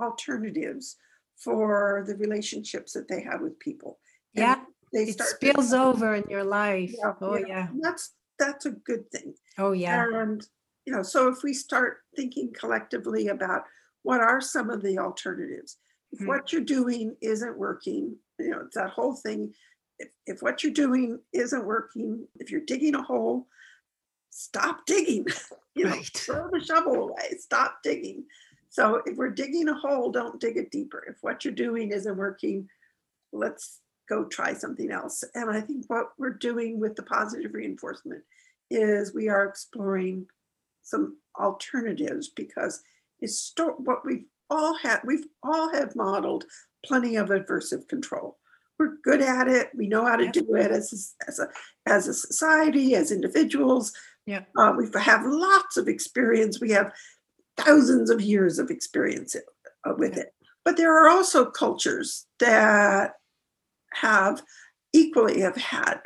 alternatives 0.00 0.96
for 1.36 2.04
the 2.06 2.16
relationships 2.16 2.92
that 2.92 3.08
they 3.08 3.22
have 3.22 3.40
with 3.40 3.58
people. 3.58 3.98
And 4.34 4.42
yeah, 4.42 4.60
they 4.92 5.02
it 5.10 5.20
spills 5.20 5.70
to, 5.70 5.82
over 5.82 6.14
in 6.14 6.24
your 6.28 6.44
life. 6.44 6.94
Yeah, 6.96 7.12
oh 7.20 7.36
yeah, 7.36 7.46
yeah. 7.46 7.68
that's 7.80 8.12
that's 8.38 8.66
a 8.66 8.70
good 8.70 9.10
thing. 9.10 9.34
Oh 9.58 9.72
yeah, 9.72 10.06
and 10.12 10.46
you 10.86 10.92
know, 10.92 11.02
so 11.02 11.28
if 11.28 11.42
we 11.42 11.52
start 11.54 11.98
thinking 12.16 12.52
collectively 12.58 13.28
about 13.28 13.62
what 14.02 14.20
are 14.20 14.40
some 14.40 14.70
of 14.70 14.82
the 14.82 14.98
alternatives, 14.98 15.78
if 16.14 16.20
mm-hmm. 16.20 16.28
what 16.28 16.52
you're 16.52 16.62
doing 16.62 17.16
isn't 17.20 17.58
working, 17.58 18.14
you 18.38 18.50
know, 18.50 18.60
it's 18.66 18.76
that 18.76 18.90
whole 18.90 19.16
thing. 19.16 19.52
If, 19.98 20.08
if 20.26 20.42
what 20.42 20.62
you're 20.62 20.72
doing 20.72 21.18
isn't 21.32 21.64
working, 21.64 22.28
if 22.38 22.52
you're 22.52 22.60
digging 22.60 22.94
a 22.94 23.02
hole, 23.02 23.48
stop 24.30 24.86
digging. 24.86 25.26
you 25.74 25.86
know, 25.86 25.90
right. 25.90 26.06
throw 26.14 26.48
the 26.52 26.64
shovel 26.64 27.08
away, 27.08 27.36
stop 27.40 27.78
digging. 27.82 28.26
So 28.68 29.02
if 29.06 29.16
we're 29.16 29.30
digging 29.30 29.68
a 29.68 29.74
hole, 29.74 30.12
don't 30.12 30.40
dig 30.40 30.56
it 30.56 30.70
deeper. 30.70 31.04
If 31.08 31.16
what 31.20 31.44
you're 31.44 31.52
doing 31.52 31.90
isn't 31.90 32.16
working, 32.16 32.68
let's 33.32 33.80
go 34.08 34.24
try 34.24 34.54
something 34.54 34.92
else. 34.92 35.24
And 35.34 35.50
I 35.50 35.60
think 35.60 35.84
what 35.88 36.10
we're 36.16 36.30
doing 36.30 36.78
with 36.78 36.94
the 36.94 37.02
positive 37.02 37.54
reinforcement 37.54 38.22
is 38.70 39.12
we 39.12 39.28
are 39.28 39.46
exploring 39.46 40.26
some 40.84 41.16
alternatives 41.40 42.28
because 42.28 42.84
it's 43.20 43.36
sto- 43.36 43.76
what 43.78 44.04
we've 44.04 44.26
all 44.50 44.76
had 44.76 45.00
we've 45.04 45.26
all 45.42 45.72
have 45.72 45.96
modeled 45.96 46.44
plenty 46.84 47.16
of 47.16 47.28
aversive 47.28 47.88
control. 47.88 48.38
We're 48.78 48.96
good 49.02 49.22
at 49.22 49.48
it. 49.48 49.70
We 49.74 49.86
know 49.86 50.04
how 50.04 50.16
to 50.16 50.28
do 50.28 50.54
it 50.56 50.70
as 50.70 51.14
a, 51.22 51.28
as 51.28 51.38
a 51.38 51.48
as 51.86 52.08
a 52.08 52.14
society, 52.14 52.94
as 52.94 53.12
individuals. 53.12 53.92
Yeah, 54.26 54.42
uh, 54.56 54.74
we 54.76 54.88
have 55.00 55.22
lots 55.24 55.76
of 55.76 55.88
experience. 55.88 56.60
We 56.60 56.70
have 56.70 56.92
thousands 57.56 58.10
of 58.10 58.20
years 58.20 58.58
of 58.58 58.70
experience 58.70 59.36
uh, 59.36 59.92
with 59.96 60.16
it. 60.16 60.34
But 60.64 60.76
there 60.76 60.96
are 60.96 61.08
also 61.08 61.44
cultures 61.44 62.26
that 62.40 63.12
have 63.92 64.42
equally 64.92 65.40
have 65.40 65.56
had 65.56 66.00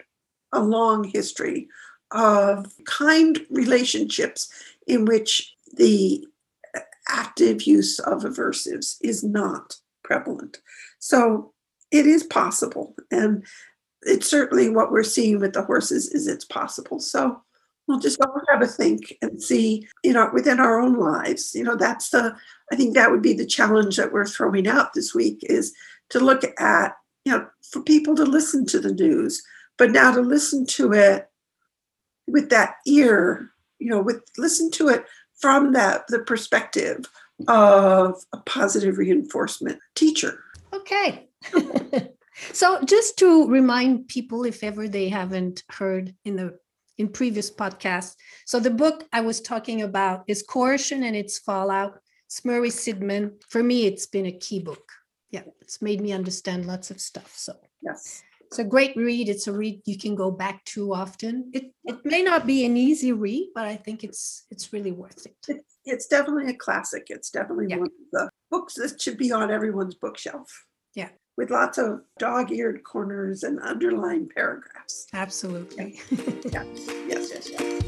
a 0.52 0.60
long 0.60 1.04
history 1.04 1.68
of 2.10 2.66
kind 2.84 3.38
relationships 3.50 4.50
in 4.86 5.04
which 5.04 5.54
the 5.74 6.26
active 7.08 7.62
use 7.62 7.98
of 7.98 8.22
aversives 8.22 8.96
is 9.02 9.24
not 9.24 9.76
prevalent. 10.04 10.58
So 10.98 11.52
it 11.90 12.06
is 12.06 12.22
possible. 12.24 12.94
And 13.10 13.44
it's 14.02 14.28
certainly 14.28 14.70
what 14.70 14.92
we're 14.92 15.02
seeing 15.02 15.40
with 15.40 15.54
the 15.54 15.64
horses 15.64 16.08
is 16.12 16.26
it's 16.26 16.44
possible. 16.44 17.00
So 17.00 17.42
we'll 17.86 17.98
just 17.98 18.20
all 18.20 18.40
have 18.50 18.62
a 18.62 18.66
think 18.66 19.14
and 19.22 19.42
see, 19.42 19.88
you 20.04 20.12
know, 20.12 20.30
within 20.32 20.60
our 20.60 20.78
own 20.78 20.98
lives. 20.98 21.54
You 21.54 21.64
know, 21.64 21.76
that's 21.76 22.10
the 22.10 22.36
I 22.70 22.76
think 22.76 22.94
that 22.94 23.10
would 23.10 23.22
be 23.22 23.32
the 23.32 23.46
challenge 23.46 23.96
that 23.96 24.12
we're 24.12 24.26
throwing 24.26 24.68
out 24.68 24.92
this 24.92 25.14
week 25.14 25.40
is 25.44 25.74
to 26.10 26.20
look 26.20 26.42
at, 26.60 26.94
you 27.24 27.32
know, 27.32 27.46
for 27.72 27.82
people 27.82 28.14
to 28.16 28.24
listen 28.24 28.66
to 28.66 28.78
the 28.78 28.92
news, 28.92 29.42
but 29.78 29.90
now 29.90 30.12
to 30.12 30.20
listen 30.20 30.66
to 30.66 30.92
it 30.92 31.28
with 32.26 32.50
that 32.50 32.74
ear, 32.86 33.50
you 33.78 33.88
know, 33.88 34.00
with 34.00 34.22
listen 34.36 34.70
to 34.72 34.88
it 34.88 35.04
from 35.40 35.72
that 35.72 36.06
the 36.08 36.20
perspective 36.20 37.04
of 37.46 38.16
a 38.32 38.38
positive 38.38 38.98
reinforcement 38.98 39.78
teacher. 39.94 40.42
Okay. 40.72 41.28
so 42.52 42.82
just 42.84 43.18
to 43.18 43.48
remind 43.48 44.08
people 44.08 44.44
if 44.44 44.64
ever 44.64 44.88
they 44.88 45.08
haven't 45.08 45.62
heard 45.70 46.14
in 46.24 46.36
the 46.36 46.58
in 46.98 47.08
previous 47.08 47.50
podcasts. 47.50 48.16
So 48.44 48.58
the 48.58 48.70
book 48.70 49.04
I 49.12 49.20
was 49.20 49.40
talking 49.40 49.82
about 49.82 50.24
is 50.26 50.42
Coercion 50.42 51.04
and 51.04 51.14
its 51.14 51.38
Fallout. 51.38 52.00
It's 52.26 52.44
Murray 52.44 52.70
Sidman. 52.70 53.40
For 53.48 53.62
me, 53.62 53.86
it's 53.86 54.06
been 54.06 54.26
a 54.26 54.32
key 54.32 54.58
book. 54.58 54.90
Yeah, 55.30 55.44
it's 55.60 55.80
made 55.80 56.00
me 56.00 56.12
understand 56.12 56.66
lots 56.66 56.90
of 56.90 57.00
stuff. 57.00 57.32
So 57.36 57.54
yes, 57.82 58.24
it's 58.48 58.58
a 58.58 58.64
great 58.64 58.96
read. 58.96 59.28
It's 59.28 59.46
a 59.46 59.52
read 59.52 59.82
you 59.84 59.98
can 59.98 60.14
go 60.14 60.30
back 60.30 60.64
to 60.72 60.94
often. 60.94 61.50
It 61.52 61.70
it 61.84 61.98
may 62.04 62.22
not 62.22 62.46
be 62.46 62.64
an 62.64 62.78
easy 62.78 63.12
read, 63.12 63.50
but 63.54 63.66
I 63.66 63.76
think 63.76 64.02
it's 64.02 64.46
it's 64.50 64.72
really 64.72 64.90
worth 64.90 65.26
it. 65.26 65.36
it 65.48 65.66
it's 65.84 66.06
definitely 66.06 66.50
a 66.50 66.54
classic. 66.54 67.08
It's 67.10 67.28
definitely 67.28 67.66
yeah. 67.68 67.76
one 67.76 67.88
of 67.88 67.92
the 68.10 68.30
books 68.50 68.74
that 68.74 69.02
should 69.02 69.18
be 69.18 69.32
on 69.32 69.50
everyone's 69.50 69.96
bookshelf. 69.96 70.48
Yeah. 70.94 71.10
With 71.36 71.50
lots 71.50 71.76
of 71.76 72.00
dog-eared 72.18 72.82
corners 72.84 73.42
and 73.42 73.60
underlined 73.60 74.30
paragraphs. 74.34 75.06
Absolutely. 75.12 76.00
Yeah. 76.10 76.64
yes, 77.06 77.30
yes, 77.30 77.50
yes. 77.50 77.82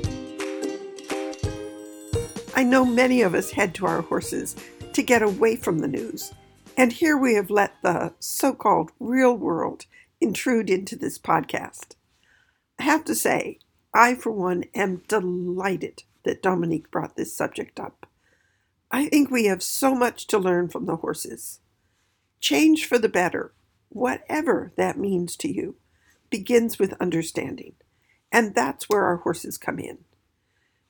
I 2.55 2.65
know 2.65 2.85
many 2.85 3.23
of 3.23 3.35
us 3.35 3.51
head 3.51 3.75
to 3.77 3.87
our 3.87 4.03
horses 4.03 4.57
to 4.93 5.03
get 5.03 5.23
away 5.23 5.57
from 5.57 5.79
the 5.79 5.89
news. 5.89 6.35
And 6.77 6.93
here 6.93 7.17
we 7.17 7.35
have 7.35 7.51
let 7.51 7.75
the 7.83 8.13
so 8.21 8.53
called 8.53 8.93
real 9.01 9.37
world 9.37 9.87
intrude 10.21 10.71
into 10.71 10.97
this 10.97 11.19
podcast. 11.19 11.95
I 12.79 12.85
have 12.85 13.05
to 13.07 13.15
say, 13.15 13.59
I, 13.95 14.15
for 14.15 14.31
one, 14.31 14.65
am 14.75 15.03
delighted 15.09 16.05
that 16.25 16.43
Dominique 16.43 16.91
brought 16.91 17.17
this 17.17 17.35
subject 17.35 17.81
up. 17.81 18.07
I 18.91 19.07
think 19.09 19.31
we 19.31 19.47
have 19.47 19.63
so 19.63 19.95
much 19.95 20.27
to 20.29 20.39
learn 20.39 20.69
from 20.69 20.87
the 20.87 20.97
horses. 20.97 21.61
Change 22.41 22.87
for 22.87 22.99
the 22.99 23.09
better, 23.09 23.53
whatever 23.89 24.73
that 24.77 24.99
means 24.99 25.37
to 25.37 25.53
you, 25.53 25.77
begins 26.31 26.79
with 26.79 26.95
understanding. 27.01 27.75
And 28.33 28.55
that's 28.55 28.89
where 28.89 29.05
our 29.05 29.19
horses 29.19 29.59
come 29.59 29.79
in. 29.79 29.99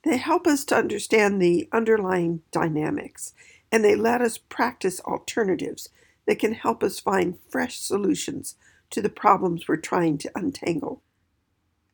They 0.05 0.16
help 0.16 0.47
us 0.47 0.64
to 0.66 0.76
understand 0.76 1.41
the 1.41 1.68
underlying 1.72 2.43
dynamics, 2.53 3.35
and 3.70 3.85
they 3.85 3.95
let 3.95 4.22
us 4.22 4.39
practice 4.39 5.01
alternatives 5.01 5.91
that 6.26 6.39
can 6.39 6.55
help 6.55 6.83
us 6.83 7.01
find 7.01 7.39
fresh 7.51 7.78
solutions 7.78 8.57
to 8.91 9.01
the 9.01 9.09
problems 9.09 9.66
we're 9.66 9.76
trying 9.76 10.18
to 10.18 10.30
untangle. 10.34 11.03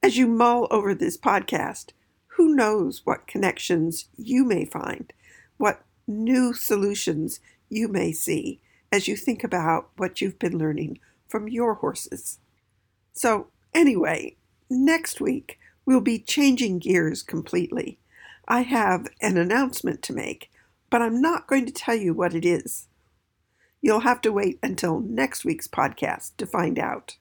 As 0.03 0.17
you 0.17 0.27
mull 0.27 0.67
over 0.71 0.95
this 0.95 1.17
podcast, 1.17 1.91
who 2.37 2.55
knows 2.55 3.03
what 3.05 3.27
connections 3.27 4.07
you 4.17 4.45
may 4.45 4.65
find, 4.65 5.13
what 5.57 5.83
new 6.07 6.53
solutions 6.53 7.41
you 7.69 7.89
may 7.89 8.13
see 8.13 8.61
as 8.93 9.09
you 9.09 9.17
think 9.17 9.43
about 9.43 9.91
what 9.97 10.21
you've 10.21 10.39
been 10.39 10.59
learning 10.59 10.99
from 11.29 11.49
your 11.49 11.75
horses. 11.75 12.39
So, 13.13 13.49
anyway, 13.75 14.37
next 14.71 15.21
week 15.21 15.59
we'll 15.85 16.01
be 16.01 16.19
changing 16.19 16.79
gears 16.79 17.23
completely. 17.23 17.99
I 18.47 18.63
have 18.63 19.09
an 19.21 19.37
announcement 19.37 20.03
to 20.03 20.13
make, 20.13 20.51
but 20.91 21.03
I'm 21.03 21.21
not 21.21 21.49
going 21.49 21.67
to 21.67 21.73
tell 21.73 21.97
you 21.97 22.15
what 22.15 22.35
it 22.35 22.45
is. 22.45 22.87
You'll 23.83 24.01
have 24.01 24.21
to 24.23 24.33
wait 24.33 24.59
until 24.63 25.01
next 25.01 25.45
week's 25.45 25.69
podcast 25.69 26.37
to 26.39 26.47
find 26.47 26.79
out. 26.79 27.17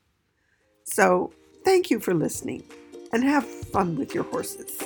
So, 0.83 1.33
thank 1.63 1.89
you 1.89 1.99
for 1.99 2.13
listening 2.13 2.63
and 3.11 3.23
have 3.23 3.45
fun 3.45 3.95
with 3.95 4.13
your 4.13 4.23
horses. 4.25 4.81